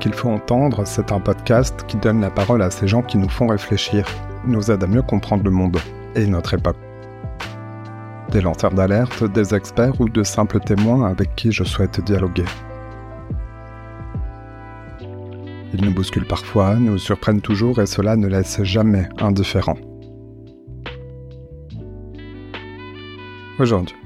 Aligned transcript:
Qu'il 0.00 0.14
faut 0.14 0.30
entendre, 0.30 0.84
c'est 0.86 1.12
un 1.12 1.20
podcast 1.20 1.84
qui 1.86 1.96
donne 1.96 2.20
la 2.20 2.30
parole 2.30 2.62
à 2.62 2.70
ces 2.70 2.88
gens 2.88 3.02
qui 3.02 3.18
nous 3.18 3.28
font 3.28 3.46
réfléchir, 3.46 4.06
nous 4.46 4.70
aident 4.70 4.84
à 4.84 4.86
mieux 4.86 5.02
comprendre 5.02 5.44
le 5.44 5.50
monde 5.50 5.78
et 6.14 6.26
notre 6.26 6.54
époque. 6.54 6.76
Des 8.30 8.40
lanceurs 8.40 8.72
d'alerte, 8.72 9.24
des 9.24 9.54
experts 9.54 10.00
ou 10.00 10.08
de 10.08 10.22
simples 10.22 10.60
témoins 10.60 11.08
avec 11.08 11.34
qui 11.36 11.52
je 11.52 11.64
souhaite 11.64 12.02
dialoguer. 12.04 12.44
Ils 15.74 15.84
nous 15.84 15.92
bousculent 15.92 16.26
parfois, 16.26 16.76
nous 16.76 16.98
surprennent 16.98 17.40
toujours 17.40 17.80
et 17.80 17.86
cela 17.86 18.16
ne 18.16 18.26
laisse 18.26 18.62
jamais 18.62 19.08
indifférents. 19.20 19.78
Aujourd'hui, 23.58 23.96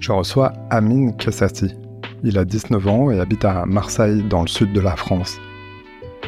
je 0.00 0.12
reçois 0.12 0.52
Amin 0.70 1.12
Kessati. 1.12 1.81
Il 2.24 2.38
a 2.38 2.44
19 2.44 2.86
ans 2.86 3.10
et 3.10 3.18
habite 3.18 3.44
à 3.44 3.66
Marseille, 3.66 4.22
dans 4.22 4.42
le 4.42 4.46
sud 4.46 4.72
de 4.72 4.80
la 4.80 4.94
France. 4.94 5.40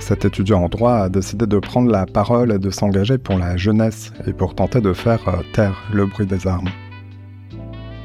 Cet 0.01 0.25
étudiant 0.25 0.65
en 0.65 0.69
droit 0.69 0.95
a 0.95 1.09
décidé 1.09 1.47
de 1.47 1.59
prendre 1.61 1.89
la 1.89 2.05
parole 2.05 2.51
et 2.51 2.59
de 2.59 2.71
s'engager 2.71 3.17
pour 3.17 3.39
la 3.39 3.57
jeunesse 3.57 4.13
et 4.27 4.33
pour 4.33 4.57
tenter 4.57 4.81
de 4.81 4.93
faire 4.93 5.21
euh, 5.29 5.43
taire 5.53 5.85
le 5.93 6.07
bruit 6.07 6.27
des 6.27 6.49
armes. 6.49 6.69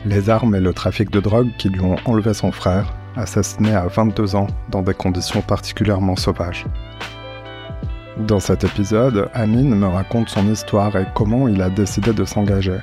Les 0.06 0.30
armes 0.30 0.54
et 0.54 0.60
le 0.60 0.72
trafic 0.72 1.10
de 1.10 1.20
drogue 1.20 1.50
qui 1.58 1.70
lui 1.70 1.82
ont 1.82 1.96
enlevé 2.06 2.36
son 2.36 2.52
frère, 2.52 2.94
assassiné 3.16 3.74
à 3.74 3.88
22 3.88 4.36
ans 4.36 4.48
dans 4.70 4.84
des 4.84 4.94
conditions 4.94 5.42
particulièrement 5.42 6.16
sauvages. 6.16 6.68
Dans 8.28 8.40
cet 8.40 8.64
épisode, 8.64 9.30
Amin 9.34 9.64
me 9.76 9.88
raconte 9.88 10.30
son 10.30 10.48
histoire 10.48 10.96
et 10.96 11.08
comment 11.16 11.48
il 11.48 11.60
a 11.62 11.72
décidé 11.72 12.14
de 12.14 12.24
s'engager. 12.24 12.78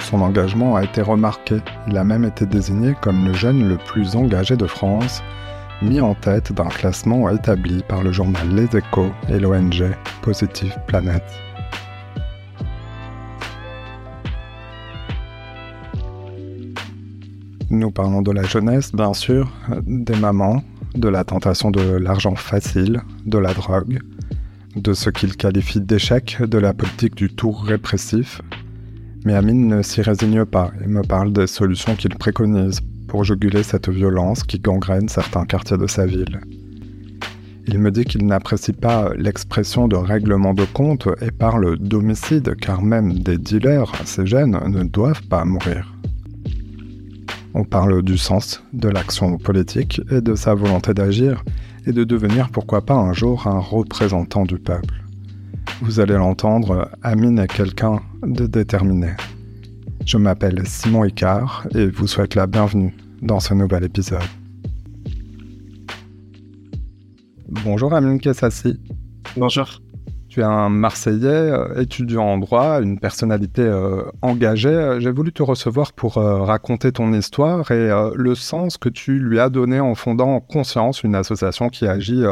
Son 0.00 0.20
engagement 0.20 0.76
a 0.76 0.84
été 0.84 1.02
remarqué, 1.02 1.56
il 1.88 1.96
a 1.96 2.04
même 2.04 2.24
été 2.24 2.46
désigné 2.46 2.94
comme 3.00 3.24
le 3.26 3.34
jeune 3.34 3.68
le 3.68 3.76
plus 3.76 4.14
engagé 4.14 4.56
de 4.56 4.66
France, 4.66 5.22
mis 5.82 6.00
en 6.00 6.14
tête 6.14 6.52
d'un 6.52 6.68
classement 6.68 7.28
établi 7.28 7.82
par 7.88 8.02
le 8.02 8.12
journal 8.12 8.48
Les 8.54 8.76
Échos 8.76 9.10
et 9.28 9.38
l'ONG 9.38 9.84
Positive 10.22 10.76
Planet. 10.86 11.22
Nous 17.68 17.90
parlons 17.90 18.22
de 18.22 18.30
la 18.30 18.44
jeunesse, 18.44 18.92
bien 18.92 19.12
sûr, 19.12 19.50
des 19.86 20.14
mamans, 20.16 20.62
de 20.94 21.08
la 21.08 21.24
tentation 21.24 21.70
de 21.72 21.80
l'argent 21.80 22.36
facile, 22.36 23.02
de 23.26 23.38
la 23.38 23.52
drogue, 23.52 23.98
de 24.76 24.92
ce 24.92 25.10
qu'il 25.10 25.36
qualifie 25.36 25.80
d'échec 25.80 26.38
de 26.40 26.58
la 26.58 26.72
politique 26.72 27.16
du 27.16 27.28
tour 27.28 27.64
répressif. 27.64 28.40
Mais 29.24 29.34
Amine 29.34 29.66
ne 29.66 29.82
s'y 29.82 30.02
résigne 30.02 30.44
pas 30.44 30.70
et 30.84 30.86
me 30.86 31.02
parle 31.02 31.32
des 31.32 31.46
solutions 31.46 31.96
qu'il 31.96 32.14
préconise 32.14 32.80
pour 33.08 33.24
juguler 33.24 33.62
cette 33.62 33.88
violence 33.88 34.42
qui 34.42 34.58
gangrène 34.58 35.08
certains 35.08 35.44
quartiers 35.44 35.78
de 35.78 35.86
sa 35.86 36.06
ville. 36.06 36.40
Il 37.68 37.80
me 37.80 37.90
dit 37.90 38.04
qu'il 38.04 38.24
n'apprécie 38.26 38.72
pas 38.72 39.10
l'expression 39.16 39.88
de 39.88 39.96
règlement 39.96 40.54
de 40.54 40.64
compte 40.64 41.08
et 41.20 41.32
parle 41.32 41.76
d'homicide 41.78 42.54
car 42.60 42.80
même 42.80 43.18
des 43.18 43.38
dealers, 43.38 43.90
ces 44.04 44.26
jeunes, 44.26 44.58
ne 44.68 44.84
doivent 44.84 45.24
pas 45.24 45.44
mourir. 45.44 45.92
On 47.54 47.64
parle 47.64 48.02
du 48.02 48.18
sens 48.18 48.62
de 48.72 48.88
l'action 48.88 49.38
politique 49.38 50.00
et 50.10 50.20
de 50.20 50.34
sa 50.34 50.54
volonté 50.54 50.94
d'agir 50.94 51.42
et 51.86 51.92
de 51.92 52.04
devenir 52.04 52.50
pourquoi 52.50 52.84
pas 52.84 52.94
un 52.94 53.12
jour 53.12 53.46
un 53.46 53.58
représentant 53.58 54.44
du 54.44 54.58
peuple. 54.58 55.05
Vous 55.82 56.00
allez 56.00 56.14
l'entendre, 56.14 56.90
Amine 57.02 57.38
est 57.38 57.46
quelqu'un 57.46 58.00
de 58.22 58.46
déterminé. 58.46 59.12
Je 60.04 60.16
m'appelle 60.16 60.66
Simon 60.66 61.04
Icard 61.04 61.66
et 61.74 61.86
vous 61.86 62.06
souhaite 62.06 62.34
la 62.34 62.46
bienvenue 62.46 62.94
dans 63.22 63.40
ce 63.40 63.54
nouvel 63.54 63.84
épisode. 63.84 64.20
Bonjour 67.48 67.92
Amine 67.92 68.20
Kessassi. 68.20 68.80
Bonjour. 69.36 69.80
Tu 70.36 70.40
es 70.40 70.44
un 70.44 70.68
Marseillais, 70.68 71.28
euh, 71.28 71.80
étudiant 71.80 72.24
en 72.24 72.36
droit, 72.36 72.82
une 72.82 72.98
personnalité 72.98 73.62
euh, 73.62 74.02
engagée. 74.20 74.98
J'ai 74.98 75.10
voulu 75.10 75.32
te 75.32 75.42
recevoir 75.42 75.94
pour 75.94 76.18
euh, 76.18 76.42
raconter 76.42 76.92
ton 76.92 77.12
histoire 77.14 77.70
et 77.70 77.90
le 78.14 78.34
sens 78.34 78.76
que 78.76 78.90
tu 78.90 79.18
lui 79.18 79.40
as 79.40 79.48
donné 79.48 79.80
en 79.80 79.94
fondant 79.94 80.40
Conscience, 80.40 81.04
une 81.04 81.14
association 81.14 81.70
qui 81.70 81.86
agit 81.86 82.22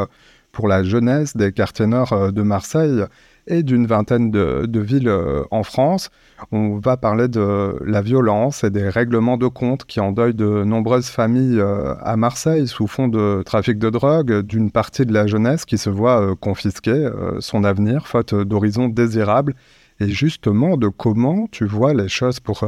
pour 0.51 0.67
la 0.67 0.83
jeunesse 0.83 1.35
des 1.35 1.51
quartiers 1.51 1.87
nord 1.87 2.31
de 2.31 2.41
Marseille 2.43 3.05
et 3.47 3.63
d'une 3.63 3.85
vingtaine 3.85 4.31
de, 4.31 4.79
villes 4.79 5.11
en 5.51 5.63
France. 5.63 6.09
On 6.51 6.77
va 6.77 6.97
parler 6.97 7.27
de 7.27 7.77
la 7.85 8.01
violence 8.01 8.63
et 8.63 8.69
des 8.69 8.89
règlements 8.89 9.37
de 9.37 9.47
compte 9.47 9.85
qui 9.85 9.99
endeuillent 9.99 10.33
de 10.33 10.63
nombreuses 10.63 11.09
familles 11.09 11.61
à 11.61 12.15
Marseille 12.17 12.67
sous 12.67 12.87
fond 12.87 13.07
de 13.07 13.43
trafic 13.43 13.77
de 13.77 13.89
drogue, 13.89 14.41
d'une 14.41 14.71
partie 14.71 15.05
de 15.05 15.13
la 15.13 15.27
jeunesse 15.27 15.65
qui 15.65 15.77
se 15.77 15.89
voit 15.89 16.35
confisquer 16.35 17.09
son 17.39 17.63
avenir 17.63 18.07
faute 18.07 18.33
d'horizons 18.33 18.89
désirables 18.89 19.55
et 19.99 20.09
justement 20.09 20.77
de 20.77 20.87
comment 20.87 21.47
tu 21.51 21.65
vois 21.65 21.93
les 21.93 22.09
choses 22.09 22.39
pour 22.39 22.65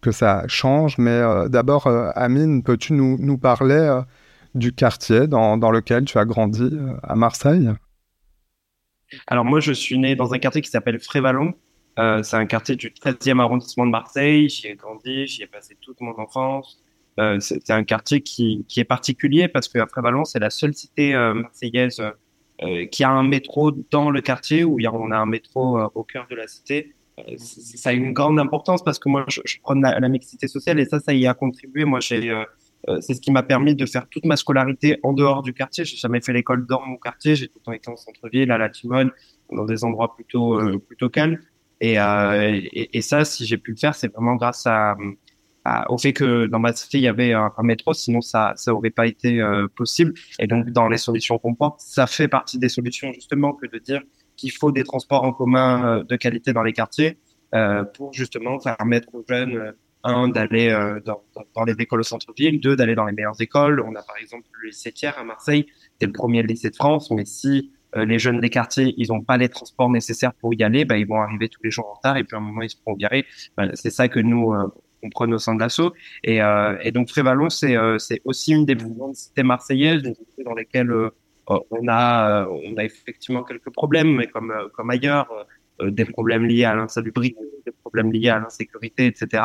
que 0.00 0.12
ça 0.12 0.44
change? 0.46 0.98
Mais 0.98 1.22
d'abord, 1.48 1.86
Amine, 2.14 2.62
peux-tu 2.62 2.92
nous, 2.92 3.38
parler 3.38 4.00
du 4.54 4.72
quartier 4.72 5.26
dans, 5.26 5.70
lequel 5.70 6.04
tu 6.04 6.18
as 6.18 6.24
grandi 6.24 6.70
à 7.02 7.14
Marseille? 7.14 7.70
Alors 9.26 9.44
moi, 9.44 9.60
je 9.60 9.72
suis 9.72 9.98
né 9.98 10.16
dans 10.16 10.32
un 10.32 10.38
quartier 10.38 10.60
qui 10.60 10.70
s'appelle 10.70 11.00
Frévalon. 11.00 11.54
Euh, 11.98 12.22
c'est 12.22 12.36
un 12.36 12.46
quartier 12.46 12.76
du 12.76 12.90
13e 12.90 13.40
arrondissement 13.40 13.86
de 13.86 13.90
Marseille. 13.90 14.48
J'y 14.48 14.68
ai 14.68 14.74
grandi, 14.74 15.26
j'y 15.26 15.42
ai 15.42 15.46
passé 15.46 15.76
toute 15.80 16.00
mon 16.00 16.18
enfance. 16.18 16.82
Euh, 17.20 17.38
c'est 17.38 17.70
un 17.70 17.84
quartier 17.84 18.20
qui, 18.20 18.64
qui, 18.68 18.80
est 18.80 18.84
particulier 18.84 19.46
parce 19.46 19.68
que 19.68 19.78
Frévalon, 19.86 20.24
c'est 20.24 20.40
la 20.40 20.50
seule 20.50 20.74
cité 20.74 21.14
euh, 21.14 21.34
marseillaise 21.34 22.02
qui 22.90 23.02
a 23.02 23.10
un 23.10 23.24
métro 23.24 23.72
dans 23.90 24.10
le 24.10 24.20
quartier 24.20 24.62
où 24.64 24.78
on 24.80 25.10
a 25.10 25.16
un 25.16 25.26
métro 25.26 25.78
au 25.94 26.04
cœur 26.04 26.26
de 26.30 26.36
la 26.36 26.46
cité. 26.46 26.94
Ça 27.36 27.90
a 27.90 27.92
une 27.92 28.12
grande 28.12 28.38
importance 28.38 28.82
parce 28.82 28.98
que 28.98 29.08
moi, 29.08 29.24
je, 29.28 29.40
je 29.44 29.58
prends 29.60 29.74
la, 29.74 29.98
la, 29.98 30.08
mixité 30.08 30.46
sociale 30.46 30.78
et 30.78 30.84
ça, 30.84 31.00
ça 31.00 31.12
y 31.12 31.26
a 31.26 31.34
contribué. 31.34 31.84
Moi, 31.84 31.98
j'ai 32.00 32.32
euh, 32.88 33.00
c'est 33.00 33.14
ce 33.14 33.20
qui 33.20 33.30
m'a 33.30 33.42
permis 33.42 33.74
de 33.74 33.86
faire 33.86 34.08
toute 34.08 34.24
ma 34.26 34.36
scolarité 34.36 34.98
en 35.02 35.12
dehors 35.12 35.42
du 35.42 35.54
quartier. 35.54 35.84
J'ai 35.84 35.96
jamais 35.96 36.20
fait 36.20 36.32
l'école 36.32 36.66
dans 36.66 36.84
mon 36.84 36.96
quartier. 36.96 37.36
J'ai 37.36 37.48
tout 37.48 37.58
le 37.58 37.64
temps 37.64 37.72
été 37.72 37.90
en 37.90 37.96
centre-ville, 37.96 38.50
à 38.50 38.58
la 38.58 38.68
Timone, 38.68 39.10
dans 39.50 39.64
des 39.64 39.84
endroits 39.84 40.14
plutôt 40.14 40.60
euh, 40.60 40.78
plutôt 40.78 41.08
calmes. 41.08 41.38
Et, 41.80 41.98
euh, 41.98 42.52
et, 42.52 42.96
et, 42.96 43.02
ça, 43.02 43.24
si 43.24 43.46
j'ai 43.46 43.58
pu 43.58 43.72
le 43.72 43.76
faire, 43.76 43.94
c'est 43.94 44.12
vraiment 44.12 44.36
grâce 44.36 44.66
à, 44.66 44.96
à, 45.64 45.90
au 45.90 45.98
fait 45.98 46.12
que 46.12 46.46
dans 46.46 46.58
ma 46.58 46.72
cité 46.72 46.98
il 46.98 47.04
y 47.04 47.08
avait 47.08 47.32
un, 47.32 47.50
métro. 47.62 47.94
Sinon, 47.94 48.20
ça 48.20 48.52
ça 48.56 48.72
pas 48.94 49.06
été 49.06 49.40
euh, 49.40 49.66
possible. 49.74 50.12
Et 50.38 50.46
donc, 50.46 50.70
dans 50.70 50.88
les 50.88 50.98
solutions 50.98 51.38
qu'on 51.38 51.54
porte, 51.54 51.80
ça 51.80 52.06
fait 52.06 52.28
partie 52.28 52.58
des 52.58 52.68
solutions 52.68 53.12
justement 53.12 53.54
que 53.54 53.66
de 53.66 53.78
dire 53.78 54.02
qu'il 54.36 54.52
faut 54.52 54.72
des 54.72 54.84
transports 54.84 55.24
en 55.24 55.32
commun 55.32 56.04
de 56.06 56.16
qualité 56.16 56.52
dans 56.52 56.62
les 56.62 56.72
quartiers 56.72 57.18
pour 57.94 58.12
justement 58.12 58.58
permettre 58.58 59.14
aux 59.14 59.24
jeunes 59.28 59.74
un, 60.04 60.28
d'aller 60.28 60.68
euh, 60.68 61.00
dans, 61.04 61.22
dans, 61.56 61.64
les 61.64 61.74
écoles 61.78 62.00
au 62.00 62.04
centre-ville, 62.04 62.60
deux, 62.60 62.76
d'aller 62.76 62.94
dans 62.94 63.06
les 63.06 63.12
meilleures 63.12 63.40
écoles. 63.40 63.80
On 63.80 63.94
a 63.94 64.02
par 64.02 64.16
exemple 64.20 64.44
le 64.60 64.68
lycée 64.68 64.92
Thiers 64.92 65.18
à 65.18 65.24
Marseille, 65.24 65.66
c'est 65.98 66.06
le 66.06 66.12
premier 66.12 66.42
lycée 66.42 66.70
de 66.70 66.76
France, 66.76 67.10
mais 67.10 67.24
si 67.24 67.72
euh, 67.96 68.04
les 68.04 68.18
jeunes 68.18 68.40
des 68.40 68.50
quartiers, 68.50 68.94
ils 68.98 69.08
n'ont 69.08 69.22
pas 69.22 69.38
les 69.38 69.48
transports 69.48 69.88
nécessaires 69.88 70.34
pour 70.34 70.52
y 70.54 70.62
aller, 70.62 70.84
bah, 70.84 70.98
ils 70.98 71.06
vont 71.06 71.20
arriver 71.20 71.48
tous 71.48 71.62
les 71.64 71.70
jours 71.70 71.86
en 71.88 71.94
retard 71.94 72.18
et 72.18 72.24
puis 72.24 72.36
à 72.36 72.38
un 72.38 72.42
moment, 72.42 72.62
ils 72.62 72.70
se 72.70 72.76
feront 72.76 72.94
virer. 72.94 73.24
Bah, 73.56 73.64
c'est 73.74 73.90
ça 73.90 74.08
que 74.08 74.20
nous, 74.20 74.52
euh, 74.52 74.66
on 75.02 75.08
prend 75.08 75.30
au 75.30 75.38
sein 75.38 75.54
de 75.54 75.60
l'assaut. 75.60 75.94
Et, 76.22 76.38
et 76.82 76.90
donc 76.92 77.10
Frévalon, 77.10 77.50
c'est 77.50 77.76
c'est 77.98 78.22
aussi 78.24 78.52
une 78.52 78.64
des 78.64 78.74
grandes 78.74 79.14
cités 79.14 79.42
marseillaises, 79.42 80.02
dans 80.42 80.54
lesquelles 80.54 80.90
on 81.46 81.88
a 81.88 82.46
on 82.46 82.76
a 82.78 82.84
effectivement 82.84 83.42
quelques 83.42 83.68
problèmes, 83.68 84.16
mais 84.16 84.28
comme 84.28 84.50
comme 84.72 84.88
ailleurs, 84.88 85.28
des 85.82 86.06
problèmes 86.06 86.46
liés 86.46 86.64
à 86.64 86.74
l'insalubrité, 86.74 87.36
des 87.66 87.72
problèmes 87.72 88.14
liés 88.14 88.30
à 88.30 88.38
l'insécurité, 88.38 89.04
etc. 89.04 89.42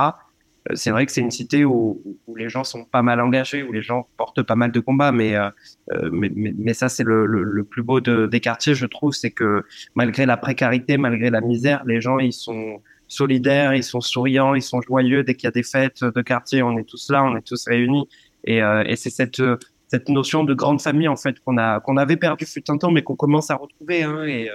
Euh, 0.68 0.74
c'est 0.76 0.92
vrai 0.92 1.06
que 1.06 1.12
c'est 1.12 1.22
une 1.22 1.32
cité 1.32 1.66
où, 1.66 2.02
les 2.36 2.50
gens 2.50 2.64
sont 2.64 2.86
pas 2.86 3.02
mal 3.02 3.20
engagés, 3.20 3.64
où 3.64 3.72
les 3.72 3.82
gens 3.82 4.08
portent 4.18 4.44
pas 4.44 4.56
mal 4.56 4.72
de 4.72 4.80
combats, 4.80 5.12
mais 5.12 5.36
euh, 5.36 5.50
euh 5.92 6.10
mais, 6.12 6.74
ça 6.74 6.90
c'est 6.90 7.04
le, 7.04 7.64
plus 7.64 7.84
beau 7.84 8.00
de, 8.00 8.28
des 8.28 8.40
quartiers, 8.40 8.76
je 8.76 8.86
trouve, 8.86 9.14
c'est 9.14 9.32
que 9.32 9.64
malgré 9.96 10.26
la 10.26 10.38
précarité, 10.38 10.98
malgré 10.98 11.30
la 11.30 11.42
misère, 11.42 11.84
les 11.86 12.02
gens 12.02 12.20
ils 12.20 12.34
sont 12.34 12.82
solidaires, 13.08 13.74
ils 13.74 13.84
sont 13.84 14.02
souriants, 14.02 14.54
ils 14.54 14.62
sont 14.62 14.82
joyeux. 14.82 15.24
Dès 15.24 15.34
qu'il 15.36 15.46
y 15.46 15.48
a 15.48 15.52
des 15.52 15.64
fêtes 15.64 16.04
de 16.04 16.22
quartier, 16.22 16.62
on 16.62 16.78
est 16.78 16.84
tous 16.84 17.10
là, 17.10 17.24
on 17.24 17.36
est 17.36 17.46
tous 17.46 17.66
réunis, 17.68 18.08
et, 18.46 18.62
c'est 18.96 19.10
cette 19.10 19.42
cette 19.88 20.08
notion 20.08 20.44
de 20.44 20.54
grande 20.54 20.82
famille 20.82 21.08
en 21.08 21.16
fait 21.16 21.40
qu'on 21.40 21.58
a 21.58 21.82
avait 21.98 22.18
perdu 22.18 22.46
fut 22.46 22.70
un 22.70 22.78
temps, 22.78 22.92
mais 22.92 23.02
qu'on 23.02 23.16
commence 23.16 23.50
à 23.50 23.56
retrouver. 23.56 24.04
Hein, 24.04 24.24
et 24.26 24.50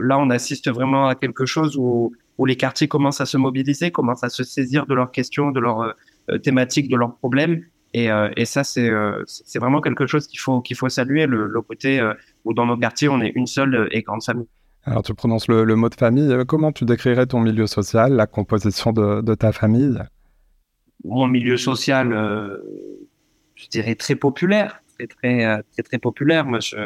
là, 0.00 0.18
on 0.18 0.30
assiste 0.30 0.70
vraiment 0.70 1.08
à 1.08 1.14
quelque 1.14 1.46
chose 1.46 1.76
où 1.76 2.12
où 2.38 2.46
les 2.46 2.56
quartiers 2.56 2.88
commencent 2.88 3.20
à 3.20 3.26
se 3.26 3.36
mobiliser, 3.36 3.90
commencent 3.90 4.24
à 4.24 4.28
se 4.28 4.44
saisir 4.44 4.86
de 4.86 4.94
leurs 4.94 5.10
questions, 5.10 5.50
de 5.50 5.60
leurs 5.60 5.94
euh, 6.30 6.38
thématiques, 6.38 6.88
de 6.88 6.96
leurs 6.96 7.16
problèmes. 7.16 7.64
Et, 7.94 8.10
euh, 8.10 8.30
et 8.36 8.44
ça, 8.44 8.64
c'est 8.64 8.88
euh, 8.88 9.22
c'est 9.26 9.58
vraiment 9.58 9.80
quelque 9.80 10.06
chose 10.06 10.26
qu'il 10.28 10.38
faut 10.38 10.60
qu'il 10.60 10.76
faut 10.76 10.88
saluer 10.88 11.26
le, 11.26 11.46
le 11.46 11.62
côté 11.62 12.00
où 12.44 12.54
dans 12.54 12.66
nos 12.66 12.76
quartiers 12.76 13.08
on 13.08 13.20
est 13.20 13.32
une 13.34 13.46
seule 13.46 13.88
et 13.90 14.02
grande 14.02 14.22
famille. 14.22 14.46
Alors 14.84 15.02
tu 15.02 15.14
prononces 15.14 15.48
le, 15.48 15.64
le, 15.64 15.74
mot 15.74 15.88
de 15.88 15.94
famille. 15.94 16.32
Comment 16.46 16.70
tu 16.70 16.84
décrirais 16.84 17.26
ton 17.26 17.40
milieu 17.40 17.66
social, 17.66 18.12
la 18.12 18.26
composition 18.26 18.92
de, 18.92 19.20
de 19.20 19.34
ta 19.34 19.52
famille? 19.52 19.98
Mon 21.04 21.26
milieu 21.26 21.56
social, 21.56 22.08
je 23.54 23.68
dirais 23.68 23.94
très 23.94 24.14
populaire, 24.14 24.82
très 24.98 25.06
très 25.06 25.62
très 25.72 25.82
très 25.82 25.98
populaire. 25.98 26.44
Moi, 26.44 26.60
je 26.60 26.76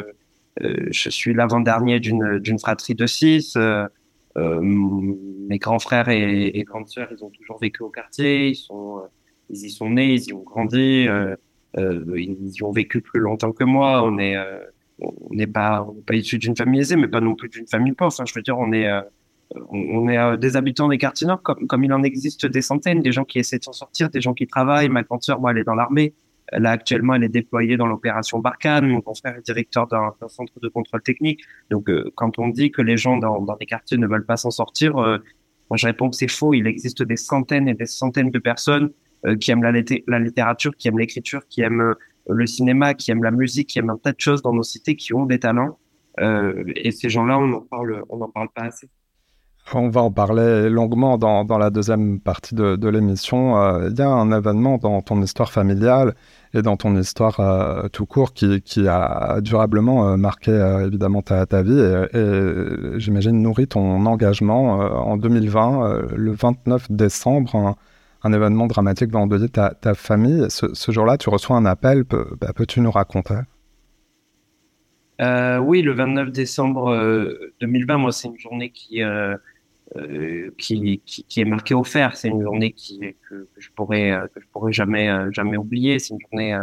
je 0.61 1.09
suis 1.09 1.33
l'avant-dernier 1.33 1.99
d'une 1.99 2.39
d'une 2.39 2.59
fratrie 2.59 2.95
de 2.95 3.05
six. 3.05 3.57
Mes 4.35 5.57
grands 5.59 5.79
frères 5.79 6.09
et, 6.09 6.47
et, 6.47 6.63
grandes 6.63 6.87
sœurs, 6.87 7.09
ils 7.11 7.23
ont 7.23 7.29
toujours 7.29 7.59
vécu 7.59 7.83
au 7.83 7.89
quartier. 7.89 8.49
Ils 8.49 8.55
sont 8.55 9.01
ils 9.49 9.65
y 9.65 9.69
sont 9.69 9.89
nés, 9.89 10.13
ils 10.13 10.29
y 10.29 10.33
ont 10.33 10.43
grandi. 10.43 11.07
ils 11.77 12.51
y 12.55 12.63
ont 12.63 12.71
vécu 12.71 13.01
plus 13.01 13.19
longtemps 13.19 13.51
que 13.51 13.63
moi. 13.63 14.03
On 14.03 14.17
est 14.17 14.35
on 14.99 15.13
n'est 15.31 15.47
pas, 15.47 15.87
pas 16.05 16.15
issu 16.15 16.37
d'une 16.37 16.55
famille 16.55 16.81
aisée, 16.81 16.95
mais 16.95 17.07
pas 17.07 17.21
non 17.21 17.35
plus 17.35 17.49
d'une 17.49 17.67
famille 17.67 17.93
pauvre. 17.93 18.13
Enfin, 18.13 18.25
je 18.25 18.33
veux 18.33 18.41
dire, 18.41 18.57
on 18.57 18.71
est, 18.71 18.87
euh, 18.87 19.01
on, 19.69 20.07
est 20.07 20.17
euh, 20.17 20.37
des 20.37 20.55
habitants 20.55 20.87
des 20.87 20.97
quartiers 20.97 21.27
nord, 21.27 21.41
comme, 21.41 21.67
comme 21.67 21.83
il 21.83 21.93
en 21.93 22.03
existe 22.03 22.45
des 22.45 22.61
centaines, 22.61 23.01
des 23.01 23.11
gens 23.11 23.25
qui 23.25 23.39
essaient 23.39 23.59
de 23.59 23.63
s'en 23.63 23.73
sortir, 23.73 24.09
des 24.09 24.21
gens 24.21 24.33
qui 24.33 24.47
travaillent. 24.47 24.89
Ma 24.89 25.03
grande 25.03 25.23
sœur, 25.23 25.39
moi, 25.39 25.51
elle 25.51 25.59
est 25.59 25.63
dans 25.63 25.75
l'armée. 25.75 26.13
Là, 26.51 26.71
actuellement, 26.71 27.15
elle 27.15 27.23
est 27.23 27.29
déployée 27.29 27.77
dans 27.77 27.87
l'opération 27.87 28.39
Barkhane. 28.39 28.87
Mon 28.87 29.13
frère 29.15 29.37
est 29.37 29.45
directeur 29.45 29.87
d'un 29.87 30.13
centre 30.27 30.59
de 30.59 30.67
contrôle 30.67 31.01
technique. 31.01 31.41
Donc, 31.71 31.89
euh, 31.89 32.11
quand 32.15 32.37
on 32.37 32.49
dit 32.49 32.71
que 32.71 32.81
les 32.81 32.97
gens 32.97 33.17
dans, 33.17 33.41
dans 33.41 33.55
les 33.59 33.65
quartiers 33.65 33.97
ne 33.97 34.07
veulent 34.07 34.25
pas 34.25 34.37
s'en 34.37 34.51
sortir, 34.51 34.93
moi, 34.93 35.77
je 35.77 35.87
réponds 35.87 36.09
que 36.09 36.15
c'est 36.15 36.29
faux. 36.29 36.53
Il 36.53 36.67
existe 36.67 37.01
des 37.01 37.15
centaines 37.15 37.67
et 37.67 37.73
des 37.73 37.85
centaines 37.85 38.29
de 38.29 38.39
personnes 38.39 38.91
qui 39.39 39.51
aiment 39.51 39.63
la, 39.63 40.19
littérature, 40.19 40.75
qui 40.75 40.89
aiment 40.89 40.99
l'écriture, 40.99 41.47
qui 41.47 41.61
aiment 41.61 41.95
le 42.27 42.45
cinéma, 42.45 42.93
qui 42.93 43.11
aiment 43.11 43.23
la 43.23 43.31
musique, 43.31 43.69
qui 43.69 43.79
aiment 43.79 43.89
un 43.89 43.97
tas 43.97 44.11
de 44.11 44.19
choses 44.19 44.41
dans 44.41 44.53
nos 44.53 44.63
cités, 44.63 44.95
qui 44.95 45.13
ont 45.13 45.25
des 45.25 45.39
talents. 45.39 45.79
Euh, 46.19 46.63
et 46.75 46.91
ces 46.91 47.09
gens-là, 47.09 47.39
on 47.39 47.47
n'en 47.47 47.61
parle, 47.61 48.03
on 48.09 48.17
n'en 48.17 48.29
parle 48.29 48.49
pas 48.53 48.63
assez. 48.63 48.89
On 49.71 49.89
va 49.89 50.01
en 50.01 50.11
parler 50.11 50.69
longuement 50.69 51.17
dans, 51.17 51.45
dans 51.45 51.57
la 51.57 51.69
deuxième 51.69 52.19
partie 52.19 52.53
de, 52.53 52.75
de 52.75 52.87
l'émission. 52.89 53.57
Euh, 53.57 53.89
il 53.89 53.97
y 53.97 54.01
a 54.01 54.09
un 54.09 54.31
événement 54.31 54.77
dans 54.77 55.01
ton 55.01 55.21
histoire 55.21 55.51
familiale 55.51 56.15
et 56.53 56.61
dans 56.61 56.75
ton 56.75 56.95
histoire 56.97 57.39
euh, 57.39 57.87
tout 57.87 58.05
court 58.05 58.33
qui, 58.33 58.61
qui 58.61 58.87
a 58.87 59.39
durablement 59.41 60.17
marqué 60.17 60.51
évidemment 60.85 61.21
ta, 61.21 61.45
ta 61.45 61.63
vie 61.63 61.79
et, 61.79 62.99
j'imagine 62.99 63.41
nourri 63.41 63.67
ton 63.67 64.05
engagement 64.05 64.73
en 64.73 65.17
2020, 65.17 66.13
le 66.15 66.31
29 66.31 66.91
décembre 66.91 67.75
un 68.23 68.33
événement 68.33 68.67
dramatique 68.67 69.11
va 69.11 69.19
endeuiller 69.19 69.49
ta, 69.49 69.71
ta 69.71 69.93
famille. 69.93 70.45
Ce, 70.49 70.91
jour-là, 70.91 71.17
tu 71.17 71.29
reçois 71.29 71.57
un 71.57 71.65
appel. 71.65 72.03
Bah, 72.03 72.53
peux-tu 72.55 72.79
nous 72.79 72.91
raconter? 72.91 73.39
Euh, 75.21 75.57
Oui, 75.57 75.81
le 75.81 75.93
29 75.93 76.31
décembre 76.31 76.95
2020, 77.59 77.93
euh, 77.93 77.97
moi, 77.97 78.11
c'est 78.11 78.29
une 78.29 78.39
journée 78.39 78.69
qui, 78.69 79.01
euh, 79.95 80.51
qui, 80.57 81.01
qui, 81.05 81.41
est 81.41 81.45
marquée 81.45 81.73
au 81.73 81.83
fer. 81.83 82.15
C'est 82.15 82.29
une 82.29 82.41
journée 82.41 82.71
qui, 82.71 82.99
que, 83.29 83.47
je 83.57 83.69
pourrais, 83.75 84.11
que 84.33 84.41
je 84.41 84.47
pourrais 84.51 84.73
jamais, 84.73 85.09
jamais 85.31 85.57
oublier. 85.57 85.99
C'est 85.99 86.13
une 86.13 86.21
journée 86.31 86.57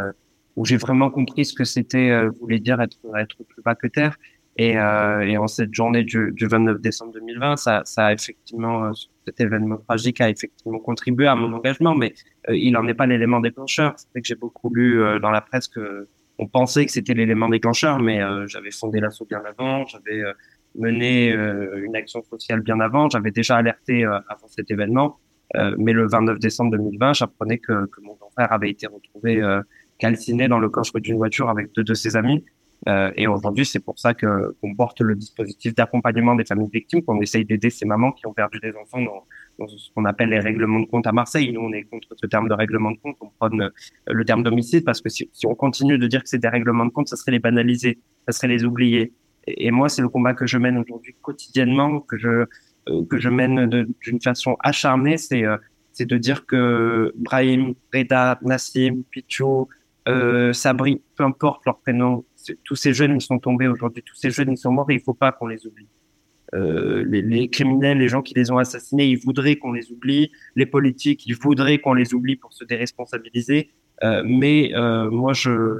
où 0.55 0.65
j'ai 0.65 0.77
vraiment 0.77 1.09
compris 1.09 1.45
ce 1.45 1.53
que 1.53 1.63
c'était, 1.63 2.27
voulait 2.39 2.59
dire 2.59 2.81
être, 2.81 2.97
être 3.17 3.43
plus 3.43 3.61
bas 3.61 3.75
que 3.75 3.87
terre. 3.87 4.17
Et, 4.57 4.77
euh, 4.77 5.21
et 5.21 5.37
en 5.37 5.47
cette 5.47 5.73
journée 5.73 6.03
du, 6.03 6.31
du 6.33 6.45
29 6.45 6.81
décembre 6.81 7.13
2020, 7.13 7.57
ça, 7.57 7.81
ça 7.85 8.07
a 8.07 8.13
effectivement, 8.13 8.85
euh, 8.85 8.91
cet 9.25 9.39
événement 9.39 9.77
tragique 9.77 10.19
a 10.19 10.29
effectivement 10.29 10.79
contribué 10.79 11.27
à 11.27 11.35
mon 11.35 11.53
engagement, 11.53 11.95
mais 11.95 12.13
euh, 12.49 12.55
il 12.55 12.71
n'en 12.73 12.85
est 12.87 12.93
pas 12.93 13.05
l'élément 13.05 13.39
déclencheur. 13.39 13.93
C'est 13.95 14.21
que 14.21 14.27
j'ai 14.27 14.35
beaucoup 14.35 14.73
lu 14.73 15.01
euh, 15.01 15.19
dans 15.19 15.31
la 15.31 15.41
presse 15.41 15.67
que 15.67 16.07
on 16.37 16.47
pensait 16.47 16.85
que 16.85 16.91
c'était 16.91 17.13
l'élément 17.13 17.49
déclencheur, 17.49 17.99
mais 17.99 18.19
j'avais 18.47 18.71
fondé 18.71 18.99
l'assaut 18.99 19.25
bien 19.25 19.43
avant, 19.45 19.85
j'avais 19.85 20.23
mené 20.75 21.29
une 21.31 21.95
action 21.95 22.23
sociale 22.23 22.61
bien 22.61 22.79
avant, 22.79 23.09
j'avais 23.09 23.31
déjà 23.31 23.57
alerté 23.57 24.05
avant 24.05 24.47
cet 24.47 24.71
événement. 24.71 25.19
mais 25.77 25.91
le 25.91 26.07
29 26.07 26.39
décembre 26.39 26.71
2020, 26.71 27.13
j'apprenais 27.13 27.57
que, 27.57 27.87
que 27.87 28.01
mon 28.01 28.13
grand 28.15 28.29
frère 28.29 28.51
avait 28.53 28.69
été 28.69 28.87
retrouvé 28.87 29.41
calciné 30.01 30.47
dans 30.47 30.59
le 30.59 30.69
coffre 30.69 30.99
d'une 30.99 31.17
voiture 31.17 31.49
avec 31.49 31.71
deux 31.73 31.83
de 31.83 31.93
ses 31.93 32.17
amis. 32.17 32.43
Euh, 32.87 33.11
et 33.15 33.27
aujourd'hui, 33.27 33.63
c'est 33.63 33.79
pour 33.79 33.99
ça 33.99 34.15
que 34.15 34.55
qu'on 34.59 34.73
porte 34.73 35.01
le 35.01 35.15
dispositif 35.15 35.75
d'accompagnement 35.75 36.35
des 36.35 36.45
familles 36.45 36.71
victimes, 36.73 37.03
qu'on 37.03 37.21
essaye 37.21 37.45
d'aider 37.45 37.69
ces 37.69 37.85
mamans 37.85 38.11
qui 38.11 38.25
ont 38.25 38.33
perdu 38.33 38.59
des 38.59 38.73
enfants 38.75 39.01
dans, 39.01 39.23
dans 39.59 39.67
ce 39.67 39.91
qu'on 39.93 40.05
appelle 40.05 40.29
les 40.29 40.39
règlements 40.39 40.79
de 40.79 40.87
compte 40.87 41.05
à 41.05 41.11
Marseille. 41.11 41.51
Nous, 41.53 41.61
on 41.61 41.71
est 41.73 41.83
contre 41.83 42.07
ce 42.15 42.25
terme 42.25 42.49
de 42.49 42.55
règlement 42.55 42.91
de 42.91 42.97
compte. 42.97 43.17
On 43.21 43.29
prône 43.29 43.61
euh, 43.61 43.69
le 44.07 44.25
terme 44.25 44.41
d'homicide 44.41 44.83
parce 44.83 44.99
que 44.99 45.09
si, 45.09 45.29
si, 45.31 45.45
on 45.45 45.53
continue 45.53 45.99
de 45.99 46.07
dire 46.07 46.23
que 46.23 46.29
c'est 46.29 46.39
des 46.39 46.47
règlements 46.47 46.85
de 46.85 46.91
compte, 46.91 47.07
ça 47.07 47.15
serait 47.15 47.31
les 47.31 47.39
banaliser, 47.39 47.99
ça 48.27 48.31
serait 48.31 48.47
les 48.47 48.65
oublier. 48.65 49.13
Et, 49.47 49.71
moi, 49.71 49.89
c'est 49.89 50.01
le 50.01 50.09
combat 50.09 50.33
que 50.33 50.45
je 50.45 50.57
mène 50.57 50.77
aujourd'hui 50.77 51.15
quotidiennement, 51.21 51.99
que 51.99 52.17
je 52.17 52.45
euh, 52.89 53.05
que 53.09 53.19
je 53.19 53.29
mène 53.29 53.67
d'une 54.01 54.21
façon 54.21 54.57
acharnée, 54.59 55.17
c'est 55.17 55.43
c'est 55.93 56.05
de 56.05 56.17
dire 56.17 56.45
que 56.45 57.11
Brahim, 57.15 57.73
Reda, 57.93 58.39
Nassim, 58.41 59.03
Pichou, 59.11 59.67
euh, 60.07 60.53
Sabri, 60.53 61.01
peu 61.15 61.23
importe 61.23 61.65
leur 61.65 61.79
prénom, 61.79 62.25
tous 62.63 62.75
ces 62.75 62.93
jeunes 62.93 63.15
ils 63.15 63.21
sont 63.21 63.39
tombés 63.39 63.67
aujourd'hui, 63.67 64.03
tous 64.03 64.15
ces 64.15 64.31
jeunes 64.31 64.51
ils 64.51 64.57
sont 64.57 64.71
morts 64.71 64.89
et 64.89 64.95
il 64.95 65.01
faut 65.01 65.13
pas 65.13 65.31
qu'on 65.31 65.47
les 65.47 65.67
oublie. 65.67 65.87
Euh, 66.53 67.05
les, 67.07 67.21
les, 67.21 67.49
criminels, 67.49 67.99
les 67.99 68.09
gens 68.09 68.21
qui 68.21 68.33
les 68.33 68.51
ont 68.51 68.57
assassinés, 68.57 69.05
ils 69.05 69.17
voudraient 69.17 69.55
qu'on 69.55 69.71
les 69.71 69.91
oublie. 69.91 70.31
Les 70.55 70.65
politiques, 70.65 71.25
ils 71.25 71.35
voudraient 71.35 71.79
qu'on 71.79 71.93
les 71.93 72.13
oublie 72.13 72.35
pour 72.35 72.51
se 72.51 72.65
déresponsabiliser. 72.65 73.71
Euh, 74.03 74.23
mais 74.25 74.73
euh, 74.75 75.09
moi, 75.09 75.33
je, 75.33 75.79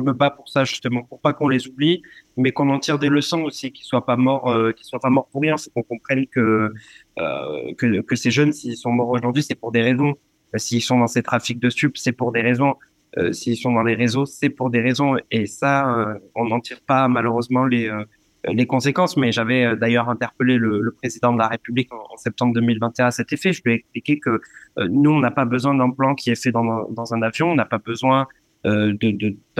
me 0.00 0.12
bats 0.12 0.30
pour 0.30 0.48
ça 0.48 0.64
justement, 0.64 1.02
pour 1.02 1.20
pas 1.20 1.32
qu'on 1.32 1.48
les 1.48 1.66
oublie, 1.68 2.02
mais 2.36 2.52
qu'on 2.52 2.70
en 2.70 2.78
tire 2.78 2.98
des 2.98 3.08
leçons 3.08 3.42
aussi, 3.42 3.72
qu'ils 3.72 3.86
soient 3.86 4.06
pas 4.06 4.16
morts, 4.16 4.48
euh, 4.48 4.72
qu'ils 4.72 4.86
soient 4.86 5.00
pas 5.00 5.10
morts 5.10 5.28
pour 5.30 5.42
rien. 5.42 5.56
Faut 5.56 5.70
qu'on 5.70 5.82
comprenne 5.82 6.26
que, 6.26 6.72
euh, 7.18 7.74
que 7.76 8.00
que 8.02 8.16
ces 8.16 8.30
jeunes, 8.30 8.52
s'ils 8.52 8.76
sont 8.76 8.92
morts 8.92 9.10
aujourd'hui, 9.10 9.42
c'est 9.42 9.54
pour 9.54 9.72
des 9.72 9.82
raisons. 9.82 10.14
S'ils 10.56 10.82
sont 10.82 10.98
dans 10.98 11.06
ces 11.06 11.22
trafics 11.22 11.60
de 11.60 11.70
stupes, 11.70 11.98
c'est 11.98 12.12
pour 12.12 12.32
des 12.32 12.40
raisons. 12.40 12.74
Euh, 13.16 13.32
s'ils 13.32 13.56
sont 13.56 13.72
dans 13.72 13.82
les 13.82 13.94
réseaux, 13.94 14.26
c'est 14.26 14.50
pour 14.50 14.70
des 14.70 14.80
raisons. 14.80 15.16
Et 15.30 15.46
ça, 15.46 15.94
euh, 15.98 16.18
on 16.34 16.46
n'en 16.46 16.60
tire 16.60 16.80
pas 16.86 17.08
malheureusement 17.08 17.64
les, 17.64 17.88
euh, 17.88 18.04
les 18.44 18.66
conséquences. 18.66 19.16
Mais 19.16 19.32
j'avais 19.32 19.76
d'ailleurs 19.76 20.08
interpellé 20.08 20.56
le, 20.56 20.80
le, 20.80 20.90
président 20.92 21.32
de 21.32 21.38
la 21.38 21.48
République 21.48 21.92
en, 21.92 22.16
septembre 22.16 22.54
2021 22.54 23.06
à 23.06 23.10
cet 23.10 23.32
effet. 23.32 23.52
Je 23.52 23.62
lui 23.64 23.72
ai 23.72 23.74
expliqué 23.76 24.18
que 24.18 24.40
nous, 24.88 25.10
on 25.10 25.20
n'a 25.20 25.30
pas 25.30 25.44
besoin 25.44 25.74
d'un 25.74 25.90
plan 25.90 26.14
qui 26.14 26.30
est 26.30 26.40
fait 26.40 26.52
dans, 26.52 26.88
dans 26.90 27.14
un 27.14 27.22
avion. 27.22 27.50
On 27.50 27.54
n'a 27.54 27.64
pas 27.64 27.78
besoin 27.78 28.26
euh, 28.66 28.92
d'un 29.00 29.12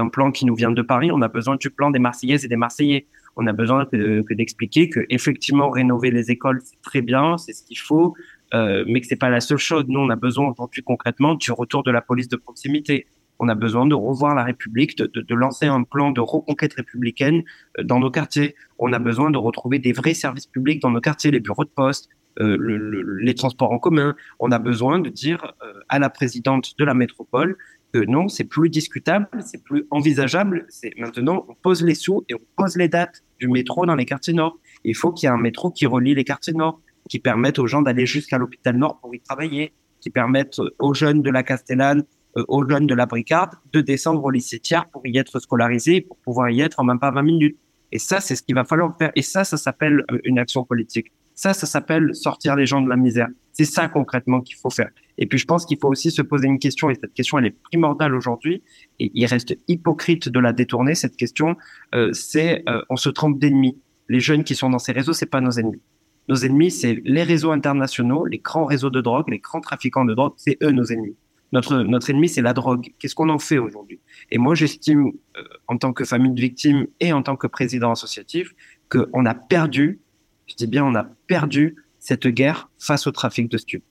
de, 0.04 0.10
plan 0.10 0.30
qui 0.30 0.44
nous 0.44 0.54
vient 0.54 0.70
de 0.70 0.82
Paris. 0.82 1.10
On 1.12 1.22
a 1.22 1.28
besoin 1.28 1.56
du 1.56 1.70
plan 1.70 1.90
des 1.90 1.98
Marseillaises 1.98 2.44
et 2.44 2.48
des 2.48 2.56
Marseillais. 2.56 3.06
On 3.36 3.46
a 3.46 3.52
besoin 3.52 3.84
que, 3.84 4.22
que 4.22 4.34
d'expliquer 4.34 4.88
que 4.88 5.00
effectivement 5.10 5.70
rénover 5.70 6.10
les 6.10 6.30
écoles 6.30 6.60
c'est 6.64 6.80
très 6.82 7.02
bien, 7.02 7.38
c'est 7.38 7.52
ce 7.52 7.62
qu'il 7.62 7.78
faut, 7.78 8.14
euh, 8.54 8.84
mais 8.88 9.00
que 9.00 9.06
c'est 9.06 9.16
pas 9.16 9.30
la 9.30 9.40
seule 9.40 9.58
chose. 9.58 9.84
Nous, 9.86 10.00
on 10.00 10.10
a 10.10 10.16
besoin 10.16 10.48
aujourd'hui 10.50 10.82
concrètement 10.82 11.34
du 11.34 11.52
retour 11.52 11.82
de 11.84 11.90
la 11.90 12.00
police 12.00 12.28
de 12.28 12.36
proximité 12.36 13.06
on 13.38 13.48
a 13.48 13.54
besoin 13.54 13.86
de 13.86 13.94
revoir 13.94 14.34
la 14.34 14.44
République, 14.44 14.96
de, 14.98 15.06
de, 15.06 15.20
de, 15.20 15.34
lancer 15.34 15.66
un 15.66 15.82
plan 15.84 16.10
de 16.10 16.20
reconquête 16.20 16.74
républicaine 16.74 17.42
euh, 17.78 17.84
dans 17.84 17.98
nos 17.98 18.10
quartiers. 18.10 18.54
On 18.78 18.92
a 18.92 18.98
besoin 18.98 19.30
de 19.30 19.38
retrouver 19.38 19.78
des 19.78 19.92
vrais 19.92 20.14
services 20.14 20.46
publics 20.46 20.82
dans 20.82 20.90
nos 20.90 21.00
quartiers, 21.00 21.30
les 21.30 21.40
bureaux 21.40 21.64
de 21.64 21.70
poste, 21.70 22.08
euh, 22.40 22.56
le, 22.58 23.18
les 23.20 23.34
transports 23.34 23.72
en 23.72 23.78
commun. 23.78 24.14
On 24.38 24.50
a 24.50 24.58
besoin 24.58 24.98
de 24.98 25.08
dire 25.08 25.54
euh, 25.62 25.72
à 25.88 25.98
la 25.98 26.10
présidente 26.10 26.74
de 26.78 26.84
la 26.84 26.94
métropole 26.94 27.56
que 27.92 27.98
non, 27.98 28.28
c'est 28.28 28.44
plus 28.44 28.70
discutable, 28.70 29.28
c'est 29.44 29.62
plus 29.62 29.86
envisageable. 29.90 30.66
C'est 30.68 30.92
maintenant 30.98 31.44
on 31.48 31.54
pose 31.54 31.82
les 31.82 31.94
sous 31.94 32.24
et 32.28 32.34
on 32.34 32.40
pose 32.56 32.76
les 32.76 32.88
dates 32.88 33.22
du 33.40 33.48
métro 33.48 33.86
dans 33.86 33.94
les 33.94 34.04
quartiers 34.04 34.34
nord. 34.34 34.58
Il 34.84 34.94
faut 34.94 35.12
qu'il 35.12 35.26
y 35.26 35.30
ait 35.30 35.34
un 35.34 35.38
métro 35.38 35.70
qui 35.70 35.86
relie 35.86 36.14
les 36.14 36.24
quartiers 36.24 36.52
nord, 36.52 36.80
qui 37.08 37.18
permette 37.18 37.58
aux 37.58 37.66
gens 37.66 37.82
d'aller 37.82 38.06
jusqu'à 38.06 38.38
l'hôpital 38.38 38.76
nord 38.76 38.98
pour 39.00 39.14
y 39.14 39.20
travailler, 39.20 39.72
qui 40.00 40.10
permette 40.10 40.60
aux 40.78 40.94
jeunes 40.94 41.22
de 41.22 41.30
la 41.30 41.42
Castellane 41.42 42.04
euh, 42.36 42.44
aux 42.46 42.68
jeunes 42.68 42.86
de 42.86 42.94
la 42.94 43.06
Bricarde 43.06 43.54
de 43.72 43.80
descendre 43.80 44.22
au 44.22 44.30
lycée 44.30 44.58
Thiers 44.58 44.86
pour 44.92 45.06
y 45.06 45.16
être 45.16 45.40
scolarisés, 45.40 46.02
pour 46.02 46.18
pouvoir 46.18 46.50
y 46.50 46.60
être 46.60 46.78
en 46.78 46.84
même 46.84 46.98
pas 46.98 47.10
20 47.10 47.22
minutes. 47.22 47.58
Et 47.90 47.98
ça, 47.98 48.20
c'est 48.20 48.36
ce 48.36 48.42
qu'il 48.42 48.54
va 48.54 48.64
falloir 48.64 48.94
faire. 48.98 49.10
Et 49.16 49.22
ça, 49.22 49.44
ça 49.44 49.56
s'appelle 49.56 50.04
euh, 50.10 50.18
une 50.24 50.38
action 50.38 50.62
politique. 50.64 51.10
Ça, 51.34 51.54
ça 51.54 51.66
s'appelle 51.66 52.14
sortir 52.14 52.54
les 52.54 52.66
gens 52.66 52.82
de 52.82 52.88
la 52.88 52.96
misère. 52.96 53.28
C'est 53.52 53.64
ça 53.64 53.88
concrètement 53.88 54.40
qu'il 54.40 54.56
faut 54.56 54.70
faire. 54.70 54.90
Et 55.18 55.26
puis, 55.26 55.38
je 55.38 55.46
pense 55.46 55.66
qu'il 55.66 55.78
faut 55.78 55.88
aussi 55.88 56.10
se 56.10 56.22
poser 56.22 56.46
une 56.46 56.58
question, 56.58 56.90
et 56.90 56.94
cette 56.94 57.12
question, 57.12 57.38
elle 57.38 57.46
est 57.46 57.62
primordiale 57.62 58.14
aujourd'hui, 58.14 58.62
et 58.98 59.10
il 59.14 59.26
reste 59.26 59.58
hypocrite 59.68 60.28
de 60.28 60.40
la 60.40 60.52
détourner, 60.52 60.94
cette 60.94 61.16
question, 61.16 61.56
euh, 61.94 62.12
c'est 62.12 62.64
on 62.88 62.96
se 62.96 63.08
trompe 63.08 63.38
d'ennemis. 63.38 63.78
Les 64.08 64.20
jeunes 64.20 64.44
qui 64.44 64.54
sont 64.54 64.70
dans 64.70 64.78
ces 64.78 64.92
réseaux, 64.92 65.12
c'est 65.12 65.26
pas 65.26 65.40
nos 65.40 65.50
ennemis. 65.50 65.82
Nos 66.28 66.36
ennemis, 66.36 66.70
c'est 66.70 67.00
les 67.04 67.22
réseaux 67.22 67.50
internationaux, 67.50 68.26
les 68.26 68.38
grands 68.38 68.66
réseaux 68.66 68.90
de 68.90 69.00
drogue, 69.00 69.28
les 69.28 69.38
grands 69.38 69.60
trafiquants 69.60 70.04
de 70.04 70.14
drogue, 70.14 70.34
c'est 70.36 70.58
eux 70.62 70.70
nos 70.70 70.84
ennemis. 70.84 71.16
Notre, 71.52 71.78
notre 71.82 72.10
ennemi, 72.10 72.28
c'est 72.28 72.42
la 72.42 72.52
drogue. 72.52 72.92
Qu'est-ce 72.98 73.14
qu'on 73.14 73.30
en 73.30 73.38
fait 73.38 73.58
aujourd'hui? 73.58 74.00
Et 74.30 74.36
moi, 74.36 74.54
j'estime, 74.54 75.12
euh, 75.36 75.42
en 75.66 75.78
tant 75.78 75.94
que 75.94 76.04
famille 76.04 76.32
de 76.32 76.40
victimes 76.40 76.86
et 77.00 77.12
en 77.12 77.22
tant 77.22 77.36
que 77.36 77.46
président 77.46 77.90
associatif, 77.90 78.54
qu'on 78.90 79.24
a 79.24 79.34
perdu, 79.34 80.00
je 80.46 80.54
dis 80.54 80.66
bien, 80.66 80.84
on 80.84 80.94
a 80.94 81.04
perdu 81.26 81.76
cette 81.98 82.26
guerre 82.28 82.70
face 82.78 83.06
au 83.06 83.12
trafic 83.12 83.50
de 83.50 83.56
stupes. 83.56 83.84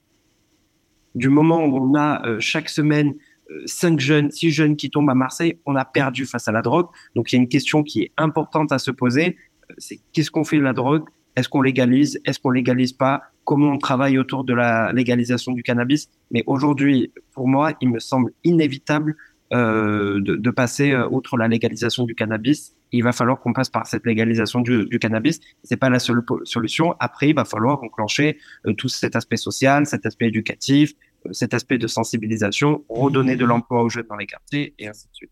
Du 1.17 1.29
moment 1.29 1.65
où 1.65 1.77
on 1.77 1.95
a 1.95 2.23
euh, 2.27 2.37
chaque 2.39 2.69
semaine 2.69 3.15
euh, 3.49 3.63
cinq 3.65 3.99
jeunes, 3.99 4.29
six 4.29 4.51
jeunes 4.51 4.75
qui 4.75 4.91
tombent 4.91 5.09
à 5.09 5.15
Marseille, 5.15 5.57
on 5.65 5.75
a 5.75 5.83
perdu 5.83 6.27
face 6.27 6.47
à 6.47 6.51
la 6.51 6.61
drogue. 6.61 6.87
Donc, 7.15 7.31
il 7.31 7.37
y 7.37 7.39
a 7.39 7.41
une 7.41 7.49
question 7.49 7.81
qui 7.81 8.03
est 8.03 8.11
importante 8.17 8.71
à 8.71 8.77
se 8.77 8.91
poser. 8.91 9.35
C'est 9.79 9.99
qu'est-ce 10.13 10.29
qu'on 10.29 10.43
fait 10.43 10.57
de 10.57 10.61
la 10.61 10.73
drogue? 10.73 11.05
Est-ce 11.35 11.49
qu'on 11.49 11.63
légalise? 11.63 12.19
Est-ce 12.23 12.39
qu'on 12.39 12.51
légalise 12.51 12.93
pas? 12.93 13.23
Comment 13.45 13.71
on 13.71 13.79
travaille 13.79 14.19
autour 14.19 14.43
de 14.43 14.53
la 14.53 14.93
légalisation 14.93 15.53
du 15.53 15.63
cannabis? 15.63 16.07
Mais 16.29 16.43
aujourd'hui, 16.45 17.11
pour 17.33 17.47
moi, 17.47 17.73
il 17.81 17.89
me 17.89 17.99
semble 17.99 18.31
inévitable 18.43 19.15
euh, 19.53 20.19
de, 20.19 20.35
de, 20.35 20.51
passer 20.51 20.91
euh, 20.91 21.07
outre 21.09 21.37
la 21.37 21.47
légalisation 21.47 22.03
du 22.03 22.15
cannabis. 22.15 22.75
Il 22.91 23.03
va 23.03 23.13
falloir 23.13 23.39
qu'on 23.39 23.53
passe 23.53 23.69
par 23.69 23.87
cette 23.87 24.05
légalisation 24.05 24.59
du, 24.59 24.85
du 24.87 24.99
cannabis. 24.99 25.39
C'est 25.63 25.77
pas 25.77 25.89
la 25.89 25.99
seule 25.99 26.21
solution. 26.43 26.95
Après, 26.99 27.29
il 27.29 27.35
va 27.35 27.45
falloir 27.45 27.81
enclencher 27.81 28.39
euh, 28.65 28.73
tout 28.73 28.89
cet 28.89 29.15
aspect 29.15 29.37
social, 29.37 29.85
cet 29.85 30.05
aspect 30.05 30.27
éducatif, 30.27 30.91
euh, 30.91 31.06
cet 31.31 31.53
aspect 31.53 31.77
de 31.77 31.87
sensibilisation, 31.87 32.83
redonner 32.89 33.35
de 33.35 33.45
l'emploi 33.45 33.83
aux 33.83 33.89
jeunes 33.89 34.07
dans 34.09 34.15
les 34.15 34.27
quartiers 34.27 34.73
et 34.79 34.87
ainsi 34.87 35.07
de 35.07 35.13
suite. 35.13 35.31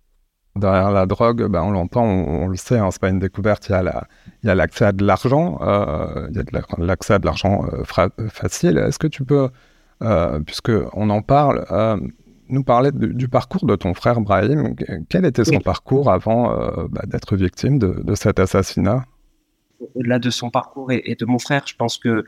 Derrière 0.55 0.91
la 0.91 1.05
drogue, 1.05 1.47
ben 1.47 1.63
on 1.63 1.71
l'entend, 1.71 2.05
on, 2.05 2.47
le 2.47 2.55
sait, 2.55 2.77
hein, 2.77 2.89
c'est 2.89 3.01
pas 3.01 3.09
une 3.09 3.19
découverte. 3.19 3.67
Il 3.67 3.73
y 3.73 3.75
a 3.75 3.83
la, 3.83 4.07
il 4.41 4.47
y 4.47 4.49
a 4.49 4.55
l'accès 4.55 4.85
à 4.85 4.91
de 4.93 5.05
l'argent, 5.05 5.59
euh, 5.61 6.27
il 6.29 6.37
y 6.37 6.39
a 6.39 6.43
de 6.43 6.85
l'accès 6.85 7.15
à 7.15 7.19
de 7.19 7.25
l'argent 7.25 7.65
facile. 7.83 8.77
Est-ce 8.77 8.97
que 8.97 9.07
tu 9.07 9.25
peux, 9.25 9.49
puisque 10.45 10.71
on 10.93 11.09
en 11.09 11.21
parle, 11.21 11.65
nous 12.49 12.63
parler 12.63 12.91
du 12.93 13.27
parcours 13.27 13.65
de 13.65 13.75
ton 13.75 13.93
frère 13.93 14.21
Brahim? 14.21 14.75
Quel 15.09 15.25
était 15.25 15.45
son 15.45 15.59
parcours 15.59 16.11
avant 16.11 16.51
euh, 16.51 16.87
bah, 16.89 17.03
d'être 17.05 17.35
victime 17.35 17.79
de, 17.79 18.15
cet 18.15 18.39
assassinat? 18.39 19.05
Au-delà 19.95 20.19
de 20.19 20.29
son 20.29 20.49
parcours 20.49 20.91
et, 20.91 21.15
de 21.19 21.25
mon 21.25 21.39
frère, 21.39 21.63
je 21.65 21.75
pense 21.75 21.97
que 21.97 22.09
euh, 22.09 22.23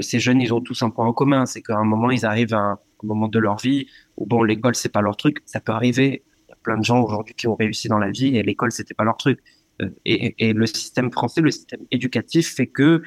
ces 0.00 0.18
jeunes, 0.20 0.40
ils 0.40 0.52
ont 0.52 0.60
tous 0.60 0.82
un 0.82 0.90
point 0.90 1.06
en 1.06 1.12
commun. 1.12 1.46
C'est 1.46 1.62
qu'à 1.62 1.76
un 1.76 1.84
moment, 1.84 2.10
ils 2.10 2.26
arrivent 2.26 2.54
à 2.54 2.58
un, 2.58 2.78
moment 3.02 3.28
de 3.28 3.38
leur 3.38 3.58
vie 3.58 3.86
où, 4.16 4.26
bon, 4.26 4.42
l'école, 4.42 4.74
c'est 4.74 4.88
pas 4.88 5.02
leur 5.02 5.16
truc. 5.16 5.38
Ça 5.44 5.60
peut 5.60 5.72
arriver. 5.72 6.24
Il 6.46 6.50
y 6.50 6.52
a 6.52 6.56
plein 6.62 6.78
de 6.78 6.84
gens 6.84 7.00
aujourd'hui 7.02 7.34
qui 7.34 7.46
ont 7.46 7.54
réussi 7.54 7.88
dans 7.88 7.98
la 7.98 8.10
vie 8.10 8.36
et 8.36 8.42
l'école, 8.42 8.72
c'était 8.72 8.94
pas 8.94 9.04
leur 9.04 9.16
truc. 9.16 9.40
Euh, 9.82 9.88
et, 10.04 10.52
le 10.52 10.66
système 10.66 11.12
français, 11.12 11.40
le 11.40 11.52
système 11.52 11.80
éducatif 11.92 12.52
fait 12.54 12.66
que 12.66 13.02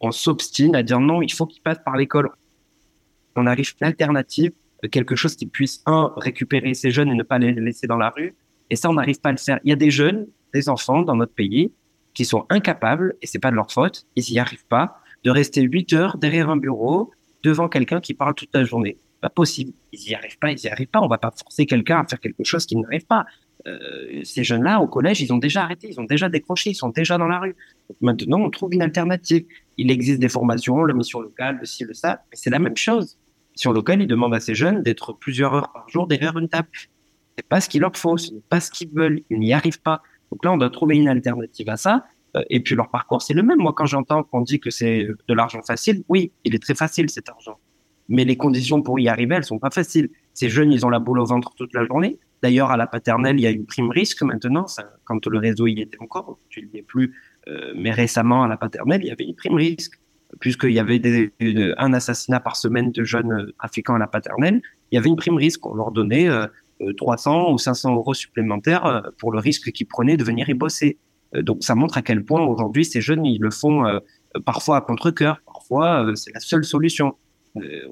on 0.00 0.12
s'obstine 0.12 0.76
à 0.76 0.84
dire 0.84 1.00
non, 1.00 1.22
il 1.22 1.32
faut 1.32 1.46
qu'ils 1.46 1.62
passent 1.62 1.82
par 1.84 1.96
l'école. 1.96 2.30
On 3.34 3.46
arrive 3.46 3.72
une 3.80 3.88
alternative 3.88 4.52
quelque 4.88 5.16
chose 5.16 5.36
qui 5.36 5.46
puisse, 5.46 5.82
un, 5.86 6.12
récupérer 6.16 6.74
ces 6.74 6.90
jeunes 6.90 7.10
et 7.10 7.14
ne 7.14 7.22
pas 7.22 7.38
les 7.38 7.52
laisser 7.52 7.86
dans 7.86 7.96
la 7.96 8.10
rue. 8.10 8.34
Et 8.70 8.76
ça, 8.76 8.90
on 8.90 8.94
n'arrive 8.94 9.20
pas 9.20 9.28
à 9.28 9.32
le 9.32 9.38
faire. 9.38 9.60
Il 9.64 9.70
y 9.70 9.72
a 9.72 9.76
des 9.76 9.90
jeunes, 9.90 10.26
des 10.52 10.68
enfants 10.68 11.02
dans 11.02 11.16
notre 11.16 11.34
pays 11.34 11.72
qui 12.14 12.24
sont 12.24 12.46
incapables, 12.50 13.14
et 13.22 13.26
c'est 13.26 13.38
pas 13.38 13.50
de 13.50 13.56
leur 13.56 13.70
faute, 13.70 14.06
ils 14.16 14.24
n'y 14.32 14.38
arrivent 14.38 14.66
pas, 14.66 15.00
de 15.24 15.30
rester 15.30 15.62
8 15.62 15.92
heures 15.92 16.18
derrière 16.18 16.50
un 16.50 16.56
bureau 16.56 17.10
devant 17.42 17.68
quelqu'un 17.68 18.00
qui 18.00 18.14
parle 18.14 18.34
toute 18.34 18.50
la 18.54 18.64
journée. 18.64 18.98
Pas 19.20 19.30
possible. 19.30 19.72
Ils 19.92 20.00
n'y 20.08 20.14
arrivent 20.14 20.38
pas, 20.38 20.50
ils 20.50 20.58
n'y 20.62 20.68
arrivent 20.68 20.88
pas. 20.88 21.00
On 21.00 21.08
va 21.08 21.18
pas 21.18 21.30
forcer 21.30 21.66
quelqu'un 21.66 22.00
à 22.00 22.06
faire 22.06 22.20
quelque 22.20 22.44
chose 22.44 22.66
qui 22.66 22.76
n'arrive 22.76 23.06
pas. 23.06 23.24
Euh, 23.66 24.20
ces 24.24 24.42
jeunes-là, 24.42 24.80
au 24.80 24.88
collège, 24.88 25.20
ils 25.20 25.32
ont 25.32 25.38
déjà 25.38 25.62
arrêté, 25.62 25.88
ils 25.88 26.00
ont 26.00 26.04
déjà 26.04 26.28
décroché, 26.28 26.70
ils 26.70 26.74
sont 26.74 26.88
déjà 26.88 27.18
dans 27.18 27.28
la 27.28 27.38
rue. 27.38 27.54
maintenant, 28.00 28.40
on 28.40 28.50
trouve 28.50 28.74
une 28.74 28.82
alternative. 28.82 29.44
Il 29.76 29.90
existe 29.90 30.18
des 30.18 30.28
formations, 30.28 30.84
la 30.84 30.94
mission 30.94 31.20
locale, 31.20 31.58
le 31.60 31.66
ci, 31.66 31.84
le 31.84 31.94
ça, 31.94 32.22
mais 32.30 32.36
c'est 32.36 32.50
la 32.50 32.58
même 32.58 32.76
chose 32.76 33.18
sur 33.54 33.72
lequel 33.72 34.02
ils 34.02 34.06
demandent 34.06 34.34
à 34.34 34.40
ces 34.40 34.54
jeunes 34.54 34.82
d'être 34.82 35.12
plusieurs 35.12 35.54
heures 35.54 35.72
par 35.72 35.88
jour 35.88 36.06
derrière 36.06 36.36
une 36.36 36.48
table. 36.48 36.68
C'est 37.36 37.46
pas 37.46 37.60
ce 37.60 37.68
qu'il 37.68 37.80
leur 37.80 37.96
faut, 37.96 38.16
ce 38.16 38.32
n'est 38.32 38.42
pas 38.48 38.60
ce 38.60 38.70
qu'ils 38.70 38.90
veulent, 38.90 39.22
ils 39.30 39.38
n'y 39.38 39.52
arrivent 39.52 39.80
pas. 39.80 40.02
Donc 40.30 40.44
là, 40.44 40.52
on 40.52 40.56
doit 40.56 40.70
trouver 40.70 40.96
une 40.96 41.08
alternative 41.08 41.68
à 41.68 41.76
ça. 41.76 42.04
Euh, 42.36 42.42
et 42.50 42.60
puis 42.60 42.74
leur 42.74 42.90
parcours, 42.90 43.22
c'est 43.22 43.34
le 43.34 43.42
même. 43.42 43.58
Moi, 43.58 43.72
quand 43.76 43.86
j'entends 43.86 44.22
qu'on 44.22 44.40
dit 44.40 44.60
que 44.60 44.70
c'est 44.70 45.06
de 45.28 45.34
l'argent 45.34 45.62
facile, 45.62 46.02
oui, 46.08 46.32
il 46.44 46.54
est 46.54 46.62
très 46.62 46.74
facile 46.74 47.10
cet 47.10 47.28
argent. 47.28 47.58
Mais 48.08 48.24
les 48.24 48.36
conditions 48.36 48.82
pour 48.82 48.98
y 48.98 49.08
arriver, 49.08 49.36
elles 49.36 49.44
sont 49.44 49.58
pas 49.58 49.70
faciles. 49.70 50.10
Ces 50.34 50.48
jeunes, 50.48 50.72
ils 50.72 50.84
ont 50.84 50.90
la 50.90 50.98
boule 50.98 51.20
au 51.20 51.24
ventre 51.24 51.54
toute 51.54 51.72
la 51.72 51.84
journée. 51.84 52.18
D'ailleurs, 52.42 52.70
à 52.70 52.76
la 52.76 52.86
paternelle, 52.86 53.38
il 53.38 53.42
y 53.42 53.46
a 53.46 53.50
une 53.50 53.66
prime 53.66 53.90
risque 53.90 54.22
maintenant. 54.22 54.66
Quand 55.04 55.26
le 55.26 55.38
réseau 55.38 55.66
y 55.66 55.80
était 55.80 55.98
encore, 56.00 56.38
tu 56.48 56.68
n'y 56.72 56.80
es 56.80 56.82
plus. 56.82 57.14
Euh, 57.48 57.72
mais 57.76 57.92
récemment, 57.92 58.42
à 58.42 58.48
la 58.48 58.56
paternelle, 58.56 59.02
il 59.02 59.08
y 59.08 59.12
avait 59.12 59.24
une 59.24 59.36
prime 59.36 59.54
risque 59.54 59.98
puisqu'il 60.40 60.72
y 60.72 60.78
avait 60.78 61.32
un 61.78 61.92
assassinat 61.92 62.40
par 62.40 62.56
semaine 62.56 62.90
de 62.90 63.04
jeunes 63.04 63.52
trafiquants 63.58 63.94
à 63.94 63.98
la 63.98 64.06
paternelle, 64.06 64.62
il 64.90 64.96
y 64.96 64.98
avait 64.98 65.08
une 65.08 65.16
prime 65.16 65.36
risque. 65.36 65.64
On 65.66 65.74
leur 65.74 65.90
donnait 65.90 66.28
300 66.96 67.32
euh, 67.34 67.48
euh, 67.48 67.52
ou 67.52 67.58
500 67.58 67.94
euros 67.94 68.14
supplémentaires 68.14 68.86
euh, 68.86 69.00
pour 69.18 69.32
le 69.32 69.38
risque 69.38 69.70
qu'ils 69.72 69.86
prenaient 69.86 70.16
de 70.16 70.24
venir 70.24 70.48
y 70.48 70.54
bosser. 70.54 70.98
Donc 71.34 71.62
ça 71.62 71.74
montre 71.74 71.96
à 71.96 72.02
quel 72.02 72.24
point 72.24 72.42
aujourd'hui 72.44 72.84
ces 72.84 73.00
jeunes, 73.00 73.24
ils 73.24 73.40
le 73.40 73.50
font 73.50 73.84
parfois 74.44 74.76
à 74.78 74.80
contre-cœur, 74.80 75.40
parfois 75.46 76.12
c'est 76.14 76.32
la 76.34 76.40
seule 76.40 76.64
solution. 76.64 77.16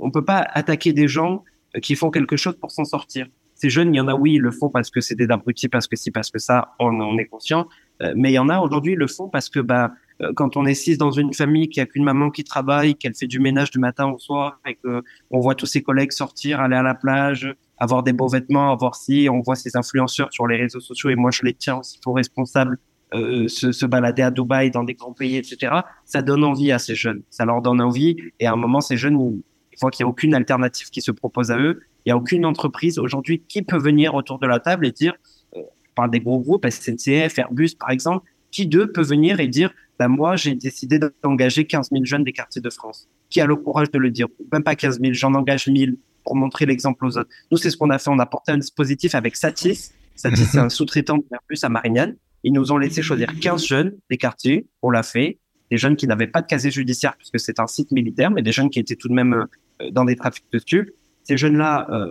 on 0.01 0.11
peut 0.11 0.25
pas 0.25 0.47
attaquer 0.53 0.93
des 0.93 1.09
gens 1.09 1.45
qui 1.83 1.95
font 1.95 2.11
quelque 2.11 2.37
chose 2.37 2.57
pour 2.61 2.71
s'en 2.71 2.85
sortir. 2.85 3.27
Ces 3.55 3.71
jeunes, 3.71 3.95
il 3.95 3.99
y 3.99 4.01
en 4.01 4.09
a, 4.09 4.15
oui, 4.15 4.35
ils 4.35 4.41
le 4.41 4.51
font 4.51 4.71
parce 4.71 4.91
que 4.91 5.01
c'est 5.01 5.15
des 5.15 5.27
parce 5.71 5.87
que 5.87 5.97
si, 5.97 6.11
parce 6.11 6.31
que 6.31 6.39
ça, 6.39 6.75
on, 6.79 6.99
on 7.01 7.19
est 7.19 7.27
conscient. 7.27 7.69
mais 8.15 8.31
il 8.31 8.35
y 8.35 8.39
en 8.39 8.49
a 8.49 8.59
aujourd'hui, 8.61 8.93
ils 8.93 8.99
le 8.99 9.07
font 9.07 9.29
parce 9.29 9.49
que 9.49 9.61
bah, 9.61 9.93
euh, 10.23 10.33
quand 10.35 10.57
on 10.57 10.67
est 10.67 10.75
six 10.75 10.99
dans 10.99 11.11
une 11.11 11.33
famille 11.33 11.69
qui 11.69 11.81
a 11.81 11.87
qu'une 11.87 12.05
maman 12.05 12.31
qui 12.31 12.45
travaille, 12.45 12.95
qu'elle 12.95 13.15
fait 13.15 13.27
du 13.27 13.41
ménage 13.41 13.71
du 13.71 13.79
matin 13.79 14.09
au 14.09 14.19
soir, 14.19 14.61
et 14.67 14.75
que 14.75 15.03
on 15.31 15.41
voit 15.41 15.55
tous 15.55 15.67
ses 15.67 15.83
collègues 15.83 16.13
sortir, 16.13 16.61
aller 16.61 16.77
à 16.77 16.83
la 16.83 16.95
plage, 16.95 17.55
avoir 17.79 18.03
des 18.03 18.13
beaux 18.13 18.29
vêtements, 18.29 18.73
avoir 18.73 18.95
si, 18.95 19.29
on 19.31 19.41
voit 19.41 19.57
ces 19.57 19.77
influenceurs 19.77 20.33
sur 20.33 20.47
les 20.47 20.57
réseaux 20.57 20.81
sociaux, 20.81 21.11
et 21.11 21.17
moi 21.17 21.31
je 21.31 21.43
les 21.43 21.55
tiens 21.55 21.79
aussi 21.79 21.99
pour 22.03 22.17
responsables, 22.17 22.79
euh, 23.15 23.49
se, 23.49 23.73
se, 23.73 23.87
balader 23.87 24.23
à 24.23 24.31
Dubaï, 24.31 24.71
dans 24.71 24.85
des 24.85 24.95
grands 24.95 25.13
pays, 25.13 25.37
etc. 25.37 25.73
Ça 26.05 26.23
donne 26.23 26.45
envie 26.45 26.73
à 26.73 26.79
ces 26.79 26.95
jeunes, 26.95 27.23
ça 27.31 27.45
leur 27.45 27.61
donne 27.63 27.81
envie, 27.81 28.17
et 28.39 28.47
à 28.47 28.53
un 28.53 28.57
moment 28.57 28.81
ces 28.81 28.97
jeunes, 28.97 29.15
ils 29.73 29.79
voient 29.81 29.91
qu'il 29.91 30.05
n'y 30.05 30.09
a 30.09 30.11
aucune 30.11 30.35
alternative 30.35 30.91
qui 30.91 31.03
se 31.03 31.11
propose 31.11 31.51
à 31.51 31.59
eux, 31.59 31.81
il 32.05 32.09
n'y 32.09 32.13
a 32.13 32.17
aucune 32.17 32.47
entreprise 32.47 32.99
aujourd'hui 32.99 33.43
qui 33.49 33.63
peut 33.63 33.79
venir 33.79 34.15
autour 34.15 34.39
de 34.39 34.47
la 34.47 34.61
table 34.61 34.87
et 34.87 34.93
dire, 34.93 35.15
euh, 35.57 35.63
par 35.95 36.09
des 36.09 36.21
gros 36.21 36.39
groupes, 36.39 36.67
SNCF, 36.69 37.39
Airbus 37.39 37.71
par 37.79 37.91
exemple, 37.91 38.27
qui 38.51 38.67
d'eux 38.67 38.91
peut 38.91 39.03
venir 39.03 39.41
et 39.41 39.49
dire 39.49 39.73
ben 40.01 40.09
moi, 40.09 40.35
j'ai 40.35 40.55
décidé 40.55 40.99
d'engager 41.23 41.67
15 41.67 41.91
000 41.93 42.05
jeunes 42.07 42.25
des 42.25 42.33
quartiers 42.33 42.63
de 42.63 42.71
France. 42.71 43.07
Qui 43.29 43.43
a 43.43 43.47
le 43.47 43.55
courage 43.55 43.91
de 43.91 43.99
le 43.99 44.11
dire? 44.11 44.29
Même 44.51 44.63
pas 44.63 44.75
15 44.75 44.99
000, 44.99 45.13
j'en 45.13 45.35
engage 45.35 45.69
1000 45.69 45.99
pour 46.25 46.37
montrer 46.37 46.65
l'exemple 46.65 47.05
aux 47.05 47.19
autres. 47.19 47.29
Nous, 47.51 47.59
c'est 47.59 47.69
ce 47.69 47.77
qu'on 47.77 47.91
a 47.91 47.99
fait. 47.99 48.09
On 48.09 48.19
a 48.19 48.25
porté 48.25 48.53
un 48.53 48.57
dispositif 48.57 49.15
avec 49.15 49.37
Satis. 49.37 49.93
Satis, 50.17 50.49
c'est 50.53 50.59
un 50.59 50.71
sous-traitant 50.71 51.19
de 51.19 51.25
Airbus 51.31 51.59
à 51.65 51.69
Marignane. 51.69 52.17
Ils 52.43 52.53
nous 52.53 52.73
ont 52.73 52.79
laissé 52.79 53.03
choisir 53.03 53.29
15 53.39 53.67
jeunes 53.67 53.97
des 54.09 54.17
quartiers. 54.17 54.67
On 54.83 54.91
l'a 54.91 55.03
fait. 55.03 55.39
Des 55.71 55.77
jeunes 55.77 55.95
qui 55.95 56.07
n'avaient 56.09 56.27
pas 56.27 56.43
de 56.43 56.47
casier 56.47 56.71
judiciaire 56.71 57.17
puisque 57.17 57.39
c'est 57.39 57.61
un 57.61 57.67
site 57.67 57.93
militaire, 57.93 58.31
mais 58.31 58.43
des 58.43 58.51
jeunes 58.51 58.71
qui 58.71 58.81
étaient 58.81 58.97
tout 58.97 59.09
de 59.09 59.15
même 59.15 59.47
euh, 59.81 59.91
dans 59.91 60.05
des 60.05 60.17
trafics 60.17 60.47
de 60.53 60.59
stupes. 60.59 60.91
Ces 61.23 61.37
jeunes-là, 61.37 61.87
euh, 61.91 62.11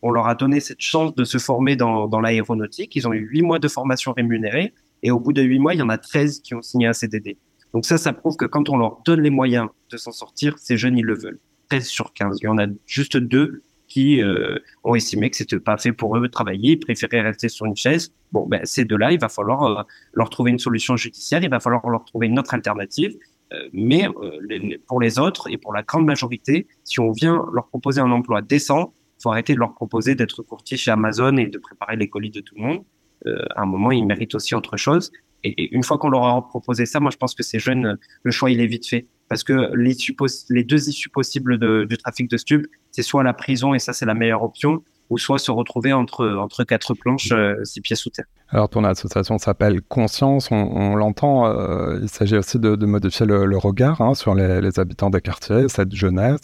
on 0.00 0.10
leur 0.10 0.26
a 0.26 0.34
donné 0.34 0.60
cette 0.60 0.80
chance 0.80 1.14
de 1.14 1.24
se 1.24 1.38
former 1.38 1.76
dans, 1.76 2.08
dans 2.08 2.20
l'aéronautique. 2.20 2.96
Ils 2.96 3.06
ont 3.06 3.12
eu 3.12 3.26
huit 3.26 3.42
mois 3.42 3.58
de 3.58 3.68
formation 3.68 4.12
rémunérée. 4.12 4.72
Et 5.02 5.10
au 5.10 5.20
bout 5.20 5.34
de 5.34 5.42
huit 5.42 5.58
mois, 5.58 5.74
il 5.74 5.80
y 5.80 5.82
en 5.82 5.90
a 5.90 5.98
13 5.98 6.40
qui 6.40 6.54
ont 6.54 6.62
signé 6.62 6.86
un 6.86 6.94
CDD. 6.94 7.36
Donc 7.74 7.84
ça, 7.84 7.98
ça 7.98 8.12
prouve 8.12 8.36
que 8.36 8.46
quand 8.46 8.70
on 8.70 8.78
leur 8.78 9.02
donne 9.04 9.20
les 9.20 9.30
moyens 9.30 9.68
de 9.90 9.96
s'en 9.96 10.12
sortir, 10.12 10.58
ces 10.58 10.76
jeunes, 10.78 10.96
ils 10.96 11.04
le 11.04 11.14
veulent. 11.14 11.40
13 11.68 11.86
sur 11.86 12.12
15. 12.14 12.38
Il 12.40 12.44
y 12.44 12.48
en 12.48 12.58
a 12.58 12.66
juste 12.86 13.16
deux 13.16 13.62
qui 13.94 14.20
euh, 14.20 14.58
ont 14.82 14.96
estimé 14.96 15.30
que 15.30 15.36
c'était 15.36 15.60
pas 15.60 15.78
fait 15.78 15.92
pour 15.92 16.16
eux 16.16 16.22
de 16.22 16.26
travailler, 16.26 16.72
ils 16.72 16.80
préféraient 16.80 17.20
rester 17.20 17.48
sur 17.48 17.64
une 17.64 17.76
chaise. 17.76 18.12
Bon, 18.32 18.44
ben, 18.44 18.60
ces 18.64 18.84
deux-là, 18.84 19.12
il 19.12 19.20
va 19.20 19.28
falloir 19.28 19.62
euh, 19.62 19.82
leur 20.14 20.30
trouver 20.30 20.50
une 20.50 20.58
solution 20.58 20.96
judiciaire, 20.96 21.44
il 21.44 21.48
va 21.48 21.60
falloir 21.60 21.88
leur 21.88 22.04
trouver 22.04 22.26
une 22.26 22.36
autre 22.36 22.54
alternative. 22.54 23.16
Euh, 23.52 23.68
mais 23.72 24.08
pour 24.88 25.00
les 25.00 25.20
autres 25.20 25.48
et 25.48 25.58
pour 25.58 25.72
la 25.72 25.84
grande 25.84 26.06
majorité, 26.06 26.66
si 26.82 26.98
on 26.98 27.12
vient 27.12 27.46
leur 27.52 27.68
proposer 27.68 28.00
un 28.00 28.10
emploi 28.10 28.42
décent, 28.42 28.92
faut 29.22 29.30
arrêter 29.30 29.54
de 29.54 29.60
leur 29.60 29.74
proposer 29.74 30.16
d'être 30.16 30.42
courtier 30.42 30.76
chez 30.76 30.90
Amazon 30.90 31.36
et 31.36 31.46
de 31.46 31.58
préparer 31.58 31.94
les 31.94 32.08
colis 32.08 32.32
de 32.32 32.40
tout 32.40 32.56
le 32.56 32.62
monde. 32.62 32.82
À 33.54 33.62
un 33.62 33.66
moment, 33.66 33.92
ils 33.92 34.04
méritent 34.04 34.34
aussi 34.34 34.56
autre 34.56 34.76
chose. 34.76 35.12
Et, 35.44 35.72
une 35.72 35.84
fois 35.84 35.98
qu'on 35.98 36.10
leur 36.10 36.24
a 36.24 36.48
proposé 36.48 36.84
ça, 36.84 36.98
moi, 36.98 37.10
je 37.12 37.16
pense 37.16 37.34
que 37.34 37.44
ces 37.44 37.60
jeunes, 37.60 37.96
le 38.22 38.30
choix, 38.32 38.50
il 38.50 38.60
est 38.60 38.66
vite 38.66 38.88
fait. 38.88 39.06
Parce 39.28 39.42
que 39.42 39.74
les, 39.74 40.64
deux 40.64 40.88
issues 40.88 41.08
possibles 41.08 41.86
du 41.86 41.96
trafic 41.98 42.30
de 42.30 42.36
stupes, 42.36 42.66
c'est 42.90 43.02
soit 43.02 43.22
la 43.22 43.32
prison, 43.32 43.74
et 43.74 43.78
ça, 43.78 43.92
c'est 43.92 44.06
la 44.06 44.14
meilleure 44.14 44.42
option, 44.42 44.82
ou 45.10 45.18
soit 45.18 45.38
se 45.38 45.50
retrouver 45.50 45.92
entre, 45.92 46.64
quatre 46.66 46.94
planches, 46.94 47.32
euh, 47.32 47.62
six 47.64 47.80
pieds 47.80 47.96
sous 47.96 48.10
terre. 48.10 48.26
Alors, 48.48 48.68
ton 48.68 48.84
association 48.84 49.38
s'appelle 49.38 49.82
Conscience, 49.82 50.48
on, 50.50 50.94
l'entend, 50.94 51.46
euh, 51.46 51.98
il 52.02 52.08
s'agit 52.08 52.36
aussi 52.36 52.58
de, 52.58 52.86
modifier 52.86 53.26
le, 53.26 53.56
regard 53.56 54.00
hein, 54.00 54.14
sur 54.14 54.34
les, 54.34 54.78
habitants 54.78 55.10
des 55.10 55.20
quartiers, 55.20 55.68
cette 55.68 55.94
jeunesse. 55.94 56.42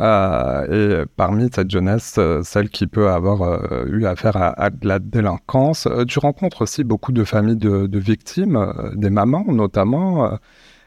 Euh, 0.00 1.02
et 1.02 1.06
parmi 1.16 1.48
cette 1.52 1.70
jeunesse, 1.70 2.20
celle 2.44 2.68
qui 2.68 2.86
peut 2.86 3.08
avoir 3.08 3.84
eu 3.86 4.06
affaire 4.06 4.36
à, 4.36 4.70
de 4.70 4.86
la 4.86 5.00
délinquance, 5.00 5.88
tu 6.06 6.20
rencontres 6.20 6.62
aussi 6.62 6.84
beaucoup 6.84 7.10
de 7.10 7.24
familles 7.24 7.56
de, 7.56 7.98
victimes, 7.98 8.72
des 8.94 9.10
mamans 9.10 9.44
notamment. 9.48 10.38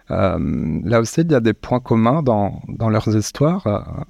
Là 0.09 0.99
aussi, 0.99 1.21
il 1.21 1.31
y 1.31 1.35
a 1.35 1.39
des 1.39 1.53
points 1.53 1.79
communs 1.79 2.21
dans, 2.23 2.61
dans 2.67 2.89
leurs 2.89 3.15
histoires. 3.15 4.05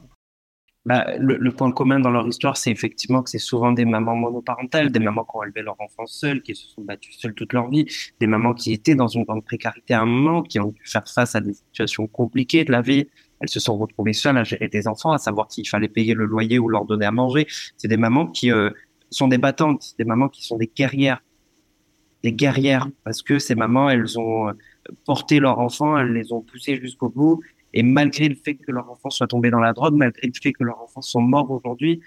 Bah, 0.84 1.06
le, 1.20 1.52
point 1.52 1.72
commun 1.72 2.00
dans 2.00 2.10
leur 2.10 2.28
histoire, 2.28 2.58
c'est 2.58 2.72
effectivement 2.72 3.22
que 3.22 3.30
c'est 3.30 3.38
souvent 3.38 3.72
des 3.72 3.86
mamans 3.86 4.16
monoparentales, 4.16 4.92
des 4.92 5.00
mamans 5.00 5.26
qui 5.26 5.38
ont 5.38 5.44
élevé 5.44 5.62
leur 5.62 5.80
enfant 5.80 6.08
seules, 6.08 6.42
qui 6.42 6.56
se 6.56 6.68
sont 6.70 6.82
battues 6.82 7.14
seules 7.14 7.36
toute 7.36 7.54
leur 7.54 7.70
vie, 7.70 7.86
des 8.20 8.26
mamans 8.26 8.56
qui 8.56 8.74
étaient 8.74 8.96
dans 8.96 9.08
une 9.08 9.24
grande 9.24 9.46
précarité 9.46 9.94
à 9.94 10.02
un 10.02 10.08
moment, 10.08 10.42
qui 10.42 10.60
ont 10.60 10.70
dû 10.70 10.82
faire 10.84 11.08
face 11.08 11.36
à 11.36 11.42
des 11.42 11.54
situations 11.54 12.08
compliquées 12.08 12.66
de 12.66 12.72
la 12.72 12.82
vie, 12.82 13.08
elles 13.42 13.50
se 13.50 13.60
sont 13.60 13.78
retrouvées 13.78 14.14
seules 14.14 14.38
à 14.38 14.44
gérer 14.44 14.70
des 14.70 14.88
enfants, 14.88 15.12
à 15.12 15.20
savoir 15.20 15.52
s'il 15.52 15.68
fallait 15.68 15.88
payer 15.88 16.16
le 16.16 16.26
loyer 16.26 16.58
ou 16.58 16.68
leur 16.68 16.86
donner 16.86 17.06
à 17.06 17.12
manger. 17.12 17.46
C'est 17.78 17.88
des 17.88 17.98
mamans 17.98 18.26
qui 18.26 18.52
euh, 18.52 18.72
sont 19.12 19.28
des 19.28 19.38
battantes, 19.38 19.94
des 20.00 20.06
mamans 20.06 20.30
qui 20.30 20.44
sont 20.44 20.58
des 20.58 20.72
guerrières, 20.76 21.22
des 22.24 22.34
guerrières, 22.34 22.88
parce 23.04 23.22
que 23.22 23.38
ces 23.38 23.54
mamans, 23.54 23.88
elles 23.92 24.18
ont 24.18 24.50
euh, 24.50 24.54
porté 25.06 25.40
leurs 25.40 25.60
enfants, 25.60 25.98
elles 25.98 26.14
les 26.14 26.32
ont 26.34 26.42
poussés 26.42 26.78
jusqu'au 26.78 27.10
bout, 27.10 27.42
Et 27.74 27.84
malgré 27.84 28.28
le 28.28 28.36
fait 28.36 28.56
que 28.56 28.72
leurs 28.72 28.90
enfants 28.90 29.10
soient 29.10 29.28
tombés 29.28 29.50
dans 29.50 29.60
la 29.60 29.72
drogue, 29.72 29.96
malgré 29.96 30.28
le 30.28 30.34
fait 30.42 30.52
que 30.52 30.64
leurs 30.64 30.82
enfants 30.82 31.02
sont 31.02 31.22
morts 31.22 31.50
aujourd'hui, 31.52 32.02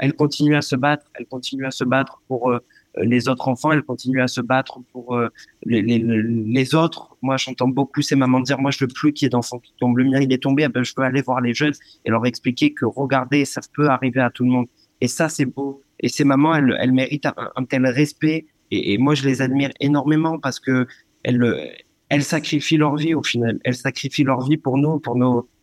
elles 0.00 0.14
continuent 0.14 0.56
à 0.56 0.62
se 0.62 0.74
battre. 0.74 1.06
Elles 1.14 1.26
continuent 1.26 1.66
à 1.66 1.70
se 1.70 1.84
battre 1.84 2.20
pour 2.26 2.50
euh, 2.50 2.58
les 3.00 3.28
autres 3.28 3.46
enfants. 3.46 3.70
Elles 3.70 3.84
continuent 3.84 4.22
à 4.22 4.26
se 4.26 4.40
battre 4.40 4.80
pour 4.92 5.14
euh, 5.14 5.28
les, 5.64 6.74
autres. 6.74 7.16
Moi, 7.22 7.36
j'entends 7.36 7.68
beaucoup 7.68 8.02
ces 8.02 8.16
mamans 8.16 8.40
dire, 8.40 8.58
moi, 8.58 8.72
je 8.72 8.78
veux 8.84 8.88
plus 8.88 9.12
qu'il 9.12 9.26
y 9.26 9.28
ait 9.28 9.30
d'enfants 9.30 9.60
qui 9.60 9.72
tombent. 9.78 9.98
Le 9.98 10.04
mien, 10.04 10.20
il 10.20 10.32
est 10.32 10.42
tombé. 10.42 10.64
Eh 10.64 10.68
ben, 10.68 10.82
je 10.82 10.92
veux 10.96 11.04
aller 11.04 11.22
voir 11.22 11.40
les 11.40 11.54
jeunes 11.54 11.74
et 12.04 12.10
leur 12.10 12.26
expliquer 12.26 12.72
que 12.74 12.84
regardez, 12.84 13.44
ça 13.44 13.60
peut 13.72 13.88
arriver 13.88 14.20
à 14.20 14.30
tout 14.30 14.44
le 14.44 14.50
monde. 14.50 14.66
Et 15.00 15.06
ça, 15.06 15.28
c'est 15.28 15.46
beau. 15.46 15.82
Et 16.00 16.08
ces 16.08 16.24
mamans, 16.24 16.56
elles, 16.56 16.76
elles 16.80 16.92
méritent 16.92 17.26
un, 17.26 17.64
tel 17.66 17.86
respect. 17.86 18.46
Et, 18.72 18.94
et, 18.94 18.98
moi, 18.98 19.14
je 19.14 19.24
les 19.24 19.42
admire 19.42 19.70
énormément 19.78 20.40
parce 20.40 20.58
que 20.58 20.88
elles, 21.22 21.40
elles 22.08 22.24
sacrifient 22.24 22.76
leur 22.76 22.96
vie 22.96 23.14
au 23.14 23.22
final. 23.22 23.58
Elles 23.64 23.76
sacrifient 23.76 24.24
leur 24.24 24.46
vie 24.46 24.56
pour 24.56 24.76
nous, 24.78 24.98
pour 24.98 25.16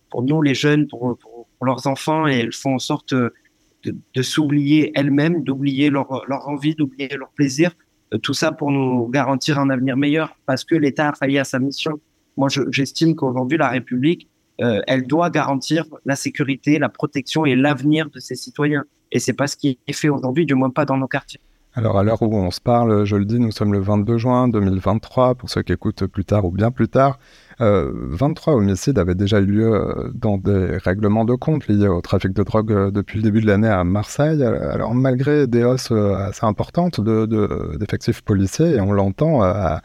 pour 0.10 0.24
nous 0.24 0.42
les 0.42 0.56
jeunes, 0.56 0.88
pour, 0.88 1.18
leurs 1.64 1.86
enfants, 1.88 2.28
et 2.28 2.40
elles 2.40 2.54
font 2.54 2.76
en 2.76 2.80
sorte 2.80 3.14
de, 3.14 4.22
s'oublier 4.22 4.92
elles-mêmes, 4.96 5.44
d'oublier 5.44 5.90
leur, 5.90 6.24
leur 6.28 6.48
envie, 6.48 6.76
d'oublier 6.76 7.10
leur 7.16 7.30
plaisir. 7.30 7.72
Euh, 8.14 8.18
tout 8.18 8.34
ça 8.34 8.52
pour 8.52 8.72
nous 8.72 9.08
garantir 9.08 9.60
un 9.60 9.70
avenir 9.70 9.96
meilleur, 9.96 10.36
parce 10.46 10.64
que 10.64 10.76
l'État 10.76 11.10
a 11.10 11.14
failli 11.14 11.38
à 11.38 11.44
sa 11.44 11.60
mission. 11.60 12.00
Moi, 12.36 12.50
j'estime 12.70 13.16
qu'aujourd'hui, 13.16 13.58
la 13.58 13.70
République, 13.70 14.28
euh, 14.62 14.82
elle 14.88 15.08
doit 15.08 15.30
garantir 15.30 15.86
la 16.06 16.16
sécurité, 16.16 16.80
la 16.80 16.90
protection 16.90 17.46
et 17.46 17.56
l'avenir 17.56 18.10
de 18.10 18.20
ses 18.20 18.36
citoyens. 18.36 18.84
Et 19.12 19.20
c'est 19.20 19.34
pas 19.34 19.48
ce 19.48 19.58
qui 19.58 19.80
est 19.88 19.94
fait 19.94 20.10
aujourd'hui, 20.10 20.46
du 20.46 20.56
moins 20.56 20.70
pas 20.70 20.86
dans 20.86 20.98
nos 20.98 21.08
quartiers. 21.08 21.42
Alors 21.74 21.98
à 21.98 22.04
l'heure 22.04 22.22
où 22.22 22.36
on 22.36 22.52
se 22.52 22.60
parle, 22.60 23.06
je 23.06 23.16
le 23.16 23.24
dis, 23.24 23.40
nous 23.40 23.52
sommes 23.52 23.72
le 23.72 23.80
22 23.80 24.18
juin 24.18 24.50
2023, 24.50 25.36
pour 25.36 25.50
ceux 25.50 25.62
qui 25.62 25.72
écoutent 25.72 26.06
plus 26.06 26.26
tard 26.26 26.44
ou 26.44 26.52
bien 26.52 26.70
plus 26.70 26.90
tard. 26.90 27.18
Euh, 27.62 27.94
23 27.94 28.56
homicides 28.56 29.00
avaient 29.00 29.16
déjà 29.16 29.40
eu 29.40 29.46
lieu 29.46 29.74
euh, 29.74 30.12
dans 30.14 30.38
des 30.38 30.78
règlements 30.78 31.24
de 31.24 31.34
compte 31.36 31.68
liés 31.70 31.88
au 31.88 32.02
trafic 32.02 32.34
de 32.34 32.44
drogue 32.44 32.74
euh, 32.74 32.92
depuis 32.92 33.20
le 33.20 33.24
début 33.24 33.40
de 33.40 33.48
l'année 33.48 33.70
à 33.70 33.86
Marseille. 33.86 34.44
Alors 34.44 34.94
malgré 34.94 35.48
des 35.48 35.64
hausses 35.64 35.92
euh, 35.94 36.16
assez 36.16 36.46
importantes 36.46 37.00
d'effectifs 37.00 38.18
de, 38.18 38.26
policiers, 38.26 38.76
et 38.76 38.82
on 38.82 38.92
l'entend 38.92 39.42
à, 39.42 39.82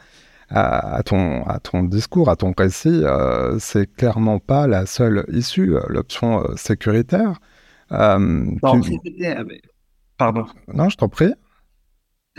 à, 0.49 1.03
ton, 1.03 1.45
à 1.45 1.59
ton 1.59 1.83
discours, 1.83 2.29
à 2.29 2.35
ton 2.35 2.53
récit, 2.57 3.03
c'est 3.59 3.93
clairement 3.95 4.39
pas 4.39 4.67
la 4.67 4.85
seule 4.85 5.25
issue, 5.29 5.75
l'option 5.87 6.43
sécuritaire. 6.57 7.39
non, 7.91 8.57
Pardon. 10.17 10.45
Non, 10.73 10.89
je 10.89 10.97
t'en 10.97 11.09
prie 11.09 11.33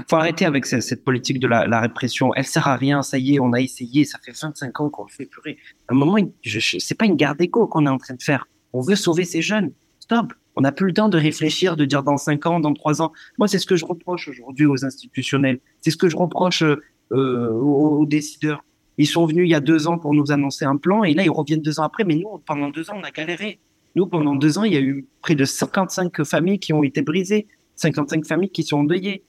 faut 0.09 0.17
arrêter 0.17 0.45
avec 0.45 0.67
cette, 0.67 1.05
politique 1.05 1.41
de 1.41 1.49
la, 1.49 1.81
répression. 1.81 2.33
Elle 2.35 2.45
sert 2.45 2.69
à 2.69 2.77
rien. 2.77 3.03
Ça 3.03 3.19
y 3.19 3.35
est, 3.35 3.41
on 3.41 3.53
a 3.53 3.61
essayé. 3.61 4.05
Ça 4.05 4.19
fait 4.25 4.33
25 4.33 4.81
ans 4.81 4.91
qu'on 4.91 5.05
le 5.05 5.11
fait 5.11 5.27
purée. 5.27 5.59
À 5.89 5.95
un 5.95 5.97
moment, 5.97 6.17
c'est 6.45 6.95
pas 6.97 7.07
une 7.07 7.17
garde 7.17 7.41
écho 7.41 7.67
qu'on 7.67 7.87
est 7.87 7.91
en 7.91 7.99
train 7.99 8.15
de 8.15 8.23
faire. 8.23 8.47
On 8.73 8.81
veut 8.81 8.97
sauver 8.97 9.25
ces 9.25 9.43
jeunes. 9.43 9.73
Stop. 10.01 10.33
On 10.57 10.63
n'a 10.63 10.73
plus 10.73 10.89
le 10.89 10.93
temps 10.93 11.09
de 11.09 11.19
réfléchir, 11.19 11.77
de 11.77 11.85
dire 11.85 12.03
dans 12.03 12.17
5 12.17 12.47
ans, 12.47 12.61
dans 12.61 12.75
3 12.75 13.03
ans. 13.03 13.13
Moi, 13.39 13.49
c'est 13.49 13.59
ce 13.59 13.67
que 13.67 13.77
je 13.77 13.85
reproche 13.85 14.29
aujourd'hui 14.29 14.67
aux 14.67 14.85
institutionnels. 14.85 15.61
C'est 15.81 15.91
ce 15.91 15.97
que 15.97 16.09
je 16.09 16.17
reproche 16.17 16.63
euh, 16.63 17.51
aux, 17.53 18.05
décideurs. 18.07 18.65
Ils 18.99 19.07
sont 19.07 19.25
venus 19.27 19.47
il 19.47 19.51
y 19.51 19.55
a 19.55 19.61
deux 19.61 19.87
ans 19.87 19.99
pour 19.99 20.15
nous 20.15 20.33
annoncer 20.33 20.65
un 20.65 20.77
plan 20.77 21.05
et 21.05 21.15
là, 21.15 21.23
ils 21.25 21.31
reviennent 21.31 21.63
deux 21.63 21.79
ans 21.79 21.85
après. 21.85 22.05
Mais 22.05 22.17
nous, 22.17 22.43
pendant 22.45 22.71
deux 22.71 22.91
ans, 22.91 22.95
on 22.97 23.05
a 23.05 23.11
galéré. 23.11 23.61
Nous, 23.95 24.07
pendant 24.07 24.35
deux 24.35 24.59
ans, 24.59 24.65
il 24.65 24.73
y 24.73 24.77
a 24.77 24.81
eu 24.81 25.07
près 25.23 25.35
de 25.35 25.45
55 25.45 26.25
familles 26.25 26.59
qui 26.59 26.73
ont 26.73 26.83
été 26.83 27.03
brisées, 27.03 27.47
55 27.77 28.27
familles 28.27 28.51
qui 28.51 28.65
sont 28.65 28.79
endeuillées 28.79 29.23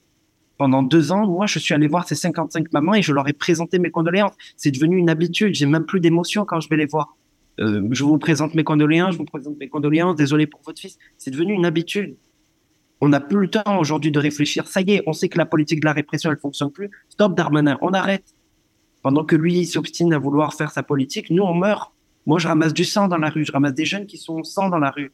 pendant 0.60 0.82
deux 0.82 1.10
ans, 1.10 1.26
moi, 1.26 1.46
je 1.46 1.58
suis 1.58 1.72
allé 1.72 1.86
voir 1.86 2.06
ces 2.06 2.14
55 2.14 2.70
mamans 2.74 2.92
et 2.92 3.00
je 3.00 3.14
leur 3.14 3.26
ai 3.26 3.32
présenté 3.32 3.78
mes 3.78 3.90
condoléances. 3.90 4.34
C'est 4.58 4.70
devenu 4.70 4.98
une 4.98 5.08
habitude. 5.08 5.54
J'ai 5.54 5.64
même 5.64 5.86
plus 5.86 6.00
d'émotion 6.00 6.44
quand 6.44 6.60
je 6.60 6.68
vais 6.68 6.76
les 6.76 6.84
voir. 6.84 7.16
Euh, 7.60 7.88
je 7.92 8.04
vous 8.04 8.18
présente 8.18 8.54
mes 8.54 8.62
condoléances, 8.62 9.14
je 9.14 9.18
vous 9.18 9.24
présente 9.24 9.58
mes 9.58 9.68
condoléances, 9.70 10.16
désolé 10.16 10.46
pour 10.46 10.60
votre 10.60 10.78
fils. 10.78 10.98
C'est 11.16 11.30
devenu 11.30 11.54
une 11.54 11.64
habitude. 11.64 12.14
On 13.00 13.08
n'a 13.08 13.20
plus 13.20 13.40
le 13.40 13.48
temps 13.48 13.78
aujourd'hui 13.78 14.10
de 14.10 14.18
réfléchir. 14.18 14.66
Ça 14.66 14.82
y 14.82 14.90
est, 14.90 15.02
on 15.06 15.14
sait 15.14 15.30
que 15.30 15.38
la 15.38 15.46
politique 15.46 15.80
de 15.80 15.86
la 15.86 15.94
répression, 15.94 16.30
elle 16.30 16.36
fonctionne 16.36 16.70
plus. 16.70 16.90
Stop, 17.08 17.34
Darmanin, 17.34 17.78
on 17.80 17.94
arrête. 17.94 18.34
Pendant 19.00 19.24
que 19.24 19.36
lui, 19.36 19.64
s'obstine 19.64 20.12
à 20.12 20.18
vouloir 20.18 20.52
faire 20.52 20.72
sa 20.72 20.82
politique, 20.82 21.30
nous, 21.30 21.42
on 21.42 21.54
meurt. 21.54 21.94
Moi, 22.26 22.38
je 22.38 22.48
ramasse 22.48 22.74
du 22.74 22.84
sang 22.84 23.08
dans 23.08 23.16
la 23.16 23.30
rue. 23.30 23.46
Je 23.46 23.52
ramasse 23.52 23.72
des 23.72 23.86
jeunes 23.86 24.04
qui 24.04 24.18
sont 24.18 24.44
sang 24.44 24.68
dans 24.68 24.78
la 24.78 24.90
rue. 24.90 25.10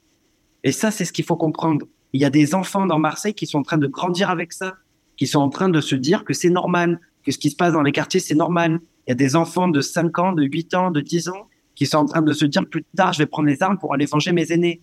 Et 0.65 0.73
ça, 0.73 0.91
c'est 0.91 1.05
ce 1.05 1.13
qu'il 1.13 1.25
faut 1.25 1.37
comprendre. 1.37 1.87
Il 2.15 2.21
y 2.21 2.25
a 2.25 2.31
des 2.31 2.57
enfants 2.57 2.87
dans 2.87 2.99
Marseille 2.99 3.35
qui 3.35 3.47
sont 3.47 3.59
en 3.59 3.63
train 3.63 3.79
de 3.79 3.87
grandir 3.87 4.29
avec 4.29 4.53
ça 4.53 4.75
qui 5.17 5.27
sont 5.27 5.41
en 5.41 5.49
train 5.49 5.69
de 5.69 5.81
se 5.81 5.95
dire 5.95 6.25
que 6.25 6.35
c'est 6.35 6.51
normal, 6.51 7.01
que 7.25 7.33
ce 7.33 7.39
qui 7.39 7.51
se 7.51 7.57
passe 7.57 7.73
dans 7.73 7.83
les 7.83 7.93
quartiers, 7.93 8.21
c'est 8.21 8.35
normal. 8.35 8.81
Il 9.07 9.11
y 9.11 9.13
a 9.13 9.15
des 9.15 9.37
enfants 9.37 9.69
de 9.69 9.81
5 9.81 10.19
ans, 10.19 10.33
de 10.33 10.45
8 10.45 10.75
ans, 10.75 10.91
de 10.91 11.01
10 11.01 11.29
ans 11.29 11.49
qui 11.77 11.87
sont 11.87 11.99
en 11.99 12.07
train 12.07 12.23
de 12.23 12.33
se 12.33 12.45
dire 12.45 12.67
plus 12.67 12.85
tard, 12.97 13.13
je 13.13 13.19
vais 13.19 13.27
prendre 13.27 13.49
les 13.49 13.63
armes 13.63 13.79
pour 13.79 13.95
aller 13.95 14.07
venger 14.07 14.33
mes 14.33 14.51
aînés. 14.51 14.81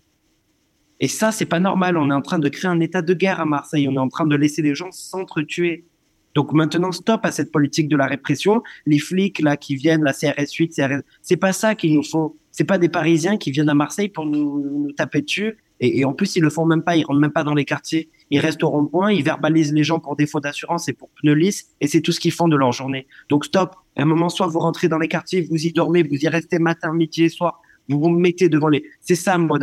Et 1.00 1.08
ça, 1.08 1.32
c'est 1.32 1.48
pas 1.48 1.60
normal. 1.60 1.98
On 1.98 2.10
est 2.10 2.14
en 2.14 2.22
train 2.22 2.40
de 2.40 2.48
créer 2.48 2.70
un 2.70 2.80
état 2.80 3.02
de 3.02 3.14
guerre 3.14 3.42
à 3.42 3.46
Marseille. 3.46 3.88
On 3.90 3.94
est 3.94 4.00
en 4.00 4.08
train 4.08 4.28
de 4.28 4.36
laisser 4.36 4.62
les 4.62 4.76
gens 4.76 4.92
s'entretuer. 4.92 5.86
Donc 6.36 6.54
maintenant, 6.54 6.92
stop 6.92 7.22
à 7.26 7.32
cette 7.32 7.52
politique 7.52 7.90
de 7.90 7.98
la 7.98 8.06
répression. 8.06 8.62
Les 8.86 9.00
flics 9.00 9.40
là 9.40 9.58
qui 9.58 9.76
viennent, 9.76 10.04
la 10.04 10.14
CRS 10.14 10.54
8, 10.58 10.74
CRS, 10.74 11.02
c'est 11.22 11.36
pas 11.36 11.52
ça 11.52 11.76
qu'il 11.76 11.94
nous 11.94 12.04
faut. 12.04 12.38
C'est 12.52 12.64
pas 12.64 12.78
des 12.78 12.90
Parisiens 12.90 13.38
qui 13.38 13.52
viennent 13.52 13.70
à 13.70 13.74
Marseille 13.74 14.10
pour 14.10 14.26
nous, 14.26 14.60
nous 14.60 14.92
taper 14.94 15.24
dessus. 15.24 15.58
Et, 15.80 16.06
en 16.06 16.14
plus, 16.14 16.36
ils 16.36 16.42
le 16.42 16.50
font 16.50 16.66
même 16.66 16.84
pas. 16.84 16.96
Ils 16.96 17.04
rentrent 17.04 17.20
même 17.20 17.32
pas 17.32 17.44
dans 17.44 17.54
les 17.54 17.66
quartiers. 17.66 18.10
Ils 18.30 18.40
restent 18.40 18.64
au 18.64 18.70
rond-point, 18.70 19.12
ils 19.12 19.24
verbalisent 19.24 19.74
les 19.74 19.84
gens 19.84 20.00
pour 20.00 20.16
défaut 20.16 20.40
d'assurance 20.40 20.88
et 20.88 20.94
pour 20.94 21.10
pneus 21.10 21.34
lisses, 21.34 21.68
et 21.82 21.88
c'est 21.88 22.02
tout 22.02 22.12
ce 22.12 22.20
qu'ils 22.20 22.32
font 22.32 22.48
de 22.48 22.56
leur 22.56 22.72
journée. 22.72 23.08
Donc 23.30 23.46
stop. 23.46 23.76
À 23.96 24.02
un 24.02 24.06
moment, 24.06 24.30
soit 24.30 24.48
vous 24.48 24.60
rentrez 24.60 24.88
dans 24.88 24.98
les 24.98 25.08
quartiers, 25.08 25.48
vous 25.50 25.68
y 25.68 25.72
dormez, 25.72 26.02
vous 26.02 26.16
y 26.16 26.28
restez 26.28 26.58
matin, 26.58 26.94
midi 26.94 27.26
et 27.26 27.30
soir, 27.30 27.62
vous 27.90 28.00
vous 28.00 28.10
mettez 28.10 28.50
devant 28.50 28.70
les. 28.70 28.84
C'est 29.02 29.16
ça, 29.16 29.38
moi, 29.38 29.60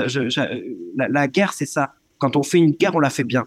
la, 0.96 1.28
guerre, 1.28 1.52
c'est 1.52 1.66
ça. 1.66 1.94
Quand 2.18 2.36
on 2.36 2.42
fait 2.42 2.58
une 2.58 2.72
guerre, 2.72 2.94
on 2.94 3.00
la 3.00 3.10
fait 3.10 3.24
bien. 3.24 3.46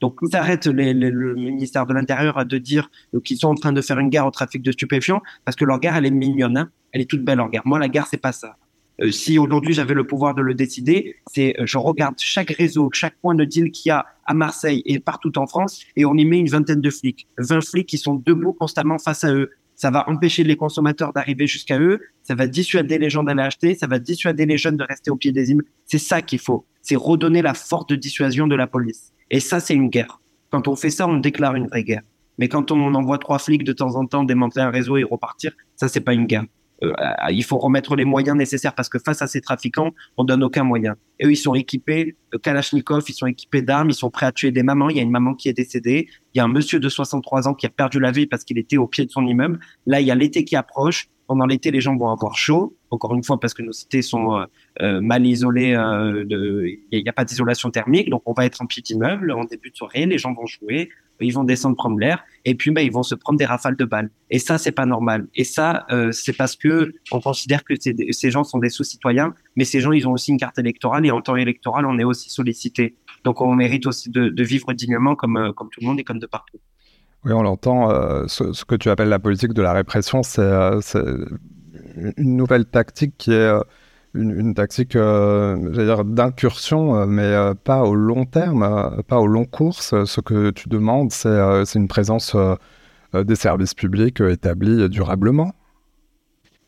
Donc, 0.00 0.18
ils 0.22 0.34
arrêtent 0.34 0.66
le 0.66 1.34
ministère 1.34 1.86
de 1.86 1.94
l'Intérieur 1.94 2.44
de 2.44 2.58
dire 2.58 2.90
qu'ils 3.22 3.38
sont 3.38 3.48
en 3.48 3.54
train 3.54 3.72
de 3.72 3.80
faire 3.80 3.98
une 3.98 4.08
guerre 4.08 4.26
au 4.26 4.30
trafic 4.30 4.60
de 4.62 4.72
stupéfiants 4.72 5.22
parce 5.44 5.56
que 5.56 5.64
leur 5.64 5.78
guerre, 5.78 5.96
elle 5.96 6.06
est 6.06 6.10
mignonne. 6.10 6.56
Hein. 6.56 6.70
elle 6.92 7.00
est 7.00 7.10
toute 7.10 7.24
belle, 7.24 7.38
leur 7.38 7.48
guerre. 7.48 7.62
Moi, 7.64 7.78
la 7.78 7.88
guerre, 7.88 8.06
c'est 8.06 8.20
pas 8.20 8.32
ça. 8.32 8.56
Euh, 9.00 9.10
si 9.10 9.38
aujourd'hui 9.38 9.74
j'avais 9.74 9.94
le 9.94 10.06
pouvoir 10.06 10.34
de 10.34 10.42
le 10.42 10.54
décider, 10.54 11.16
c'est 11.32 11.58
euh, 11.58 11.66
je 11.66 11.78
regarde 11.78 12.14
chaque 12.18 12.50
réseau, 12.50 12.90
chaque 12.92 13.16
point 13.20 13.34
de 13.34 13.44
deal 13.44 13.70
qu'il 13.70 13.88
y 13.88 13.92
a 13.92 14.06
à 14.24 14.34
Marseille 14.34 14.82
et 14.86 15.00
partout 15.00 15.36
en 15.38 15.46
France 15.46 15.84
et 15.96 16.04
on 16.04 16.14
y 16.14 16.24
met 16.24 16.38
une 16.38 16.48
vingtaine 16.48 16.80
de 16.80 16.90
flics, 16.90 17.26
20 17.38 17.60
flics 17.64 17.88
qui 17.88 17.98
sont 17.98 18.14
debout 18.14 18.52
constamment 18.52 18.98
face 18.98 19.24
à 19.24 19.34
eux. 19.34 19.50
Ça 19.74 19.90
va 19.90 20.08
empêcher 20.08 20.44
les 20.44 20.56
consommateurs 20.56 21.12
d'arriver 21.12 21.48
jusqu'à 21.48 21.80
eux, 21.80 22.00
ça 22.22 22.36
va 22.36 22.46
dissuader 22.46 22.98
les 22.98 23.10
gens 23.10 23.24
d'aller 23.24 23.42
acheter, 23.42 23.74
ça 23.74 23.88
va 23.88 23.98
dissuader 23.98 24.46
les 24.46 24.56
jeunes 24.56 24.76
de 24.76 24.84
rester 24.84 25.10
au 25.10 25.16
pied 25.16 25.32
des 25.32 25.50
immeubles. 25.50 25.68
C'est 25.84 25.98
ça 25.98 26.22
qu'il 26.22 26.38
faut, 26.38 26.64
c'est 26.80 26.94
redonner 26.94 27.42
la 27.42 27.54
force 27.54 27.86
de 27.88 27.96
dissuasion 27.96 28.46
de 28.46 28.54
la 28.54 28.68
police. 28.68 29.12
Et 29.30 29.40
ça, 29.40 29.58
c'est 29.58 29.74
une 29.74 29.88
guerre. 29.88 30.20
Quand 30.50 30.68
on 30.68 30.76
fait 30.76 30.90
ça, 30.90 31.08
on 31.08 31.16
déclare 31.16 31.56
une 31.56 31.66
vraie 31.66 31.82
guerre. 31.82 32.02
Mais 32.38 32.46
quand 32.48 32.70
on 32.70 32.94
envoie 32.94 33.18
trois 33.18 33.40
flics 33.40 33.64
de 33.64 33.72
temps 33.72 33.96
en 33.96 34.06
temps 34.06 34.22
démanteler 34.22 34.62
un 34.62 34.70
réseau 34.70 34.96
et 34.96 35.02
repartir, 35.02 35.52
ça, 35.74 35.88
c'est 35.88 36.00
pas 36.00 36.14
une 36.14 36.26
guerre. 36.26 36.44
Euh, 36.84 37.30
il 37.30 37.44
faut 37.44 37.58
remettre 37.58 37.96
les 37.96 38.04
moyens 38.04 38.36
nécessaires 38.36 38.74
parce 38.74 38.88
que 38.88 38.98
face 38.98 39.22
à 39.22 39.26
ces 39.26 39.40
trafiquants, 39.40 39.92
on 40.16 40.24
donne 40.24 40.42
aucun 40.42 40.64
moyen. 40.64 40.94
Et 41.18 41.26
eux, 41.26 41.32
ils 41.32 41.36
sont 41.36 41.54
équipés 41.54 42.16
de 42.32 42.38
Kalachnikov, 42.38 43.04
ils 43.08 43.14
sont 43.14 43.26
équipés 43.26 43.62
d'armes, 43.62 43.90
ils 43.90 43.94
sont 43.94 44.10
prêts 44.10 44.26
à 44.26 44.32
tuer 44.32 44.50
des 44.50 44.62
mamans. 44.62 44.90
Il 44.90 44.96
y 44.96 45.00
a 45.00 45.02
une 45.02 45.10
maman 45.10 45.34
qui 45.34 45.48
est 45.48 45.52
décédée. 45.52 46.08
Il 46.34 46.38
y 46.38 46.40
a 46.40 46.44
un 46.44 46.48
monsieur 46.48 46.80
de 46.80 46.88
63 46.88 47.48
ans 47.48 47.54
qui 47.54 47.66
a 47.66 47.70
perdu 47.70 48.00
la 48.00 48.10
vie 48.10 48.26
parce 48.26 48.44
qu'il 48.44 48.58
était 48.58 48.76
au 48.76 48.86
pied 48.86 49.04
de 49.06 49.10
son 49.10 49.26
immeuble. 49.26 49.58
Là, 49.86 50.00
il 50.00 50.06
y 50.06 50.10
a 50.10 50.14
l'été 50.14 50.44
qui 50.44 50.56
approche. 50.56 51.08
Pendant 51.26 51.46
l'été, 51.46 51.70
les 51.70 51.80
gens 51.80 51.96
vont 51.96 52.10
avoir 52.10 52.36
chaud. 52.36 52.76
Encore 52.90 53.14
une 53.14 53.24
fois, 53.24 53.40
parce 53.40 53.54
que 53.54 53.62
nos 53.62 53.72
cités 53.72 54.02
sont 54.02 54.36
euh, 54.36 54.44
euh, 54.82 55.00
mal 55.00 55.26
isolées. 55.26 55.70
Il 55.70 57.02
n'y 57.02 57.08
a, 57.08 57.12
pas 57.12 57.24
d'isolation 57.24 57.70
thermique. 57.70 58.10
Donc, 58.10 58.22
on 58.26 58.32
va 58.32 58.44
être 58.44 58.60
en 58.60 58.66
petit 58.66 58.92
immeuble 58.92 59.32
en 59.32 59.44
début 59.44 59.70
de 59.70 59.76
soirée. 59.76 60.04
Les 60.06 60.18
gens 60.18 60.34
vont 60.34 60.46
jouer 60.46 60.90
ils 61.20 61.32
vont 61.32 61.44
descendre 61.44 61.76
prendre 61.76 61.98
l'air 61.98 62.24
et 62.44 62.54
puis 62.54 62.70
bah, 62.70 62.82
ils 62.82 62.92
vont 62.92 63.02
se 63.02 63.14
prendre 63.14 63.38
des 63.38 63.44
rafales 63.44 63.76
de 63.76 63.84
balles. 63.84 64.10
Et 64.30 64.38
ça, 64.38 64.58
c'est 64.58 64.72
pas 64.72 64.86
normal. 64.86 65.26
Et 65.34 65.44
ça, 65.44 65.86
euh, 65.90 66.12
c'est 66.12 66.32
parce 66.32 66.56
que 66.56 66.92
on 67.12 67.20
considère 67.20 67.64
que 67.64 67.74
ces 67.76 68.30
gens 68.30 68.44
sont 68.44 68.58
des 68.58 68.68
sous-citoyens, 68.68 69.34
mais 69.56 69.64
ces 69.64 69.80
gens, 69.80 69.92
ils 69.92 70.06
ont 70.06 70.12
aussi 70.12 70.30
une 70.30 70.38
carte 70.38 70.58
électorale 70.58 71.06
et 71.06 71.10
en 71.10 71.20
temps 71.20 71.36
électoral, 71.36 71.86
on 71.86 71.98
est 71.98 72.04
aussi 72.04 72.30
sollicité. 72.30 72.96
Donc, 73.24 73.40
on 73.40 73.54
mérite 73.54 73.86
aussi 73.86 74.10
de, 74.10 74.42
vivre 74.42 74.72
dignement 74.72 75.14
comme, 75.14 75.36
euh, 75.36 75.52
comme 75.52 75.70
tout 75.70 75.80
le 75.80 75.86
monde 75.86 75.98
et 76.00 76.04
comme 76.04 76.18
de 76.18 76.26
partout. 76.26 76.58
Oui, 77.24 77.32
on 77.32 77.42
l'entend. 77.42 77.90
Euh, 77.90 78.26
ce, 78.26 78.64
que 78.64 78.74
tu 78.74 78.90
appelles 78.90 79.08
la 79.08 79.18
politique 79.18 79.54
de 79.54 79.62
la 79.62 79.72
répression, 79.72 80.22
c'est 80.22 80.42
une 82.18 82.36
nouvelle 82.36 82.66
tactique 82.66 83.14
qui 83.16 83.32
est 83.32 83.52
une, 84.14 84.54
tactique 84.54 84.96
euh, 84.96 86.04
d'incursion, 86.04 86.96
euh, 86.96 87.06
mais 87.06 87.22
euh, 87.22 87.54
pas 87.54 87.82
au 87.82 87.94
long 87.94 88.24
terme, 88.24 89.02
pas 89.08 89.20
au 89.20 89.26
long 89.26 89.44
cours. 89.44 89.82
Ce 89.82 90.20
que 90.20 90.50
tu 90.50 90.68
demandes, 90.68 91.12
c'est 91.12 91.74
une 91.74 91.88
présence 91.88 92.36
des 93.12 93.36
services 93.36 93.74
publics 93.74 94.20
établis 94.20 94.88
durablement. 94.88 95.52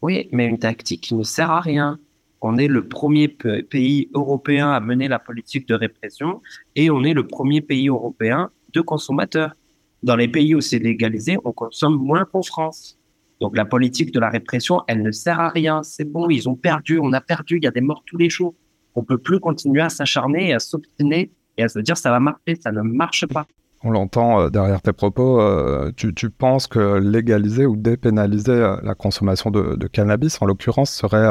Oui, 0.02 0.28
mais 0.32 0.46
une 0.46 0.58
tactique 0.58 1.02
qui 1.02 1.14
ne 1.14 1.22
sert 1.22 1.50
à 1.50 1.60
rien. 1.60 1.98
On 2.42 2.58
est 2.58 2.68
le 2.68 2.86
premier 2.86 3.28
pays 3.28 4.10
européen 4.14 4.70
à 4.70 4.80
mener 4.80 5.08
la 5.08 5.18
politique 5.18 5.66
de 5.66 5.74
répression 5.74 6.42
et 6.76 6.90
on 6.90 7.02
est 7.02 7.14
le 7.14 7.26
premier 7.26 7.60
pays 7.60 7.88
européen 7.88 8.50
de 8.72 8.80
consommateurs. 8.80 9.54
Dans 10.02 10.16
les 10.16 10.28
pays 10.28 10.54
où 10.54 10.60
c'est 10.60 10.78
légalisé, 10.78 11.38
on 11.44 11.52
consomme 11.52 11.96
moins 11.96 12.24
qu'en 12.26 12.42
France. 12.42 12.98
Donc 13.40 13.56
la 13.56 13.64
politique 13.64 14.12
de 14.12 14.20
la 14.20 14.30
répression, 14.30 14.82
elle 14.88 15.02
ne 15.02 15.10
sert 15.10 15.40
à 15.40 15.48
rien. 15.48 15.82
C'est 15.82 16.04
bon, 16.04 16.28
ils 16.28 16.48
ont 16.48 16.56
perdu, 16.56 16.98
on 16.98 17.12
a 17.12 17.20
perdu, 17.20 17.58
il 17.58 17.64
y 17.64 17.66
a 17.66 17.70
des 17.70 17.80
morts 17.80 18.02
tous 18.06 18.16
les 18.16 18.30
jours. 18.30 18.54
On 18.94 19.02
peut 19.02 19.18
plus 19.18 19.40
continuer 19.40 19.82
à 19.82 19.90
s'acharner 19.90 20.48
et 20.48 20.54
à 20.54 20.58
s'obstiner 20.58 21.30
et 21.58 21.62
à 21.64 21.68
se 21.68 21.78
dire 21.78 21.96
ça 21.96 22.10
va 22.10 22.20
marcher, 22.20 22.56
ça 22.60 22.72
ne 22.72 22.82
marche 22.82 23.26
pas. 23.26 23.46
On 23.82 23.90
l'entend 23.90 24.40
euh, 24.40 24.48
derrière 24.48 24.80
tes 24.80 24.92
propos, 24.92 25.40
euh, 25.40 25.92
tu, 25.94 26.30
penses 26.30 26.66
que 26.66 26.98
légaliser 26.98 27.66
ou 27.66 27.76
dépénaliser 27.76 28.52
euh, 28.52 28.76
la 28.82 28.94
consommation 28.94 29.50
de, 29.50 29.86
cannabis, 29.86 30.40
en 30.40 30.46
l'occurrence, 30.46 30.90
serait 30.90 31.26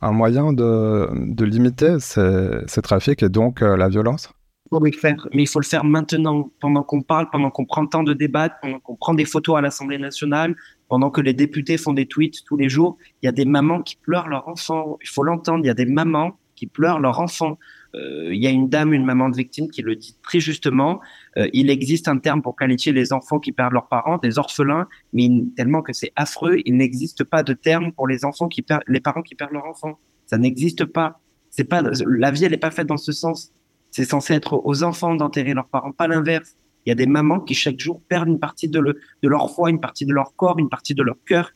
un 0.00 0.12
moyen 0.12 0.52
de, 0.52 1.44
limiter 1.44 1.98
ces, 1.98 2.82
trafics 2.82 3.22
et 3.22 3.28
donc 3.28 3.60
la 3.60 3.88
violence? 3.88 4.32
Oui, 4.80 4.92
faire, 4.92 5.28
mais 5.34 5.42
il 5.42 5.46
faut 5.46 5.60
le 5.60 5.66
faire 5.66 5.84
maintenant, 5.84 6.50
pendant 6.60 6.82
qu'on 6.82 7.02
parle, 7.02 7.28
pendant 7.30 7.50
qu'on 7.50 7.64
prend 7.64 7.82
le 7.82 7.88
temps 7.88 8.02
de 8.02 8.14
débattre, 8.14 8.56
pendant 8.62 8.80
qu'on 8.80 8.96
prend 8.96 9.14
des 9.14 9.24
photos 9.24 9.58
à 9.58 9.60
l'Assemblée 9.60 9.98
nationale, 9.98 10.56
pendant 10.88 11.10
que 11.10 11.20
les 11.20 11.34
députés 11.34 11.76
font 11.76 11.92
des 11.92 12.06
tweets 12.06 12.44
tous 12.44 12.56
les 12.56 12.68
jours. 12.68 12.96
Il 13.22 13.26
y 13.26 13.28
a 13.28 13.32
des 13.32 13.44
mamans 13.44 13.82
qui 13.82 13.96
pleurent 13.96 14.28
leur 14.28 14.48
enfant. 14.48 14.98
Il 15.02 15.08
faut 15.08 15.22
l'entendre. 15.22 15.64
Il 15.64 15.66
y 15.66 15.70
a 15.70 15.74
des 15.74 15.86
mamans 15.86 16.38
qui 16.54 16.66
pleurent 16.66 17.00
leur 17.00 17.20
enfant. 17.20 17.58
Euh, 17.94 18.34
il 18.34 18.42
y 18.42 18.46
a 18.46 18.50
une 18.50 18.68
dame, 18.68 18.92
une 18.92 19.04
maman 19.04 19.28
de 19.28 19.36
victime 19.36 19.68
qui 19.68 19.82
le 19.82 19.96
dit 19.96 20.16
très 20.22 20.40
justement. 20.40 21.00
Euh, 21.36 21.48
il 21.52 21.70
existe 21.70 22.08
un 22.08 22.18
terme 22.18 22.40
pour 22.40 22.56
qualifier 22.56 22.92
les 22.92 23.12
enfants 23.12 23.38
qui 23.38 23.52
perdent 23.52 23.72
leurs 23.72 23.88
parents, 23.88 24.18
des 24.18 24.38
orphelins, 24.38 24.86
mais 25.12 25.28
tellement 25.56 25.82
que 25.82 25.92
c'est 25.92 26.12
affreux, 26.16 26.58
il 26.64 26.76
n'existe 26.76 27.24
pas 27.24 27.42
de 27.42 27.52
terme 27.52 27.92
pour 27.92 28.06
les 28.06 28.24
enfants 28.24 28.48
qui 28.48 28.62
perdent, 28.62 28.82
les 28.86 29.00
parents 29.00 29.22
qui 29.22 29.34
perdent 29.34 29.52
leurs 29.52 29.66
enfants. 29.66 29.98
Ça 30.26 30.38
n'existe 30.38 30.84
pas. 30.84 31.20
C'est 31.50 31.64
pas 31.64 31.82
la 31.82 32.30
vie, 32.30 32.44
elle 32.44 32.52
n'est 32.52 32.56
pas 32.56 32.70
faite 32.70 32.86
dans 32.86 32.96
ce 32.96 33.12
sens. 33.12 33.52
C'est 33.92 34.06
censé 34.06 34.34
être 34.34 34.60
aux 34.64 34.82
enfants 34.82 35.14
d'enterrer 35.14 35.54
leurs 35.54 35.68
parents, 35.68 35.92
pas 35.92 36.08
l'inverse. 36.08 36.56
Il 36.84 36.88
y 36.88 36.92
a 36.92 36.94
des 36.96 37.06
mamans 37.06 37.40
qui 37.40 37.54
chaque 37.54 37.78
jour 37.78 38.00
perdent 38.08 38.28
une 38.28 38.40
partie 38.40 38.68
de, 38.68 38.80
le, 38.80 38.98
de 39.22 39.28
leur 39.28 39.54
foi, 39.54 39.70
une 39.70 39.80
partie 39.80 40.06
de 40.06 40.12
leur 40.12 40.34
corps, 40.34 40.58
une 40.58 40.70
partie 40.70 40.94
de 40.94 41.02
leur 41.02 41.16
cœur. 41.26 41.52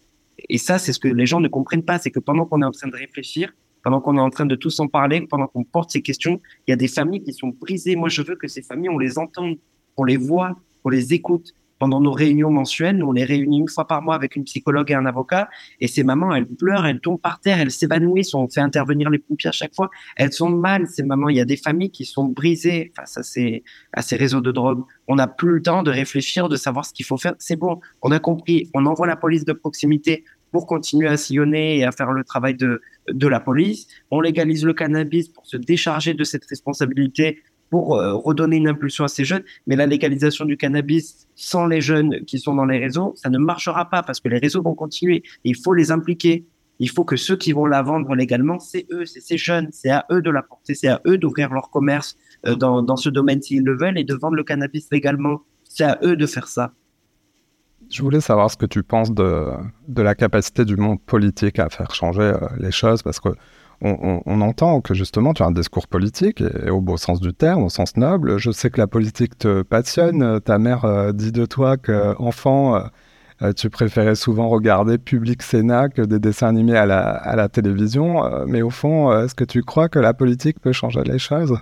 Et 0.49 0.59
ça, 0.59 0.79
c'est 0.79 0.92
ce 0.92 0.99
que 0.99 1.09
les 1.09 1.27
gens 1.27 1.40
ne 1.40 1.49
comprennent 1.49 1.83
pas. 1.83 1.99
C'est 1.99 2.11
que 2.11 2.20
pendant 2.20 2.44
qu'on 2.44 2.62
est 2.62 2.66
en 2.66 2.70
train 2.70 2.88
de 2.88 2.96
réfléchir, 2.96 3.53
pendant 3.83 4.01
qu'on 4.01 4.18
est 4.18 4.20
en 4.20 4.31
train 4.31 4.46
de 4.46 4.55
tous 4.55 4.79
en 4.81 4.87
parler, 4.87 5.22
pendant 5.22 5.46
qu'on 5.46 5.64
porte 5.64 5.90
ces 5.90 6.03
questions, 6.03 6.40
il 6.66 6.70
y 6.70 6.75
a 6.75 6.77
des 6.77 6.88
familles 6.88 7.22
qui 7.22 7.33
sont 7.33 7.49
brisées. 7.49 7.96
Moi, 7.96 8.11
je 8.11 8.20
veux 8.20 8.37
que 8.37 8.49
ces 8.49 8.62
familles, 8.62 8.90
on 8.90 8.99
les 8.99 9.18
entende, 9.18 9.57
on 9.96 10.05
les 10.05 10.18
voit, 10.18 10.57
on 10.85 10.90
les 10.90 11.14
écoute. 11.14 11.55
Pendant 11.79 12.01
nos 12.01 12.12
réunions 12.12 12.51
mensuelles, 12.51 13.03
on 13.05 13.12
les 13.12 13.25
réunit 13.25 13.59
une 13.59 13.69
fois 13.69 13.87
par 13.87 14.01
mois 14.01 14.15
avec 14.15 14.37
une 14.37 14.45
psychologue 14.45 14.91
et 14.91 14.95
un 14.95 15.05
avocat. 15.05 15.49
Et 15.81 15.89
ces 15.89 16.05
mamans, 16.05 16.35
elles 16.35 16.47
pleurent, 16.47 16.87
elles 16.87 17.01
tombent 17.01 17.21
par 17.21 17.41
terre, 17.41 17.61
elles 17.61 17.71
s'évanouissent. 17.71 18.35
On 18.35 18.49
fait 18.49 18.61
intervenir 18.61 19.11
les 19.11 19.19
pompiers 19.19 19.49
à 19.49 19.53
chaque 19.53 19.75
fois. 19.75 19.91
Elles 20.17 20.33
sont 20.33 20.49
mal, 20.49 20.87
ces 20.87 21.03
mamans. 21.03 21.29
Il 21.29 21.37
y 21.37 21.41
a 21.41 21.45
des 21.45 21.57
familles 21.57 21.91
qui 21.91 22.07
sont 22.07 22.25
brisées 22.25 22.93
face 22.97 23.19
à 23.19 23.23
ces, 23.23 23.62
à 23.93 24.03
ces 24.03 24.17
réseaux 24.17 24.41
de 24.41 24.53
drogue. 24.53 24.85
On 25.07 25.17
n'a 25.17 25.27
plus 25.27 25.53
le 25.53 25.62
temps 25.62 25.83
de 25.83 25.91
réfléchir, 25.91 26.49
de 26.49 26.57
savoir 26.57 26.87
ce 26.87 26.95
qu'il 26.95 27.05
faut 27.05 27.19
faire. 27.19 27.35
C'est 27.39 27.57
bon, 27.57 27.81
on 28.03 28.11
a 28.11 28.19
compris. 28.19 28.71
On 28.73 28.87
envoie 28.87 29.07
la 29.07 29.17
police 29.17 29.45
de 29.45 29.53
proximité 29.53 30.25
pour 30.53 30.67
continuer 30.67 31.09
à 31.09 31.17
sillonner 31.17 31.79
et 31.79 31.85
à 31.85 31.93
faire 31.93 32.12
le 32.12 32.25
travail 32.25 32.55
de, 32.55 32.81
de 33.09 33.29
la 33.29 33.41
police. 33.41 33.87
On 34.11 34.21
légalise 34.21 34.65
le 34.65 34.73
cannabis 34.73 35.29
pour 35.29 35.47
se 35.47 35.59
décharger 35.59 36.15
de 36.15 36.25
cette 36.25 36.47
responsabilité, 36.47 37.43
pour 37.69 37.97
euh, 37.97 38.15
redonner 38.15 38.57
une 38.57 38.69
impulsion 38.69 39.05
à 39.05 39.09
ces 39.09 39.25
jeunes. 39.25 39.43
Mais 39.67 39.77
la 39.77 39.87
légalisation 39.87 40.45
du 40.45 40.57
cannabis 40.57 41.26
sans 41.37 41.66
les 41.66 41.81
jeunes 41.81 42.25
qui 42.25 42.38
sont 42.38 42.55
dans 42.55 42.64
les 42.64 42.79
réseaux, 42.79 43.12
ça 43.14 43.31
ne 43.31 43.38
marchera 43.38 43.88
pas 43.88 44.03
parce 44.03 44.18
que 44.20 44.29
les 44.29 44.38
réseaux 44.38 44.62
vont 44.62 44.75
continuer. 44.75 45.22
il 45.44 45.55
faut 45.55 45.75
les 45.75 45.92
impliquer. 45.92 46.44
Il 46.79 46.90
faut 46.90 47.05
que 47.05 47.16
ceux 47.16 47.37
qui 47.37 47.53
vont 47.53 47.64
la 47.64 47.83
vendre 47.83 48.14
légalement, 48.14 48.59
c'est 48.59 48.87
eux, 48.90 49.07
c'est 49.07 49.20
ces 49.20 49.38
jeunes, 49.38 49.68
c'est 49.70 49.88
à 49.88 50.05
eux 50.11 50.20
de 50.20 50.31
la 50.31 50.42
porter, 50.42 50.75
c'est 50.75 50.88
à 50.88 51.01
eux 51.07 51.16
d'ouvrir 51.16 51.51
leur 51.53 51.70
commerce 51.70 52.18
euh, 52.46 52.55
dans, 52.55 52.96
ce 52.96 53.09
domaine 53.09 53.40
s'ils 53.40 53.64
le 53.64 53.77
veulent 53.77 53.99
et 53.99 54.05
de 54.05 54.14
vendre 54.14 54.35
le 54.35 54.44
cannabis 54.44 54.88
légalement. 54.92 55.42
C'est 55.64 55.85
à 55.85 55.99
eux 56.03 56.16
de 56.16 56.27
faire 56.27 56.49
ça. 56.49 56.72
Je 57.88 58.03
voulais 58.03 58.20
savoir 58.20 58.51
ce 58.51 58.57
que 58.57 58.66
tu 58.66 58.83
penses 58.83 59.12
de, 59.12 59.46
de 59.88 60.03
la 60.03 60.14
capacité 60.14 60.64
du 60.64 60.77
monde 60.77 61.01
politique 61.01 61.59
à 61.59 61.68
faire 61.70 61.94
changer 61.94 62.20
euh, 62.20 62.49
les 62.59 62.72
choses, 62.72 63.03
parce 63.03 63.20
que 63.20 63.31
on, 63.83 64.41
entend 64.41 64.81
que 64.81 64.95
justement 64.95 65.35
tu 65.35 65.43
as 65.43 65.47
un 65.47 65.53
discours 65.53 65.87
politique, 65.89 66.41
et, 66.41 66.71
au 66.71 66.81
beau 66.81 66.97
sens 66.97 67.21
du 67.21 67.33
terme, 67.35 67.65
au 67.65 67.69
sens 67.69 67.97
noble. 67.97 68.39
Je 68.39 68.51
sais 68.51 68.71
que 68.71 68.79
la 68.79 68.87
politique 68.87 69.39
te 69.39 69.62
passionne. 69.62 70.41
Ta 70.41 70.59
mère 70.59 70.85
euh, 70.85 71.12
dit 71.12 71.33
de 71.33 71.47
toi 71.47 71.77
qu'enfant, 71.77 72.77
euh, 73.43 73.53
tu 73.53 73.71
préférais 73.71 74.15
souvent 74.15 74.49
regarder 74.49 74.99
Public 74.99 75.43
Sénat 75.43 75.89
que 75.91 76.03
des 76.03 76.19
dessins 76.19 76.49
animés 76.49 76.77
à 76.77 76.87
la, 76.87 77.01
à 77.01 77.37
la 77.37 77.49
télévision. 77.49 78.47
mais 78.47 78.62
au 78.62 78.71
fond, 78.71 79.12
est-ce 79.21 79.35
que 79.35 79.45
tu 79.45 79.62
crois 79.62 79.89
que 79.89 79.99
la 79.99 80.15
politique 80.15 80.61
peut 80.61 80.73
changer 80.73 81.03
les 81.05 81.19
choses? 81.19 81.59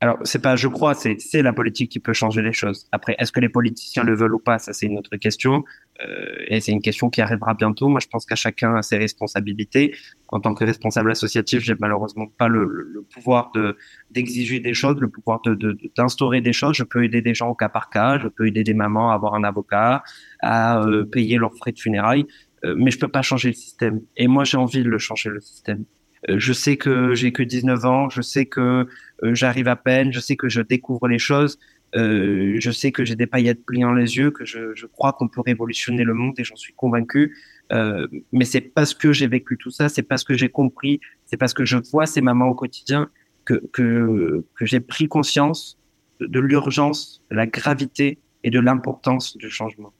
Alors, 0.00 0.18
c'est 0.24 0.40
pas, 0.40 0.56
je 0.56 0.68
crois, 0.68 0.94
c'est, 0.94 1.16
c'est 1.18 1.40
la 1.42 1.54
politique 1.54 1.90
qui 1.90 2.00
peut 2.00 2.12
changer 2.12 2.42
les 2.42 2.52
choses. 2.52 2.86
Après, 2.92 3.16
est-ce 3.18 3.32
que 3.32 3.40
les 3.40 3.48
politiciens 3.48 4.04
le 4.04 4.14
veulent 4.14 4.34
ou 4.34 4.38
pas? 4.38 4.58
Ça, 4.58 4.74
c'est 4.74 4.86
une 4.86 4.98
autre 4.98 5.16
question. 5.16 5.64
Euh, 6.04 6.44
et 6.48 6.60
c'est 6.60 6.72
une 6.72 6.82
question 6.82 7.08
qui 7.10 7.20
arrivera 7.20 7.54
bientôt. 7.54 7.88
Moi, 7.88 8.00
je 8.00 8.06
pense 8.08 8.26
qu'à 8.26 8.34
chacun 8.34 8.74
a 8.74 8.82
ses 8.82 8.98
responsabilités. 8.98 9.94
En 10.28 10.40
tant 10.40 10.54
que 10.54 10.64
responsable 10.64 11.10
associatif, 11.10 11.60
j'ai 11.60 11.74
malheureusement 11.78 12.26
pas 12.26 12.48
le, 12.48 12.64
le, 12.64 13.02
pouvoir 13.02 13.50
de 13.54 13.76
d'exiger 14.10 14.60
des 14.60 14.74
choses, 14.74 14.96
le 15.00 15.08
pouvoir 15.08 15.40
de, 15.42 15.78
d'instaurer 15.96 16.40
des 16.40 16.52
choses. 16.52 16.76
Je 16.76 16.82
peux 16.82 17.04
aider 17.04 17.22
des 17.22 17.34
gens 17.34 17.48
au 17.48 17.54
cas 17.54 17.68
par 17.68 17.90
cas. 17.90 18.18
Je 18.18 18.28
peux 18.28 18.46
aider 18.46 18.64
des 18.64 18.74
mamans 18.74 19.10
à 19.10 19.14
avoir 19.14 19.34
un 19.34 19.44
avocat, 19.44 20.02
à 20.40 20.82
euh, 20.82 21.04
payer 21.04 21.38
leurs 21.38 21.54
frais 21.54 21.72
de 21.72 21.78
funérailles. 21.78 22.26
Euh, 22.64 22.74
mais 22.76 22.90
je 22.90 22.98
peux 22.98 23.08
pas 23.08 23.22
changer 23.22 23.48
le 23.48 23.54
système. 23.54 24.00
Et 24.16 24.26
moi, 24.28 24.44
j'ai 24.44 24.56
envie 24.56 24.82
de 24.82 24.88
le 24.88 24.98
changer 24.98 25.30
le 25.30 25.40
système. 25.40 25.84
Euh, 26.28 26.36
je 26.38 26.52
sais 26.52 26.76
que 26.76 27.14
j'ai 27.14 27.32
que 27.32 27.42
19 27.42 27.84
ans, 27.84 28.08
je 28.08 28.22
sais 28.22 28.46
que 28.46 28.86
euh, 29.22 29.34
j'arrive 29.34 29.68
à 29.68 29.76
peine, 29.76 30.12
je 30.12 30.20
sais 30.20 30.36
que 30.36 30.48
je 30.48 30.60
découvre 30.60 31.08
les 31.08 31.18
choses, 31.18 31.58
euh, 31.96 32.56
je 32.58 32.70
sais 32.70 32.92
que 32.92 33.04
j'ai 33.04 33.16
des 33.16 33.26
paillettes 33.26 33.64
pliant 33.64 33.92
les 33.92 34.16
yeux, 34.16 34.30
que 34.30 34.44
je, 34.44 34.86
crois 34.86 35.12
qu'on 35.12 35.28
peut 35.28 35.40
révolutionner 35.40 36.04
le 36.04 36.14
monde 36.14 36.38
et 36.38 36.44
j'en 36.44 36.56
suis 36.56 36.74
convaincu. 36.74 37.36
Euh, 37.72 38.06
mais 38.32 38.44
c'est 38.44 38.60
parce 38.60 38.94
que 38.94 39.12
j'ai 39.12 39.26
vécu 39.26 39.56
tout 39.56 39.70
ça, 39.70 39.88
c'est 39.88 40.02
parce 40.02 40.22
que 40.22 40.34
j'ai 40.34 40.48
compris, 40.48 41.00
c'est 41.24 41.36
parce 41.36 41.54
que 41.54 41.64
je 41.64 41.78
vois 41.90 42.06
ces 42.06 42.20
mamans 42.20 42.48
au 42.48 42.54
quotidien 42.54 43.10
que, 43.44 44.44
j'ai 44.60 44.80
pris 44.80 45.08
conscience 45.08 45.78
de, 46.20 46.40
l'urgence, 46.40 47.22
de 47.30 47.36
la 47.36 47.46
gravité 47.46 48.18
et 48.44 48.50
de 48.50 48.60
l'importance 48.60 49.36
du 49.36 49.50
changement. 49.50 49.92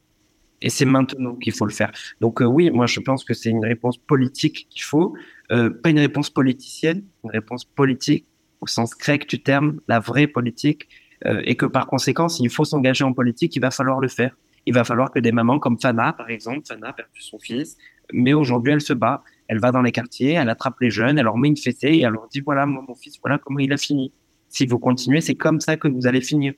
Et 0.63 0.71
c'est 0.71 0.85
maintenant 0.85 1.35
qu'il 1.37 1.53
faut 1.53 1.67
le 1.67 1.73
faire. 1.73 1.93
Donc 2.21 2.41
oui, 2.41 2.71
moi 2.71 2.87
je 2.87 3.01
pense 3.01 3.25
que 3.25 3.35
c'est 3.35 3.51
une 3.51 3.65
réponse 3.65 3.99
politique 3.99 4.67
qu'il 4.69 4.83
faut. 4.83 5.15
Euh, 5.53 5.71
pas 5.71 5.91
une 5.91 5.99
réponse 5.99 6.31
politicienne, 6.31 7.05
une 7.25 7.31
réponse 7.31 7.65
politique 7.65 8.27
au 8.61 8.67
sens 8.67 8.97
grec 8.97 9.29
du 9.29 9.43
terme, 9.43 9.81
la 9.87 10.01
vraie 10.01 10.27
politique, 10.27 10.89
euh, 11.25 11.41
et 11.45 11.57
que 11.57 11.67
par 11.67 11.87
conséquent, 11.87 12.29
s'il 12.29 12.51
faut 12.51 12.65
s'engager 12.65 13.05
en 13.05 13.13
politique, 13.13 13.57
il 13.57 13.61
va 13.61 13.71
falloir 13.71 14.01
le 14.01 14.09
faire. 14.09 14.37
Il 14.67 14.75
va 14.75 14.85
falloir 14.85 15.11
que 15.11 15.21
des 15.21 15.33
mamans 15.33 15.59
comme 15.59 15.79
Fana, 15.81 16.13
par 16.13 16.29
exemple, 16.29 16.63
Fana 16.67 16.89
a 16.89 16.93
perdu 16.93 17.21
son 17.21 17.39
fils, 17.39 17.77
mais 18.13 18.35
aujourd'hui 18.35 18.73
elle 18.73 18.81
se 18.81 18.93
bat, 18.93 19.23
elle 19.49 19.61
va 19.61 19.71
dans 19.71 19.83
les 19.83 19.93
quartiers, 19.93 20.33
elle 20.33 20.49
attrape 20.49 20.81
les 20.81 20.91
jeunes, 20.91 21.19
elle 21.19 21.25
leur 21.25 21.37
met 21.37 21.49
une 21.49 21.57
fessée 21.57 21.89
et 21.89 22.03
elle 22.03 22.13
leur 22.13 22.29
dit 22.29 22.41
voilà 22.41 22.67
mon 22.67 22.95
fils, 22.95 23.19
voilà 23.23 23.39
comment 23.39 23.61
il 23.61 23.73
a 23.73 23.77
fini. 23.77 24.13
Si 24.49 24.67
vous 24.67 24.79
continuez, 24.79 25.21
c'est 25.21 25.35
comme 25.35 25.61
ça 25.61 25.77
que 25.77 25.89
vous 25.89 26.07
allez 26.07 26.21
finir. 26.21 26.55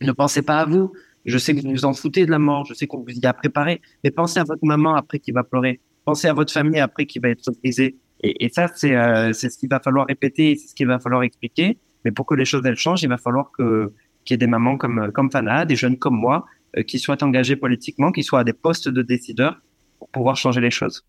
Ne 0.00 0.12
pensez 0.12 0.42
pas 0.42 0.60
à 0.60 0.64
vous. 0.66 0.92
Je 1.24 1.38
sais 1.38 1.54
que 1.54 1.62
vous 1.62 1.70
vous 1.70 1.84
en 1.84 1.94
foutez 1.94 2.26
de 2.26 2.30
la 2.30 2.38
mort, 2.38 2.66
je 2.66 2.74
sais 2.74 2.86
qu'on 2.86 2.98
vous 2.98 3.18
y 3.18 3.24
a 3.24 3.32
préparé, 3.32 3.80
mais 4.02 4.10
pensez 4.10 4.38
à 4.38 4.44
votre 4.44 4.64
maman 4.64 4.94
après 4.94 5.18
qui 5.18 5.32
va 5.32 5.42
pleurer. 5.42 5.80
Pensez 6.04 6.28
à 6.28 6.34
votre 6.34 6.52
famille 6.52 6.80
après 6.80 7.06
qui 7.06 7.18
va 7.18 7.30
être 7.30 7.50
brisée. 7.62 7.96
Et, 8.22 8.48
ça, 8.48 8.68
c'est 8.74 8.94
euh, 8.94 9.32
ce 9.32 9.48
qu'il 9.48 9.68
va 9.68 9.80
falloir 9.80 10.06
répéter, 10.06 10.56
c'est 10.56 10.68
ce 10.68 10.74
qu'il 10.74 10.86
va 10.86 10.98
falloir 10.98 11.22
expliquer. 11.22 11.78
Mais 12.04 12.12
pour 12.12 12.26
que 12.26 12.34
les 12.34 12.44
choses 12.44 12.64
elles 12.64 12.76
changent, 12.76 13.02
il 13.02 13.08
va 13.08 13.18
falloir 13.18 13.50
que 13.52 13.92
qu'il 14.24 14.34
y 14.34 14.36
ait 14.36 14.38
des 14.38 14.46
mamans 14.46 14.76
comme 14.76 15.10
comme 15.12 15.30
Fana, 15.30 15.64
des 15.64 15.76
jeunes 15.76 15.98
comme 15.98 16.16
moi, 16.16 16.46
euh, 16.76 16.82
qui 16.82 16.98
soient 16.98 17.22
engagés 17.22 17.56
politiquement, 17.56 18.12
qui 18.12 18.22
soient 18.22 18.40
à 18.40 18.44
des 18.44 18.52
postes 18.52 18.88
de 18.88 19.02
décideurs 19.02 19.60
pour 19.98 20.08
pouvoir 20.08 20.36
changer 20.36 20.60
les 20.60 20.70
choses. 20.70 21.06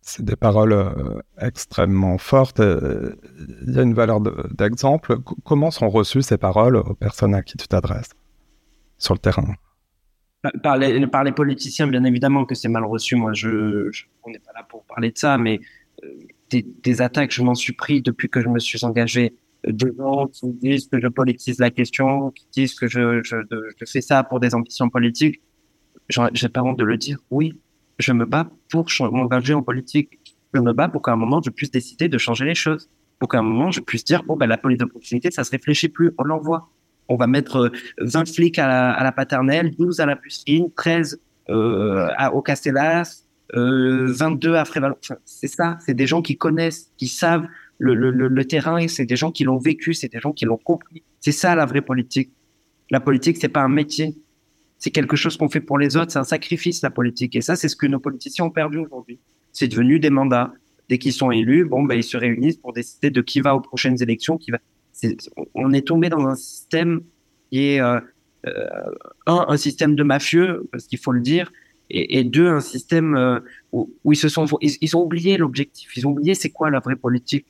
C'est 0.00 0.24
des 0.24 0.36
paroles 0.36 0.72
euh, 0.72 1.20
extrêmement 1.40 2.16
fortes. 2.18 2.60
Il 2.60 3.74
y 3.74 3.78
a 3.78 3.82
une 3.82 3.94
valeur 3.94 4.20
d'exemple. 4.20 5.16
Comment 5.44 5.72
sont 5.72 5.88
reçues 5.88 6.22
ces 6.22 6.38
paroles 6.38 6.76
aux 6.76 6.94
personnes 6.94 7.34
à 7.34 7.42
qui 7.42 7.56
tu 7.56 7.66
t'adresses 7.66 8.10
sur 8.98 9.14
le 9.14 9.18
terrain? 9.18 9.54
Par 10.62 10.76
les, 10.76 11.06
par 11.06 11.24
les, 11.24 11.32
politiciens, 11.32 11.88
bien 11.88 12.04
évidemment 12.04 12.44
que 12.44 12.54
c'est 12.54 12.68
mal 12.68 12.84
reçu. 12.84 13.16
Moi, 13.16 13.32
je, 13.32 13.90
on 14.22 14.30
n'est 14.30 14.38
pas 14.38 14.52
là 14.54 14.64
pour 14.68 14.84
parler 14.84 15.10
de 15.10 15.18
ça, 15.18 15.38
mais 15.38 15.60
euh, 16.04 16.08
des, 16.50 17.02
attaques, 17.02 17.32
je 17.32 17.42
m'en 17.42 17.54
suis 17.54 17.72
pris 17.72 18.02
depuis 18.02 18.28
que 18.28 18.40
je 18.40 18.48
me 18.48 18.58
suis 18.58 18.84
engagé. 18.84 19.34
Des 19.64 19.92
gens 19.96 20.26
qui 20.26 20.52
disent 20.52 20.88
que 20.88 21.00
je 21.00 21.08
politise 21.08 21.58
la 21.58 21.70
question, 21.70 22.30
qui 22.30 22.46
disent 22.52 22.74
que 22.74 22.86
je, 22.86 23.22
je, 23.22 23.36
je 23.50 23.84
fais 23.84 24.00
ça 24.00 24.22
pour 24.22 24.40
des 24.40 24.54
ambitions 24.54 24.88
politiques. 24.88 25.40
J'ai 26.08 26.48
pas 26.48 26.62
honte 26.62 26.78
de 26.78 26.84
le 26.84 26.96
dire. 26.96 27.18
Oui, 27.30 27.58
je 27.98 28.12
me 28.12 28.24
bats 28.24 28.48
pour 28.70 28.86
m'engager 29.12 29.54
en 29.54 29.62
politique. 29.62 30.20
Je 30.54 30.60
me 30.60 30.72
bats 30.72 30.88
pour 30.88 31.02
qu'à 31.02 31.12
un 31.12 31.16
moment, 31.16 31.40
je 31.44 31.50
puisse 31.50 31.70
décider 31.70 32.08
de 32.08 32.18
changer 32.18 32.44
les 32.44 32.54
choses. 32.54 32.88
Pour 33.18 33.28
qu'à 33.28 33.38
un 33.38 33.42
moment, 33.42 33.70
je 33.70 33.80
puisse 33.80 34.04
dire, 34.04 34.22
bon, 34.22 34.36
ben, 34.36 34.46
la 34.46 34.58
police 34.58 34.78
de 34.78 34.84
proximité, 34.84 35.30
ça 35.30 35.42
se 35.42 35.50
réfléchit 35.50 35.88
plus, 35.88 36.12
on 36.18 36.24
l'envoie 36.24 36.70
on 37.08 37.16
va 37.16 37.26
mettre 37.26 37.70
20 38.00 38.20
euh, 38.20 38.24
flics 38.32 38.58
à 38.58 39.02
la, 39.02 39.12
paternelle, 39.12 39.74
12 39.76 40.00
à 40.00 40.06
la 40.06 40.16
puceline, 40.16 40.70
13 40.74 41.20
euh, 41.48 42.08
à, 42.16 42.34
au 42.34 42.42
Castellas, 42.42 43.22
euh, 43.54 44.06
22 44.08 44.54
à 44.54 44.64
Frévalon. 44.64 44.96
c'est 45.24 45.48
ça, 45.48 45.78
c'est 45.84 45.94
des 45.94 46.06
gens 46.06 46.22
qui 46.22 46.36
connaissent, 46.36 46.90
qui 46.96 47.08
savent 47.08 47.46
le, 47.78 47.94
le, 47.94 48.10
le 48.10 48.44
terrain, 48.44 48.86
c'est 48.88 49.04
des 49.04 49.16
gens 49.16 49.30
qui 49.30 49.44
l'ont 49.44 49.58
vécu, 49.58 49.94
c'est 49.94 50.10
des 50.10 50.20
gens 50.20 50.32
qui 50.32 50.44
l'ont 50.44 50.56
compris. 50.56 51.02
C'est 51.20 51.32
ça 51.32 51.54
la 51.54 51.66
vraie 51.66 51.82
politique. 51.82 52.30
La 52.90 53.00
politique, 53.00 53.36
c'est 53.40 53.48
pas 53.48 53.62
un 53.62 53.68
métier. 53.68 54.16
C'est 54.78 54.90
quelque 54.90 55.16
chose 55.16 55.36
qu'on 55.36 55.48
fait 55.48 55.60
pour 55.60 55.78
les 55.78 55.96
autres. 55.96 56.12
C'est 56.12 56.18
un 56.18 56.24
sacrifice, 56.24 56.82
la 56.82 56.90
politique. 56.90 57.34
Et 57.36 57.40
ça, 57.40 57.56
c'est 57.56 57.68
ce 57.68 57.76
que 57.76 57.86
nos 57.86 57.98
politiciens 57.98 58.46
ont 58.46 58.50
perdu 58.50 58.78
aujourd'hui. 58.78 59.18
C'est 59.52 59.68
devenu 59.68 59.98
des 59.98 60.10
mandats. 60.10 60.52
Dès 60.88 60.98
qu'ils 60.98 61.12
sont 61.12 61.30
élus, 61.30 61.64
bon, 61.64 61.82
ben, 61.82 61.96
ils 61.96 62.04
se 62.04 62.16
réunissent 62.16 62.58
pour 62.58 62.72
décider 62.72 63.10
de 63.10 63.20
qui 63.20 63.40
va 63.40 63.56
aux 63.56 63.60
prochaines 63.60 64.00
élections, 64.02 64.38
qui 64.38 64.52
va. 64.52 64.58
on 65.54 65.72
est 65.72 65.86
tombé 65.86 66.08
dans 66.08 66.26
un 66.28 66.36
système 66.36 67.00
qui 67.50 67.70
est 67.70 67.80
euh, 67.80 67.98
euh, 68.46 68.68
un, 69.26 69.46
un 69.48 69.56
système 69.56 69.96
de 69.96 70.04
mafieux, 70.04 70.68
parce 70.70 70.86
qu'il 70.86 70.98
faut 70.98 71.10
le 71.10 71.20
dire, 71.20 71.50
et, 71.90 72.24
deux, 72.24 72.48
un 72.48 72.60
système 72.60 73.16
euh, 73.16 73.40
où, 73.72 73.88
ils 74.12 74.16
se 74.16 74.28
sont, 74.28 74.46
ils 74.60 74.96
ont 74.96 75.02
oublié 75.02 75.36
l'objectif, 75.36 75.96
ils 75.96 76.06
ont 76.06 76.10
oublié 76.10 76.34
c'est 76.34 76.50
quoi 76.50 76.70
la 76.70 76.80
vraie 76.80 76.96
politique. 76.96 77.46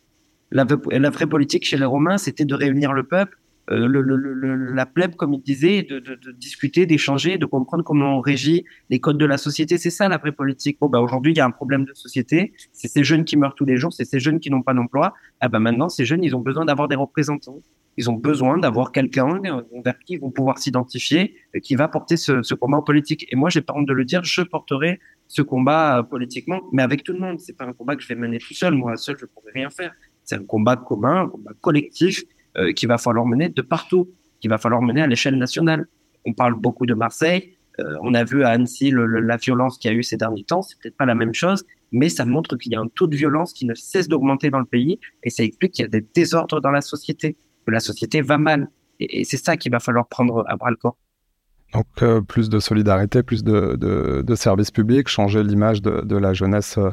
La, 0.52 0.64
vraie 0.64 1.26
politique 1.26 1.64
chez 1.64 1.76
les 1.76 1.84
Romains, 1.84 2.18
c'était 2.18 2.44
de 2.44 2.54
réunir 2.54 2.92
le 2.92 3.02
peuple, 3.02 3.38
euh, 3.70 4.72
la 4.74 4.86
plèbe, 4.86 5.16
comme 5.16 5.34
il 5.34 5.42
disait, 5.42 5.82
de, 5.82 5.98
discuter, 6.32 6.86
d'échanger, 6.86 7.36
de 7.36 7.46
comprendre 7.46 7.82
comment 7.82 8.18
on 8.18 8.20
régit 8.20 8.64
les 8.90 9.00
codes 9.00 9.18
de 9.18 9.26
la 9.26 9.38
société. 9.38 9.76
C'est 9.76 9.90
ça 9.90 10.08
la 10.08 10.18
vraie 10.18 10.32
politique. 10.32 10.78
Bon, 10.80 10.88
bah, 10.88 11.00
aujourd'hui, 11.00 11.32
il 11.32 11.36
y 11.36 11.40
a 11.40 11.46
un 11.46 11.50
problème 11.50 11.84
de 11.84 11.92
société. 11.94 12.52
C'est 12.72 12.88
ces 12.88 13.02
jeunes 13.02 13.24
qui 13.24 13.36
meurent 13.36 13.56
tous 13.56 13.64
les 13.64 13.76
jours, 13.76 13.92
c'est 13.92 14.04
ces 14.04 14.20
jeunes 14.20 14.38
qui 14.38 14.50
n'ont 14.50 14.62
pas 14.62 14.74
d'emploi. 14.74 15.14
Ah 15.40 15.48
ben 15.48 15.58
maintenant, 15.58 15.88
ces 15.88 16.04
jeunes, 16.04 16.22
ils 16.22 16.36
ont 16.36 16.40
besoin 16.40 16.64
d'avoir 16.64 16.86
des 16.86 16.96
représentants. 16.96 17.60
Ils 17.96 18.10
ont 18.10 18.14
besoin 18.14 18.58
d'avoir 18.58 18.92
quelqu'un 18.92 19.40
euh, 19.44 19.62
vers 19.84 19.98
qui 19.98 20.14
ils 20.14 20.20
vont 20.20 20.30
pouvoir 20.30 20.58
s'identifier, 20.58 21.34
euh, 21.56 21.60
qui 21.60 21.74
va 21.74 21.88
porter 21.88 22.16
ce, 22.16 22.42
ce 22.42 22.54
combat 22.54 22.82
politique. 22.82 23.26
Et 23.32 23.36
moi, 23.36 23.50
j'ai 23.50 23.62
pas 23.62 23.72
honte 23.74 23.88
de 23.88 23.94
le 23.94 24.04
dire, 24.04 24.22
je 24.22 24.42
porterai 24.42 25.00
ce 25.28 25.42
combat 25.42 26.06
politiquement, 26.08 26.60
mais 26.72 26.82
avec 26.82 27.02
tout 27.02 27.12
le 27.12 27.18
monde. 27.18 27.40
C'est 27.40 27.56
pas 27.56 27.64
un 27.64 27.72
combat 27.72 27.96
que 27.96 28.02
je 28.02 28.08
vais 28.08 28.14
mener 28.14 28.38
tout 28.38 28.54
seul. 28.54 28.74
Moi, 28.74 28.96
seul, 28.96 29.16
je 29.18 29.26
pourrais 29.26 29.52
rien 29.52 29.70
faire. 29.70 29.92
C'est 30.26 30.36
un 30.36 30.44
combat 30.44 30.76
commun, 30.76 31.22
un 31.22 31.28
combat 31.28 31.52
collectif 31.60 32.24
euh, 32.58 32.72
qu'il 32.72 32.88
va 32.88 32.98
falloir 32.98 33.24
mener 33.24 33.48
de 33.48 33.62
partout, 33.62 34.10
qu'il 34.40 34.50
va 34.50 34.58
falloir 34.58 34.82
mener 34.82 35.00
à 35.00 35.06
l'échelle 35.06 35.38
nationale. 35.38 35.86
On 36.26 36.34
parle 36.34 36.54
beaucoup 36.54 36.84
de 36.84 36.94
Marseille. 36.94 37.54
Euh, 37.78 37.96
on 38.02 38.14
a 38.14 38.24
vu 38.24 38.42
à 38.42 38.50
Annecy 38.50 38.92
la 38.92 39.36
violence 39.36 39.78
qu'il 39.78 39.90
y 39.90 39.94
a 39.94 39.96
eu 39.96 40.02
ces 40.02 40.16
derniers 40.16 40.44
temps. 40.44 40.62
C'est 40.62 40.78
peut-être 40.80 40.96
pas 40.96 41.06
la 41.06 41.14
même 41.14 41.34
chose, 41.34 41.64
mais 41.92 42.08
ça 42.08 42.24
montre 42.24 42.56
qu'il 42.56 42.72
y 42.72 42.74
a 42.74 42.80
un 42.80 42.88
taux 42.88 43.06
de 43.06 43.16
violence 43.16 43.52
qui 43.52 43.66
ne 43.66 43.74
cesse 43.74 44.08
d'augmenter 44.08 44.50
dans 44.50 44.58
le 44.58 44.64
pays 44.64 44.98
et 45.22 45.30
ça 45.30 45.42
explique 45.44 45.72
qu'il 45.72 45.84
y 45.84 45.86
a 45.86 45.88
des 45.88 46.04
désordres 46.14 46.60
dans 46.60 46.70
la 46.70 46.80
société, 46.80 47.36
que 47.66 47.70
la 47.70 47.80
société 47.80 48.22
va 48.22 48.38
mal. 48.38 48.68
Et, 48.98 49.24
c'est 49.24 49.36
ça 49.36 49.56
qu'il 49.56 49.70
va 49.70 49.80
falloir 49.80 50.08
prendre 50.08 50.44
à 50.48 50.56
bras 50.56 50.70
le 50.70 50.76
corps. 50.76 50.96
Donc 51.72 51.86
euh, 52.02 52.20
plus 52.20 52.48
de 52.48 52.58
solidarité, 52.58 53.22
plus 53.22 53.44
de, 53.44 54.34
services 54.34 54.70
publics, 54.70 55.08
changer 55.08 55.42
l'image 55.42 55.82
de, 55.82 56.16
la 56.16 56.32
jeunesse 56.32 56.78
euh, 56.78 56.90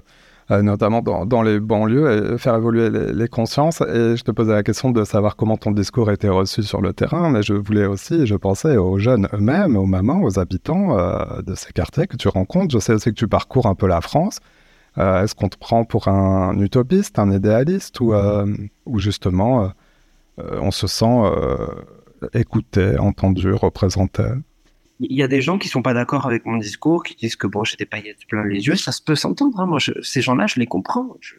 notamment 0.50 1.02
dans, 1.02 1.26
dans, 1.26 1.42
les 1.42 1.60
banlieues, 1.60 2.34
et 2.34 2.38
faire 2.38 2.56
évoluer 2.56 2.90
les, 2.90 3.14
les, 3.14 3.28
consciences. 3.28 3.82
Et 3.82 4.16
je 4.16 4.24
te 4.24 4.32
posais 4.32 4.54
la 4.54 4.64
question 4.64 4.92
de 4.92 5.04
savoir 5.04 5.36
comment 5.36 5.58
ton 5.58 5.72
discours 5.72 6.12
était 6.12 6.30
reçu 6.30 6.64
sur 6.64 6.82
le 6.82 6.94
terrain, 6.94 7.30
mais 7.30 7.44
je 7.44 7.54
voulais 7.54 7.86
aussi, 7.86 8.26
je 8.26 8.36
pensais 8.36 8.78
aux 8.78 8.98
jeunes 8.98 9.28
eux-mêmes, 9.34 9.76
aux 9.76 9.86
mamans, 9.86 10.22
aux 10.22 10.40
habitants 10.40 10.98
euh, 10.98 11.42
de 11.42 11.56
ces 11.56 11.72
quartiers 11.72 12.08
que 12.08 12.18
tu 12.18 12.28
rencontres. 12.28 12.74
Je 12.74 12.80
sais 12.80 12.94
aussi 12.94 13.10
que 13.10 13.16
tu 13.16 13.28
parcours 13.28 13.66
un 13.68 13.76
peu 13.76 13.88
la 13.88 14.02
France. 14.02 14.40
Euh, 14.98 15.24
Est-ce 15.24 15.34
qu'on 15.36 15.50
te 15.50 15.58
prend 15.58 15.86
pour 15.86 16.08
un 16.08 16.58
utopiste, 16.60 17.18
un 17.20 17.32
idéaliste, 17.32 18.00
ou, 18.00 18.14
euh, 18.14 18.46
ou 18.86 19.00
justement 19.00 19.74
euh, 20.40 20.60
on 20.62 20.72
se 20.72 20.88
sent 20.88 21.22
écouté, 22.34 22.98
entendu, 22.98 23.54
représenté? 23.54 24.24
Il 25.00 25.16
y 25.16 25.24
a 25.24 25.28
des 25.28 25.42
gens 25.42 25.58
qui 25.58 25.68
sont 25.68 25.82
pas 25.82 25.94
d'accord 25.94 26.26
avec 26.26 26.46
mon 26.46 26.58
discours, 26.58 27.04
qui 27.04 27.16
disent 27.16 27.36
que 27.36 27.48
bon, 27.48 27.64
j'ai 27.64 27.78
des 27.78 27.86
paillettes 27.86 28.26
plein 28.28 28.46
les 28.46 28.68
yeux, 28.68 28.76
ça 28.76 28.92
se 28.92 29.02
peut 29.02 29.16
s'entendre. 29.16 29.60
Hein. 29.60 29.66
Moi, 29.66 29.80
je, 29.80 29.92
ces 30.02 30.22
gens-là, 30.22 30.48
je 30.48 30.60
les 30.60 30.68
comprends. 30.68 31.18
Je, 31.20 31.36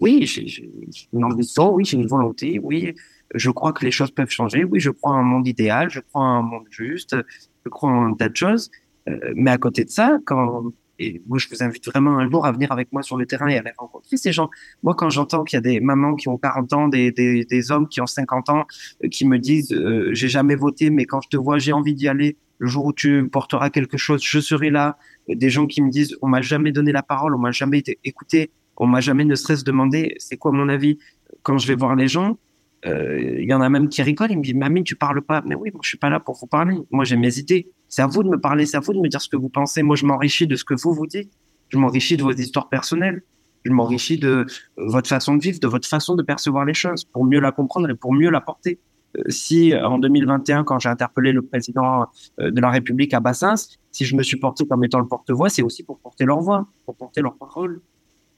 oui, 0.00 0.26
j'ai 0.26 0.70
une 1.12 1.24
ambition, 1.24 1.72
oui, 1.74 1.84
j'ai 1.84 1.96
une 1.96 2.06
volonté, 2.06 2.60
oui, 2.62 2.94
je 3.34 3.50
crois 3.50 3.72
que 3.72 3.84
les 3.84 3.90
choses 3.90 4.10
peuvent 4.10 4.30
changer, 4.30 4.64
oui, 4.64 4.80
je 4.80 4.90
crois 4.90 5.12
en 5.12 5.18
un 5.18 5.22
monde 5.22 5.46
idéal, 5.46 5.90
je 5.90 6.00
crois 6.00 6.22
en 6.22 6.38
un 6.38 6.42
monde 6.42 6.66
juste, 6.70 7.16
je 7.64 7.68
crois 7.68 7.90
en 7.90 8.14
tas 8.14 8.28
de 8.28 8.36
choses. 8.36 8.70
Euh, 9.08 9.18
mais 9.34 9.50
à 9.50 9.58
côté 9.58 9.84
de 9.84 9.90
ça, 9.90 10.18
quand 10.24 10.72
et 10.98 11.22
moi, 11.28 11.38
je 11.38 11.48
vous 11.48 11.62
invite 11.62 11.86
vraiment 11.86 12.18
un 12.18 12.28
jour 12.28 12.44
à 12.44 12.52
venir 12.52 12.72
avec 12.72 12.92
moi 12.92 13.02
sur 13.02 13.16
le 13.16 13.24
terrain 13.24 13.46
et 13.48 13.56
à 13.56 13.60
aller 13.60 13.72
rencontrer 13.78 14.16
ces 14.16 14.32
gens. 14.32 14.50
Moi, 14.82 14.94
quand 14.94 15.10
j'entends 15.10 15.44
qu'il 15.44 15.56
y 15.56 15.58
a 15.58 15.60
des 15.60 15.80
mamans 15.80 16.16
qui 16.16 16.28
ont 16.28 16.38
40 16.38 16.72
ans, 16.72 16.88
des, 16.88 17.12
des, 17.12 17.44
des 17.44 17.70
hommes 17.70 17.88
qui 17.88 18.00
ont 18.00 18.06
50 18.06 18.50
ans, 18.50 18.66
euh, 19.04 19.08
qui 19.08 19.24
me 19.26 19.38
disent 19.38 19.72
euh, 19.72 20.10
j'ai 20.12 20.28
jamais 20.28 20.56
voté, 20.56 20.90
mais 20.90 21.04
quand 21.04 21.20
je 21.20 21.28
te 21.28 21.36
vois, 21.36 21.58
j'ai 21.58 21.72
envie 21.72 21.94
d'y 21.94 22.08
aller. 22.08 22.36
Le 22.58 22.68
jour 22.68 22.86
où 22.86 22.92
tu 22.92 23.28
porteras 23.28 23.70
quelque 23.70 23.96
chose, 23.96 24.22
je 24.22 24.40
serai 24.40 24.70
là. 24.70 24.98
Des 25.28 25.50
gens 25.50 25.66
qui 25.66 25.82
me 25.82 25.90
disent 25.90 26.16
on 26.22 26.28
m'a 26.28 26.42
jamais 26.42 26.72
donné 26.72 26.92
la 26.92 27.02
parole, 27.02 27.34
on 27.34 27.38
m'a 27.38 27.52
jamais 27.52 27.78
été 27.78 27.98
écouté, 28.04 28.50
on 28.76 28.86
m'a 28.86 29.00
jamais 29.00 29.24
ne 29.24 29.34
serait-ce 29.34 29.64
demandé 29.64 30.14
c'est 30.18 30.36
quoi 30.36 30.52
mon 30.52 30.68
avis. 30.68 30.98
Quand 31.42 31.58
je 31.58 31.68
vais 31.68 31.76
voir 31.76 31.94
les 31.94 32.08
gens, 32.08 32.38
euh, 32.86 33.38
il 33.40 33.48
y 33.48 33.54
en 33.54 33.60
a 33.60 33.68
même 33.68 33.88
qui 33.88 34.02
rigolent, 34.02 34.30
ils 34.30 34.38
me 34.38 34.42
disent 34.42 34.54
mamie 34.54 34.84
tu 34.84 34.96
parles 34.96 35.22
pas. 35.22 35.42
Mais 35.46 35.54
oui, 35.54 35.70
moi 35.72 35.80
je 35.82 35.88
suis 35.88 35.98
pas 35.98 36.10
là 36.10 36.20
pour 36.20 36.36
vous 36.36 36.46
parler. 36.46 36.76
Moi 36.90 37.04
j'ai 37.04 37.16
mes 37.16 37.38
idées. 37.38 37.70
C'est 37.88 38.02
à 38.02 38.06
vous 38.06 38.22
de 38.22 38.28
me 38.28 38.40
parler, 38.40 38.66
c'est 38.66 38.76
à 38.76 38.80
vous 38.80 38.92
de 38.92 39.00
me 39.00 39.08
dire 39.08 39.20
ce 39.20 39.28
que 39.28 39.36
vous 39.36 39.48
pensez. 39.48 39.82
Moi 39.82 39.96
je 39.96 40.06
m'enrichis 40.06 40.46
de 40.46 40.56
ce 40.56 40.64
que 40.64 40.74
vous 40.74 40.92
vous 40.92 41.06
dites. 41.06 41.32
Je 41.68 41.78
m'enrichis 41.78 42.16
de 42.16 42.22
vos 42.22 42.32
histoires 42.32 42.68
personnelles. 42.68 43.22
Je 43.64 43.72
m'enrichis 43.72 44.18
de 44.18 44.46
votre 44.76 45.08
façon 45.08 45.36
de 45.36 45.42
vivre, 45.42 45.60
de 45.60 45.66
votre 45.66 45.86
façon 45.86 46.14
de 46.14 46.22
percevoir 46.22 46.64
les 46.64 46.74
choses, 46.74 47.04
pour 47.04 47.24
mieux 47.24 47.40
la 47.40 47.52
comprendre 47.52 47.90
et 47.90 47.94
pour 47.94 48.14
mieux 48.14 48.30
la 48.30 48.40
porter. 48.40 48.78
Euh, 49.16 49.22
si 49.28 49.72
euh, 49.72 49.86
en 49.86 49.98
2021, 49.98 50.64
quand 50.64 50.78
j'ai 50.78 50.88
interpellé 50.88 51.32
le 51.32 51.42
président 51.42 52.06
euh, 52.40 52.50
de 52.50 52.60
la 52.60 52.70
République 52.70 53.14
à 53.14 53.20
Bassins, 53.20 53.54
si 53.90 54.04
je 54.04 54.14
me 54.16 54.22
suis 54.22 54.36
porté 54.36 54.66
comme 54.66 54.84
étant 54.84 55.00
le 55.00 55.06
porte-voix, 55.06 55.48
c'est 55.48 55.62
aussi 55.62 55.82
pour 55.82 55.98
porter 55.98 56.24
leur 56.24 56.40
voix, 56.40 56.66
pour 56.84 56.96
porter 56.96 57.20
leur 57.20 57.36
parole, 57.36 57.80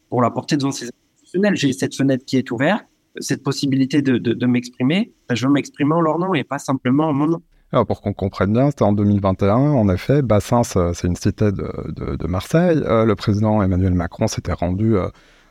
pour 0.08 0.22
la 0.22 0.30
porter 0.30 0.56
devant 0.56 0.70
ces 0.70 0.86
institutionnels. 0.86 1.56
J'ai 1.56 1.72
cette 1.72 1.94
fenêtre 1.94 2.24
qui 2.24 2.36
est 2.36 2.50
ouverte, 2.50 2.84
cette 3.18 3.42
possibilité 3.42 4.02
de, 4.02 4.46
m'exprimer. 4.46 5.12
Je 5.32 5.46
veux 5.46 5.52
m'exprimer 5.52 5.94
en 5.94 6.00
leur 6.00 6.18
nom 6.18 6.34
et 6.34 6.44
pas 6.44 6.58
simplement 6.58 7.08
en 7.08 7.12
mon 7.12 7.26
nom. 7.26 7.42
Pour 7.86 8.00
qu'on 8.00 8.12
comprenne 8.12 8.52
bien, 8.52 8.70
c'était 8.70 8.82
en 8.82 8.92
2021, 8.92 9.54
en 9.54 9.88
effet. 9.88 10.22
Bassins, 10.22 10.64
c'est 10.64 11.06
une 11.06 11.14
cité 11.14 11.52
de, 11.52 12.26
Marseille. 12.26 12.80
Euh, 12.84 13.04
le 13.04 13.14
président 13.14 13.62
Emmanuel 13.62 13.94
Macron 13.94 14.26
s'était 14.26 14.52
rendu 14.52 14.96
euh, 14.96 15.08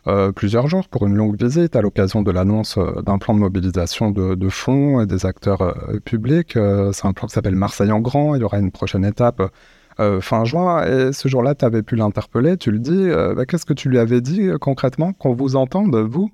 euh, 0.07 0.31
plusieurs 0.31 0.67
jours 0.67 0.87
pour 0.87 1.05
une 1.05 1.15
longue 1.15 1.41
visite 1.41 1.75
à 1.75 1.81
l'occasion 1.81 2.21
de 2.21 2.31
l'annonce 2.31 2.77
euh, 2.77 3.01
d'un 3.01 3.17
plan 3.17 3.33
de 3.33 3.39
mobilisation 3.39 4.11
de, 4.11 4.49
fonds 4.49 5.01
et 5.01 5.05
des 5.05 5.25
acteurs 5.25 5.61
euh, 5.61 5.99
publics. 6.03 6.53
C'est 6.53 7.05
un 7.05 7.13
plan 7.13 7.27
qui 7.27 7.33
s'appelle 7.33 7.55
Marseille 7.55 7.91
en 7.91 7.99
grand. 7.99 8.35
Il 8.35 8.41
y 8.41 8.43
aura 8.43 8.59
une 8.59 8.71
prochaine 8.71 9.05
étape 9.05 9.41
fin 10.21 10.45
juin. 10.45 10.85
Et 10.85 11.11
ce 11.11 11.27
jour-là, 11.27 11.55
tu 11.55 11.65
avais 11.65 11.83
pu 11.83 11.97
l'interpeller. 11.97 12.55
Tu 12.55 12.71
le 12.71 12.79
dis. 12.79 13.09
Bah, 13.35 13.45
Qu'est-ce 13.45 13.65
que 13.65 13.73
tu 13.73 13.89
lui 13.89 13.99
avais 13.99 14.21
dit 14.21 14.49
concrètement 14.61 15.11
qu'on 15.11 15.33
vous 15.33 15.57
entende, 15.57 15.93
vous? 15.93 16.31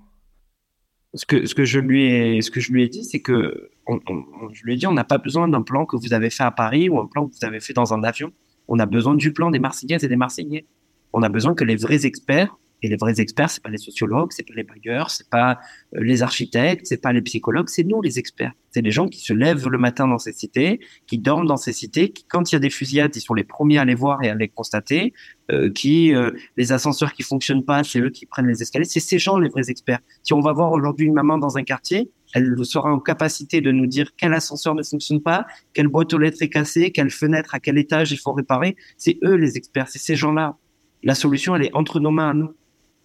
Ce 1.15 1.25
que, 1.25 1.47
ce 1.47 1.56
que 1.56 1.65
je 1.65 1.80
lui 1.80 2.06
ai, 2.06 2.41
ce 2.41 2.51
que 2.51 2.60
je 2.60 2.71
lui 2.71 2.84
ai 2.84 2.89
dit, 2.89 3.04
c'est 3.04 3.21
que 3.21 3.69
je 3.88 4.63
lui 4.63 4.73
ai 4.73 4.75
dit, 4.75 4.86
on 4.86 4.93
n'a 4.93 5.04
pas 5.04 5.17
besoin 5.17 5.47
d'un 5.47 5.63
plan 5.63 5.86
que 5.86 5.95
vous 5.95 6.13
avez 6.13 6.30
fait 6.30 6.43
à 6.43 6.51
Paris 6.51 6.89
ou 6.89 6.99
un 6.99 7.08
plan 7.08 7.25
que 7.25 7.34
vous 7.34 7.45
avez 7.45 7.60
fait 7.60 7.73
dans 7.73 7.93
un 7.93 8.04
avion. 8.04 8.32
On 8.67 8.78
a 8.78 8.86
besoin 8.86 9.15
du 9.15 9.34
plan 9.34 9.49
des 9.49 9.60
Marseillaises 9.60 10.04
et 10.04 10.08
des 10.08 10.15
Marseillais. 10.15 10.67
On 11.13 11.23
a 11.23 11.30
besoin 11.30 11.56
que 11.56 11.63
les 11.63 11.75
vrais 11.75 12.06
experts 12.06 12.56
et 12.85 12.87
les 12.87 12.97
vrais 12.97 13.19
experts, 13.19 13.49
c'est 13.49 13.63
pas 13.63 13.69
les 13.69 13.79
sociologues, 13.79 14.31
c'est 14.31 14.47
pas 14.47 14.53
les 14.55 14.63
bailleurs, 14.63 15.09
c'est 15.09 15.27
pas 15.27 15.59
euh, 15.95 16.03
les 16.03 16.21
architectes, 16.21 16.85
c'est 16.85 17.01
pas 17.01 17.11
les 17.13 17.21
psychologues, 17.23 17.67
c'est 17.67 17.83
nous 17.83 17.99
les 18.01 18.19
experts. 18.19 18.53
C'est 18.69 18.81
les 18.81 18.91
gens 18.91 19.07
qui 19.07 19.19
se 19.19 19.33
lèvent 19.33 19.67
le 19.67 19.77
matin 19.79 20.07
dans 20.07 20.19
ces 20.19 20.33
cités, 20.33 20.79
qui 21.07 21.17
dorment 21.17 21.47
dans 21.47 21.57
ces 21.57 21.73
cités, 21.73 22.09
qui 22.09 22.25
quand 22.25 22.51
il 22.51 22.55
y 22.55 22.57
a 22.57 22.59
des 22.59 22.69
fusillades, 22.69 23.15
ils 23.15 23.21
sont 23.21 23.33
les 23.33 23.43
premiers 23.43 23.79
à 23.79 23.85
les 23.85 23.95
voir 23.95 24.21
et 24.23 24.29
à 24.29 24.35
les 24.35 24.49
constater, 24.49 25.13
euh, 25.51 25.71
qui 25.71 26.13
euh, 26.13 26.31
les 26.57 26.71
ascenseurs 26.71 27.13
qui 27.13 27.23
fonctionnent 27.23 27.65
pas, 27.65 27.83
c'est 27.83 27.99
eux 27.99 28.11
qui 28.11 28.27
prennent 28.27 28.47
les 28.47 28.61
escaliers. 28.61 28.85
C'est 28.85 28.99
ces 28.99 29.17
gens 29.17 29.39
les 29.39 29.49
vrais 29.49 29.71
experts. 29.71 29.99
Si 30.21 30.33
on 30.33 30.41
va 30.41 30.53
voir 30.53 30.71
aujourd'hui 30.71 31.07
une 31.07 31.13
maman 31.13 31.39
dans 31.39 31.57
un 31.57 31.63
quartier, 31.63 32.11
elle 32.35 32.53
sera 32.65 32.93
en 32.93 32.99
capacité 32.99 33.61
de 33.61 33.71
nous 33.71 33.87
dire 33.87 34.11
quel 34.15 34.33
ascenseur 34.33 34.75
ne 34.75 34.83
fonctionne 34.83 35.21
pas, 35.21 35.47
quelle 35.73 35.87
boîte 35.87 36.13
aux 36.13 36.19
lettres 36.19 36.41
est 36.41 36.49
cassée, 36.49 36.91
quelle 36.91 37.09
fenêtre 37.09 37.55
à 37.55 37.59
quel 37.59 37.79
étage 37.79 38.11
il 38.11 38.17
faut 38.17 38.33
réparer. 38.33 38.75
C'est 38.97 39.17
eux 39.23 39.35
les 39.35 39.57
experts, 39.57 39.87
c'est 39.87 39.99
ces 39.99 40.15
gens-là. 40.15 40.57
La 41.01 41.13
solution, 41.15 41.55
elle 41.55 41.65
est 41.65 41.75
entre 41.75 41.99
nos 41.99 42.11
mains 42.11 42.31
à 42.31 42.33
nous. 42.33 42.53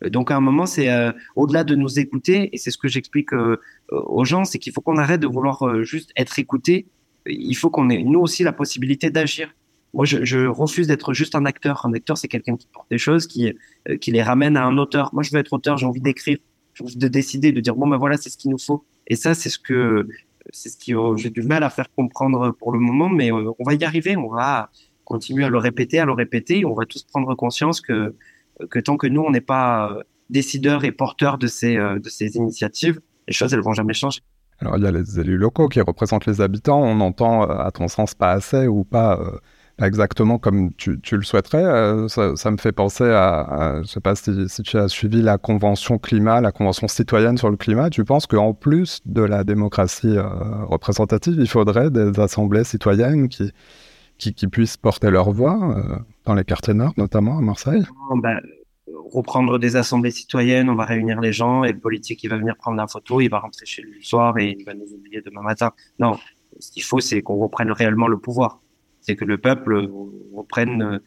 Donc 0.09 0.31
à 0.31 0.37
un 0.37 0.41
moment, 0.41 0.67
c'est 0.67 0.91
euh, 0.91 1.13
au-delà 1.37 1.65
de 1.65 1.75
nous 1.75 1.99
écouter, 1.99 2.49
et 2.53 2.59
c'est 2.59 2.71
ce 2.71 2.79
que 2.79 2.89
j'explique 2.89 3.33
euh, 3.35 3.59
aux 3.91 4.25
gens, 4.25 4.45
c'est 4.45 4.59
qu'il 4.59 4.73
faut 4.73 4.81
qu'on 4.81 4.97
arrête 4.97 5.21
de 5.21 5.27
vouloir 5.27 5.63
euh, 5.67 5.83
juste 5.83 6.11
être 6.17 6.39
écouté. 6.39 6.87
Il 7.27 7.55
faut 7.55 7.69
qu'on 7.71 7.91
ait 7.91 8.03
nous 8.03 8.21
aussi 8.21 8.43
la 8.43 8.53
possibilité 8.53 9.11
d'agir. 9.11 9.55
Moi, 9.93 10.07
je, 10.07 10.25
je 10.25 10.47
refuse 10.47 10.87
d'être 10.87 11.13
juste 11.13 11.35
un 11.35 11.45
acteur. 11.45 11.85
Un 11.85 11.93
acteur, 11.93 12.17
c'est 12.17 12.29
quelqu'un 12.29 12.57
qui 12.57 12.69
porte 12.73 12.89
des 12.91 12.99
choses, 12.99 13.27
qui 13.27 13.53
euh, 13.89 13.97
qui 13.99 14.11
les 14.11 14.23
ramène 14.23 14.57
à 14.57 14.65
un 14.65 14.79
auteur. 14.79 15.11
Moi, 15.13 15.23
je 15.23 15.31
veux 15.33 15.39
être 15.39 15.53
auteur. 15.53 15.77
J'ai 15.77 15.87
envie 15.87 16.01
d'écrire, 16.01 16.39
j'ai 16.75 16.85
envie 16.85 16.97
de 16.97 17.09
décider, 17.09 17.53
de 17.53 17.61
dire 17.61 17.75
bon 17.75 17.87
ben 17.87 17.99
voilà, 17.99 18.17
c'est 18.17 18.31
ce 18.31 18.39
qu'il 18.39 18.51
nous 18.51 18.59
faut. 18.59 18.85
Et 19.07 19.17
ça, 19.17 19.35
c'est 19.35 19.51
ce 19.51 19.59
que 19.59 20.09
c'est 20.53 20.71
ce 20.71 20.79
qui 20.79 20.95
j'ai 21.17 21.31
du 21.31 21.43
mal 21.43 21.63
à 21.63 21.71
faire 21.71 21.91
comprendre 21.95 22.53
pour 22.53 22.73
le 22.73 22.79
moment, 22.79 23.11
mais 23.11 23.31
on 23.33 23.65
va 23.67 23.75
y 23.75 23.85
arriver. 23.85 24.17
On 24.17 24.29
va 24.29 24.71
continuer 25.05 25.45
à 25.45 25.49
le 25.49 25.59
répéter, 25.59 25.99
à 25.99 26.07
le 26.07 26.13
répéter. 26.13 26.65
On 26.65 26.73
va 26.75 26.87
tous 26.87 27.03
prendre 27.03 27.35
conscience 27.35 27.81
que 27.81 28.15
que 28.69 28.79
tant 28.79 28.97
que 28.97 29.07
nous, 29.07 29.23
on 29.23 29.31
n'est 29.31 29.41
pas 29.41 29.93
euh, 29.93 30.03
décideurs 30.29 30.85
et 30.85 30.93
porteurs 30.93 31.39
de 31.39 31.47
ces, 31.47 31.77
euh, 31.77 31.99
de 31.99 32.09
ces 32.09 32.37
initiatives, 32.37 33.01
les 33.27 33.35
choses, 33.35 33.55
elles 33.55 33.61
vont 33.61 33.73
jamais 33.73 33.95
changer. 33.95 34.21
Alors, 34.61 34.77
il 34.77 34.85
y 34.85 34.87
a 34.87 34.91
les 34.91 35.19
élus 35.19 35.39
locaux 35.39 35.69
qui 35.69 35.81
représentent 35.81 36.27
les 36.27 36.41
habitants. 36.41 36.83
On 36.83 37.01
entend, 37.01 37.45
euh, 37.45 37.59
à 37.59 37.71
ton 37.71 37.89
sens, 37.89 38.15
pas 38.15 38.33
assez 38.33 38.67
ou 38.67 38.85
pas, 38.85 39.19
exactement 39.83 40.39
comme 40.39 40.75
tu, 40.75 41.01
tu 41.01 41.17
le 41.17 41.23
souhaiterais. 41.23 42.09
Ça, 42.09 42.37
ça, 42.37 42.51
me 42.51 42.59
fait 42.59 42.73
penser 42.73 43.05
à, 43.05 43.41
à 43.41 43.75
je 43.77 43.81
ne 43.81 43.85
sais 43.85 44.01
pas 44.01 44.15
si, 44.15 44.49
si, 44.49 44.63
tu 44.63 44.77
as 44.77 44.89
suivi 44.89 45.23
la 45.23 45.39
convention 45.39 45.97
climat, 45.97 46.43
la 46.43 46.53
convention 46.53 46.89
citoyenne 46.89 47.39
sur 47.39 47.49
le 47.49 47.57
climat. 47.57 47.89
Tu 47.89 48.05
penses 48.05 48.27
qu'en 48.27 48.53
plus 48.53 49.01
de 49.07 49.23
la 49.23 49.45
démocratie 49.45 50.19
représentative, 50.19 51.37
il 51.39 51.49
faudrait 51.49 51.91
des 51.91 52.21
assemblées 52.21 52.65
citoyennes 52.65 53.31
qui, 53.31 53.53
qui, 54.19 54.47
puissent 54.49 54.77
porter 54.77 55.11
leur 55.11 55.33
voix 55.33 55.75
dans 56.31 56.37
les 56.37 56.45
quartiers 56.45 56.75
nord, 56.75 56.93
notamment 56.97 57.39
à 57.39 57.41
Marseille 57.41 57.83
ben, 58.23 58.39
reprendre 59.13 59.59
des 59.59 59.75
assemblées 59.75 60.13
citoyennes, 60.13 60.71
on 60.71 60.77
va 60.77 60.85
réunir 60.85 61.21
les 61.21 61.33
gens 61.33 61.65
et 61.65 61.73
le 61.73 61.81
politique 61.81 62.23
il 62.23 62.31
va 62.31 62.37
venir 62.37 62.57
prendre 62.57 62.77
la 62.77 62.87
photo, 62.87 63.21
il 63.21 63.29
va 63.29 63.41
rentrer 63.41 63.67
chez 63.67 63.83
lui 63.83 63.95
le 63.97 64.05
soir 64.05 64.39
et 64.39 64.57
il 64.57 64.65
va 64.65 64.73
nous 64.75 64.93
oublier 64.95 65.23
demain 65.23 65.43
matin. 65.43 65.73
Non, 65.99 66.17
ce 66.61 66.71
qu'il 66.71 66.85
faut 66.85 67.01
c'est 67.01 67.21
qu'on 67.21 67.35
reprenne 67.35 67.73
réellement 67.73 68.07
le 68.07 68.17
pouvoir. 68.17 68.61
C'est 69.01 69.17
que 69.17 69.25
le 69.25 69.39
peuple 69.39 69.89
reprenne 70.33 70.83
euh, 70.83 70.99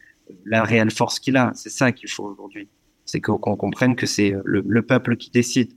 la 0.44 0.62
réelle 0.62 0.90
force 0.90 1.18
qu'il 1.20 1.38
a. 1.38 1.52
C'est 1.54 1.70
ça 1.70 1.90
qu'il 1.92 2.10
faut 2.10 2.24
aujourd'hui. 2.24 2.68
C'est 3.06 3.22
qu'on 3.22 3.38
comprenne 3.38 3.96
que 3.96 4.04
c'est 4.04 4.34
le, 4.44 4.82
peuple 4.82 5.16
qui 5.16 5.30
décide. 5.30 5.72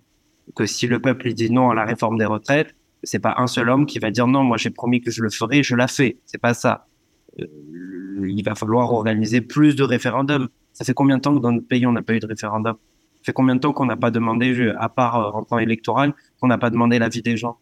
Que 0.55 0.65
si 0.65 0.87
le 0.87 0.99
peuple 0.99 1.31
dit 1.31 1.51
non 1.51 1.69
à 1.69 1.75
la 1.75 1.85
réforme 1.85 2.17
des 2.17 2.25
retraites, 2.25 2.75
c'est 3.03 3.19
pas 3.19 3.35
un 3.37 3.47
seul 3.47 3.69
homme 3.69 3.85
qui 3.85 3.99
va 3.99 4.11
dire 4.11 4.27
non, 4.27 4.43
moi 4.43 4.57
j'ai 4.57 4.71
promis 4.71 4.99
que 4.99 5.11
je 5.11 5.21
le 5.23 5.29
ferai, 5.29 5.63
je 5.63 5.75
la 5.75 5.87
fais. 5.87 6.17
C'est 6.25 6.41
pas 6.41 6.53
ça. 6.53 6.87
Il 8.17 8.43
va 8.43 8.55
falloir 8.55 8.91
organiser 8.93 9.41
plus 9.41 9.75
de 9.75 9.83
référendums 9.83 10.49
ça 10.77 10.85
fait 10.85 10.93
combien 10.93 11.17
de 11.17 11.23
temps 11.23 11.33
que 11.33 11.39
dans 11.39 11.51
notre 11.51 11.67
pays, 11.67 11.87
on 11.87 11.91
n'a 11.91 12.03
pas 12.03 12.13
eu 12.13 12.19
de 12.19 12.27
référendum? 12.27 12.75
Ça 13.15 13.21
fait 13.23 13.33
combien 13.33 13.55
de 13.55 13.59
temps 13.59 13.73
qu'on 13.73 13.87
n'a 13.87 13.95
pas 13.95 14.11
demandé, 14.11 14.71
à 14.77 14.89
part 14.89 15.15
euh, 15.15 15.39
en 15.39 15.43
temps 15.43 15.57
électoral, 15.57 16.13
qu'on 16.39 16.47
n'a 16.47 16.59
pas 16.59 16.69
demandé 16.69 16.99
l'avis 16.99 17.23
des 17.23 17.35
gens? 17.35 17.57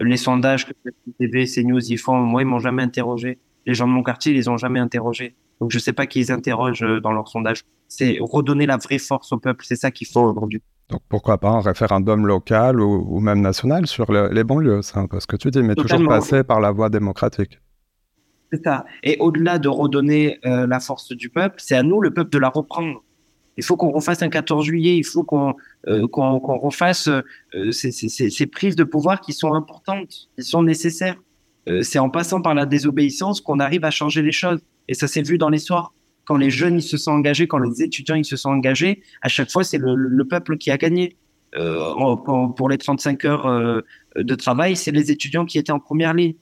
Les 0.00 0.16
sondages 0.16 0.66
que 0.66 0.72
TV, 1.20 1.46
CNews, 1.46 1.78
ils 1.88 1.96
font, 1.96 2.16
moi, 2.16 2.42
ils 2.42 2.44
m'ont 2.44 2.58
jamais 2.58 2.82
interrogé. 2.82 3.38
Les 3.66 3.74
gens 3.74 3.86
de 3.86 3.92
mon 3.92 4.02
quartier, 4.02 4.32
ils 4.32 4.34
les 4.34 4.48
ont 4.48 4.56
jamais 4.56 4.80
interrogés. 4.80 5.36
Donc, 5.60 5.70
je 5.70 5.78
sais 5.78 5.92
pas 5.92 6.06
qui 6.06 6.18
ils 6.18 6.32
interrogent 6.32 6.82
euh, 6.82 7.00
dans 7.00 7.12
leurs 7.12 7.28
sondages. 7.28 7.62
C'est 7.86 8.18
redonner 8.20 8.66
la 8.66 8.78
vraie 8.78 8.98
force 8.98 9.30
au 9.30 9.38
peuple. 9.38 9.64
C'est 9.64 9.76
ça 9.76 9.92
qu'il 9.92 10.08
faut 10.08 10.22
aujourd'hui. 10.22 10.60
Donc 10.88 11.02
pourquoi 11.08 11.38
pas 11.38 11.50
un 11.50 11.60
référendum 11.60 12.26
local 12.26 12.80
ou, 12.80 13.20
même 13.20 13.40
national 13.40 13.86
sur 13.86 14.12
les 14.12 14.44
banlieues, 14.44 14.82
ça, 14.82 15.04
parce 15.10 15.26
que 15.26 15.34
tu 15.36 15.50
dis, 15.50 15.62
mais 15.62 15.74
toujours 15.74 16.06
passer 16.06 16.44
par 16.44 16.60
la 16.60 16.70
voie 16.70 16.90
démocratique. 16.90 17.60
C'est 18.52 18.62
ça. 18.62 18.84
Et 19.02 19.16
au-delà 19.18 19.58
de 19.58 19.68
redonner 19.68 20.38
euh, 20.46 20.66
la 20.66 20.80
force 20.80 21.12
du 21.12 21.28
peuple, 21.28 21.56
c'est 21.58 21.74
à 21.74 21.82
nous, 21.82 22.00
le 22.00 22.12
peuple, 22.12 22.30
de 22.30 22.38
la 22.38 22.48
reprendre. 22.48 23.02
Il 23.56 23.64
faut 23.64 23.76
qu'on 23.76 23.90
refasse 23.90 24.22
un 24.22 24.28
14 24.28 24.66
juillet, 24.66 24.96
il 24.96 25.04
faut 25.04 25.24
qu'on 25.24 25.54
euh, 25.88 26.06
refasse 26.12 27.08
euh, 27.08 27.72
ces, 27.72 28.46
prises 28.46 28.76
de 28.76 28.84
pouvoir 28.84 29.20
qui 29.20 29.32
sont 29.32 29.54
importantes, 29.54 30.28
qui 30.36 30.44
sont 30.44 30.62
nécessaires. 30.62 31.16
c'est 31.82 31.98
en 31.98 32.10
passant 32.10 32.42
par 32.42 32.54
la 32.54 32.66
désobéissance 32.66 33.40
qu'on 33.40 33.58
arrive 33.58 33.84
à 33.84 33.90
changer 33.90 34.22
les 34.22 34.32
choses. 34.32 34.60
Et 34.88 34.94
ça 34.94 35.08
s'est 35.08 35.22
vu 35.22 35.38
dans 35.38 35.48
l'histoire. 35.48 35.94
Quand 36.26 36.36
les 36.36 36.50
jeunes 36.50 36.76
ils 36.76 36.82
se 36.82 36.96
sont 36.96 37.12
engagés, 37.12 37.48
quand 37.48 37.58
les 37.58 37.82
étudiants 37.82 38.16
ils 38.16 38.26
se 38.26 38.36
sont 38.36 38.50
engagés, 38.50 39.02
à 39.22 39.28
chaque 39.28 39.50
fois 39.50 39.64
c'est 39.64 39.78
le, 39.78 40.24
peuple 40.24 40.58
qui 40.58 40.70
a 40.70 40.76
gagné. 40.76 41.16
pour 41.54 42.68
les 42.68 42.78
35 42.78 43.24
heures 43.24 43.82
de 44.16 44.34
travail, 44.34 44.76
c'est 44.76 44.92
les 44.92 45.10
étudiants 45.10 45.46
qui 45.46 45.58
étaient 45.58 45.72
en 45.72 45.80
première 45.80 46.12
ligne 46.12 46.34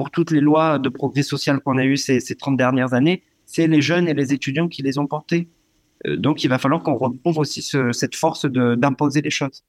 pour 0.00 0.10
toutes 0.10 0.30
les 0.30 0.40
lois 0.40 0.78
de 0.78 0.88
progrès 0.88 1.22
social 1.22 1.60
qu'on 1.60 1.76
a 1.76 1.84
eues 1.84 1.98
ces, 1.98 2.20
ces 2.20 2.34
30 2.34 2.56
dernières 2.56 2.94
années, 2.94 3.22
c'est 3.44 3.66
les 3.66 3.82
jeunes 3.82 4.08
et 4.08 4.14
les 4.14 4.32
étudiants 4.32 4.66
qui 4.66 4.80
les 4.80 4.96
ont 4.96 5.06
portées. 5.06 5.46
Euh, 6.06 6.16
donc, 6.16 6.42
il 6.42 6.48
va 6.48 6.56
falloir 6.56 6.82
qu'on 6.82 6.94
retrouve 6.94 7.36
aussi 7.36 7.60
cette 7.92 8.14
force 8.14 8.46
d'imposer 8.46 9.20
les 9.20 9.28
choses. 9.28 9.62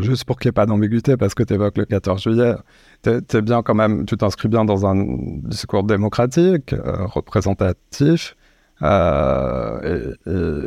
juste 0.00 0.24
pour 0.24 0.38
qu'il 0.38 0.48
n'y 0.48 0.54
ait 0.54 0.60
pas 0.62 0.64
d'ambiguïté, 0.64 1.18
parce 1.18 1.34
que 1.34 1.42
tu 1.42 1.52
évoques 1.52 1.76
le 1.76 1.84
14 1.84 2.22
juillet, 2.22 2.54
tu 3.02 3.10
es, 3.10 3.42
bien 3.42 3.60
quand 3.62 3.74
même, 3.74 4.06
tu 4.06 4.16
t'inscris 4.16 4.48
bien 4.48 4.64
dans 4.64 4.86
un 4.86 4.96
discours 5.50 5.84
démocratique, 5.84 6.72
euh, 6.72 7.04
représentatif. 7.04 8.36
Euh, 8.80 10.14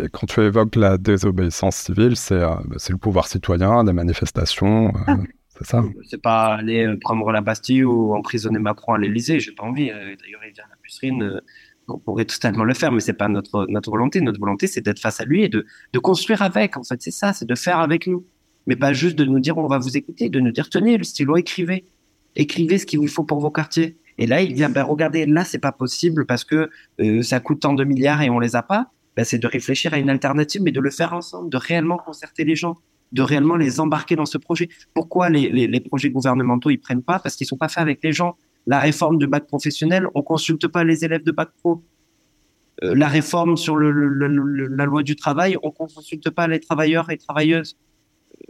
et, 0.06 0.10
quand 0.10 0.28
tu 0.28 0.42
évoques 0.42 0.76
la 0.76 1.00
désobéissance 1.00 1.76
civile, 1.76 2.16
c'est 2.16 2.42
bah, 2.42 2.62
le 2.88 2.98
pouvoir 2.98 3.26
citoyen, 3.28 3.84
des 3.84 3.94
manifestations. 3.94 4.94
Ah. 5.08 5.18
C'est 5.60 5.68
ça. 5.68 5.84
C'est 6.04 6.22
pas 6.22 6.56
aller 6.56 6.86
euh, 6.86 6.98
prendre 7.00 7.32
la 7.32 7.42
Bastille 7.42 7.84
ou 7.84 8.14
emprisonner 8.14 8.60
Macron 8.60 8.94
à 8.94 8.98
l'Élysée. 8.98 9.40
J'ai 9.40 9.52
pas 9.52 9.64
envie. 9.64 9.90
Euh, 9.90 10.16
d'ailleurs, 10.22 10.42
il 10.46 10.54
vient 10.54 10.64
à 10.66 10.70
la 10.70 10.76
pucerine. 10.82 11.24
Euh, 11.24 11.40
on 11.88 11.98
pourrait 11.98 12.26
totalement 12.26 12.66
le 12.66 12.74
faire, 12.74 12.92
mais 12.92 13.00
c'est 13.00 13.14
pas 13.14 13.30
notre 13.30 13.66
notre 13.70 13.90
volonté. 13.90 14.20
Notre 14.22 14.40
volonté, 14.40 14.68
c'est 14.68 14.82
d'être 14.82 15.00
face 15.00 15.22
à 15.22 15.26
lui 15.26 15.44
et 15.44 15.50
de 15.50 15.66
de 15.94 16.00
construire 16.00 16.42
avec. 16.42 16.76
En 16.76 16.84
fait, 16.84 17.02
c'est 17.02 17.12
ça, 17.12 17.32
c'est 17.34 17.48
de 17.48 17.56
faire 17.56 17.80
avec 17.80 18.08
nous, 18.08 18.26
mais 18.66 18.76
pas 18.76 18.92
juste 18.92 19.18
de 19.18 19.24
nous 19.24 19.40
dire 19.40 19.58
on 19.58 19.68
va 19.68 19.78
vous 19.78 19.96
écouter, 19.96 20.30
de 20.30 20.40
nous 20.40 20.52
dire 20.52 20.70
tenez 20.70 20.98
le 20.98 21.06
stylo, 21.06 21.38
écrivez, 21.38 21.86
écrivez 22.36 22.78
ce 22.78 22.86
qu'il 22.86 23.00
vous 23.00 23.08
faut 23.08 23.24
pour 23.24 23.40
vos 23.40 23.52
quartiers. 23.52 23.98
Et 24.18 24.28
là, 24.28 24.42
il 24.42 24.54
vient 24.54 24.70
ben 24.70 24.84
regardez, 24.84 25.26
là 25.26 25.46
c'est 25.46 25.60
pas 25.60 25.72
possible 25.72 26.26
parce 26.26 26.44
que 26.44 26.70
ça 27.22 27.40
coûte 27.40 27.62
tant 27.62 27.74
de 27.74 27.86
milliards 27.86 28.22
et 28.22 28.30
on 28.30 28.40
les 28.40 28.58
a 28.58 28.64
pas. 28.64 28.92
Ben, 29.16 29.24
c'est 29.24 29.40
de 29.40 29.48
réfléchir 29.48 29.94
à 29.94 29.98
une 29.98 30.10
alternative, 30.10 30.62
mais 30.62 30.72
de 30.72 30.82
le 30.82 30.92
faire 30.92 31.14
ensemble, 31.14 31.50
de 31.50 31.58
réellement 31.58 31.98
concerter 31.98 32.44
les 32.44 32.56
gens 32.56 32.78
de 33.12 33.22
réellement 33.22 33.56
les 33.56 33.80
embarquer 33.80 34.16
dans 34.16 34.26
ce 34.26 34.38
projet. 34.38 34.70
Pourquoi 34.94 35.30
les, 35.30 35.50
les, 35.68 35.80
projets 35.80 36.10
gouvernementaux 36.10 36.70
ils 36.70 36.80
prennent 36.80 37.04
pas? 37.04 37.20
Parce 37.20 37.36
qu'ils 37.36 37.48
sont 37.48 37.58
pas 37.58 37.70
faits 37.70 37.82
avec 37.82 38.04
les 38.04 38.12
gens. 38.12 38.36
La 38.66 38.80
réforme 38.80 39.18
du 39.18 39.28
bac 39.28 39.48
professionnel, 39.48 40.08
on 40.14 40.22
consulte 40.22 40.68
pas 40.68 40.84
les 40.84 41.06
élèves 41.06 41.24
de 41.24 41.32
bac 41.32 41.50
pro. 41.58 41.84
Euh, 42.84 42.94
la 42.94 43.08
réforme 43.08 43.58
sur 43.58 43.76
le, 43.76 43.90
la 43.90 44.86
loi 44.86 45.04
du 45.04 45.16
travail, 45.16 45.58
on 45.64 45.72
consulte 45.72 46.30
pas 46.30 46.48
les 46.48 46.60
travailleurs 46.60 47.10
et 47.10 47.18
travailleuses. 47.18 47.78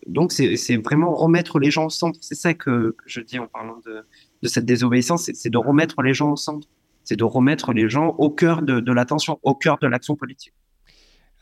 Donc 0.08 0.32
c'est 0.32 0.78
vraiment 0.78 1.14
remettre 1.14 1.60
les 1.60 1.72
gens 1.72 1.86
au 1.86 1.90
centre. 1.90 2.20
C'est 2.22 2.36
ça 2.36 2.54
que, 2.54 2.96
je 3.06 3.22
dis 3.22 3.40
en 3.40 3.48
parlant 3.48 3.80
de, 3.86 4.06
de 4.42 4.48
cette 4.48 4.66
désobéissance, 4.66 5.30
c'est 5.34 5.50
de 5.50 5.58
remettre 5.58 6.02
les 6.02 6.14
gens 6.14 6.32
au 6.32 6.36
centre. 6.36 6.68
C'est 7.04 7.16
de 7.16 7.24
remettre 7.24 7.72
les 7.72 7.88
gens 7.88 8.16
au 8.18 8.30
cœur 8.30 8.62
de, 8.62 8.82
de 8.82 8.92
l'attention, 8.92 9.40
au 9.44 9.56
cœur 9.56 9.78
de 9.80 9.88
l'action 9.88 10.18
politique. 10.18 10.54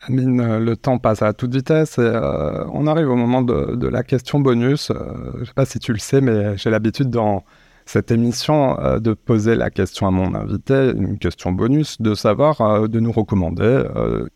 Amine, 0.02 0.40
euh, 0.40 0.58
le 0.60 0.76
temps 0.76 0.98
passe 0.98 1.22
à 1.22 1.32
toute 1.32 1.54
vitesse 1.54 1.98
et 1.98 2.02
euh, 2.02 2.64
on 2.72 2.86
arrive 2.86 3.08
au 3.08 3.16
moment 3.16 3.42
de, 3.42 3.88
la 3.88 4.02
question 4.02 4.40
bonus. 4.40 4.90
Euh, 4.90 4.96
je 5.34 5.40
ne 5.40 5.44
sais 5.44 5.54
pas 5.54 5.64
si 5.64 5.78
tu 5.78 5.92
le 5.92 5.98
sais, 5.98 6.20
mais 6.20 6.56
j'ai 6.56 6.70
l'habitude 6.70 7.10
dans 7.10 7.44
cette 7.86 8.10
émission 8.10 8.76
de 8.98 9.14
poser 9.14 9.54
la 9.54 9.70
question 9.70 10.08
à 10.08 10.10
mon 10.10 10.34
invité, 10.34 10.90
une 10.96 11.20
question 11.20 11.52
bonus, 11.52 12.00
de 12.02 12.14
savoir, 12.16 12.88
de 12.88 12.98
nous 12.98 13.12
recommander 13.12 13.84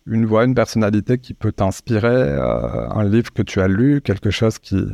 une 0.07 0.25
voix, 0.25 0.45
une 0.45 0.55
personnalité 0.55 1.19
qui 1.19 1.35
peut 1.35 1.51
t'inspirer, 1.51 2.31
un 2.31 3.03
livre 3.03 3.33
que 3.33 3.43
tu 3.43 3.61
as 3.61 3.67
lu, 3.67 4.03
quelque 4.03 4.31
chose 4.31 4.61
qui, 4.61 4.87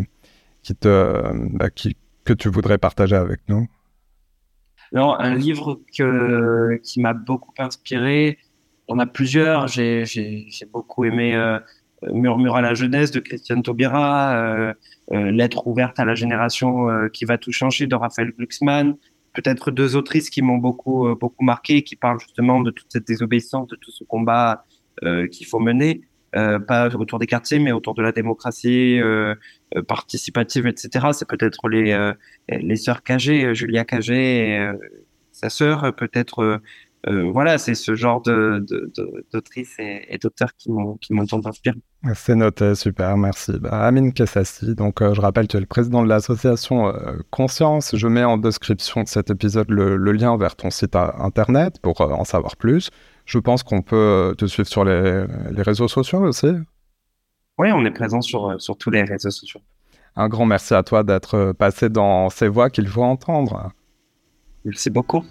bah, 0.82 1.68
que 2.24 2.32
tu 2.32 2.48
voudrais 2.48 2.78
partager 2.78 3.16
avec 3.16 3.40
nous? 3.48 3.68
Non, 4.92 5.14
un 5.18 5.34
livre 5.34 5.78
qui 6.82 7.00
m'a 7.02 7.12
beaucoup 7.12 7.52
inspiré, 7.58 8.38
on 8.88 8.98
a 8.98 9.06
plusieurs. 9.06 9.68
J'ai 9.68 10.06
beaucoup 10.72 11.04
aimé 11.04 11.34
euh, 11.34 11.58
Murmure 12.02 12.56
à 12.56 12.60
la 12.60 12.74
jeunesse 12.74 13.10
de 13.10 13.20
Christiane 13.20 13.62
Taubira, 13.62 14.36
euh, 14.36 14.74
euh, 15.12 15.30
Lettre 15.30 15.66
ouverte 15.66 15.98
à 15.98 16.04
la 16.04 16.14
génération 16.14 16.90
euh, 16.90 17.08
qui 17.08 17.24
va 17.24 17.38
tout 17.38 17.52
changer 17.52 17.86
de 17.86 17.94
Raphaël 17.94 18.32
Glucksmann. 18.36 18.96
Peut-être 19.32 19.70
deux 19.70 19.96
autrices 19.96 20.30
qui 20.30 20.40
m'ont 20.40 20.56
beaucoup 20.56 21.14
beaucoup 21.14 21.44
marqué, 21.44 21.82
qui 21.82 21.94
parlent 21.94 22.20
justement 22.20 22.62
de 22.62 22.70
toute 22.70 22.86
cette 22.90 23.06
désobéissance, 23.06 23.68
de 23.68 23.76
tout 23.76 23.90
ce 23.90 24.02
combat 24.02 24.64
qu'il 25.30 25.46
faut 25.46 25.58
mener. 25.58 26.00
Euh, 26.34 26.58
pas 26.58 26.88
autour 26.94 27.18
des 27.18 27.26
quartiers, 27.26 27.58
mais 27.58 27.72
autour 27.72 27.94
de 27.94 28.02
la 28.02 28.12
démocratie 28.12 28.98
euh, 29.00 29.34
participative, 29.86 30.66
etc. 30.66 31.08
C'est 31.12 31.28
peut-être 31.28 31.68
les 31.68 32.12
les 32.48 32.76
sœurs 32.76 33.02
Cagé, 33.02 33.54
Julia 33.54 33.84
Cagé, 33.84 34.54
et, 34.54 34.70
sa 35.32 35.50
sœur, 35.50 35.94
peut-être 35.94 36.62
euh, 37.08 37.30
voilà, 37.30 37.56
c'est 37.58 37.74
ce 37.74 37.94
genre 37.94 38.20
d'autrices 38.20 39.76
et, 39.78 40.18
d'auteurs 40.20 40.54
qui 40.56 40.70
m'ont 40.72 41.26
tant 41.26 41.40
inspiré. 41.44 41.76
C'est 42.14 42.34
noté, 42.34 42.74
super, 42.74 43.16
merci. 43.16 43.52
Bah, 43.60 43.86
Amine 43.86 44.12
Kessassi, 44.12 44.74
donc 44.74 45.02
euh, 45.02 45.14
je 45.14 45.20
rappelle, 45.20 45.46
tu 45.46 45.56
es 45.56 45.60
le 45.60 45.66
président 45.66 46.02
de 46.02 46.08
l'association 46.08 46.88
euh, 46.88 47.18
Conscience. 47.30 47.94
Je 47.94 48.08
mets 48.08 48.24
en 48.24 48.38
description 48.38 49.02
de 49.02 49.08
cet 49.08 49.30
épisode 49.30 49.70
le, 49.70 49.96
lien 50.12 50.36
vers 50.36 50.56
ton 50.56 50.70
site 50.70 50.96
internet 50.96 51.80
pour 51.80 52.00
en 52.00 52.24
savoir 52.24 52.56
plus. 52.56 52.90
Je 53.24 53.38
pense 53.38 53.62
qu'on 53.62 53.82
peut 53.82 54.34
te 54.36 54.46
suivre 54.46 54.68
sur 54.68 54.84
les, 54.84 55.26
réseaux 55.56 55.88
sociaux 55.88 56.20
aussi. 56.20 56.48
Oui, 57.58 57.68
on 57.72 57.84
est 57.84 57.90
présent 57.92 58.20
sur, 58.20 58.60
sur 58.60 58.76
tous 58.76 58.90
les 58.90 59.02
réseaux 59.02 59.30
sociaux. 59.30 59.60
Un 60.16 60.28
grand 60.28 60.46
merci 60.46 60.74
à 60.74 60.82
toi 60.82 61.04
d'être 61.04 61.52
passé 61.52 61.88
dans 61.88 62.30
ces 62.30 62.48
voix 62.48 62.70
qu'il 62.70 62.88
faut 62.88 63.02
entendre. 63.02 63.72
Merci 64.64 64.90
beaucoup. 64.90 65.24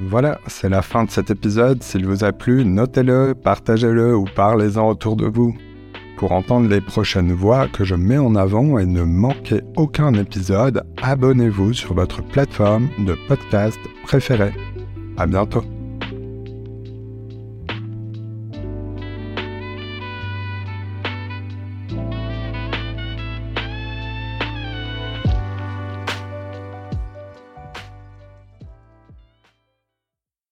Voilà, 0.00 0.38
c'est 0.46 0.70
la 0.70 0.82
fin 0.82 1.04
de 1.04 1.10
cet 1.10 1.30
épisode. 1.30 1.82
S'il 1.82 2.06
vous 2.06 2.24
a 2.24 2.32
plu, 2.32 2.64
notez-le, 2.64 3.34
partagez-le 3.34 4.16
ou 4.16 4.24
parlez-en 4.34 4.88
autour 4.88 5.16
de 5.16 5.26
vous. 5.26 5.54
Pour 6.16 6.32
entendre 6.32 6.68
les 6.68 6.80
prochaines 6.80 7.32
voix 7.32 7.68
que 7.68 7.84
je 7.84 7.94
mets 7.94 8.18
en 8.18 8.34
avant 8.34 8.78
et 8.78 8.86
ne 8.86 9.02
manquer 9.02 9.62
aucun 9.76 10.12
épisode, 10.14 10.84
abonnez-vous 11.02 11.72
sur 11.72 11.94
votre 11.94 12.22
plateforme 12.22 12.88
de 12.98 13.16
podcast 13.28 13.78
préférée. 14.04 14.52
À 15.16 15.26
bientôt. 15.26 15.64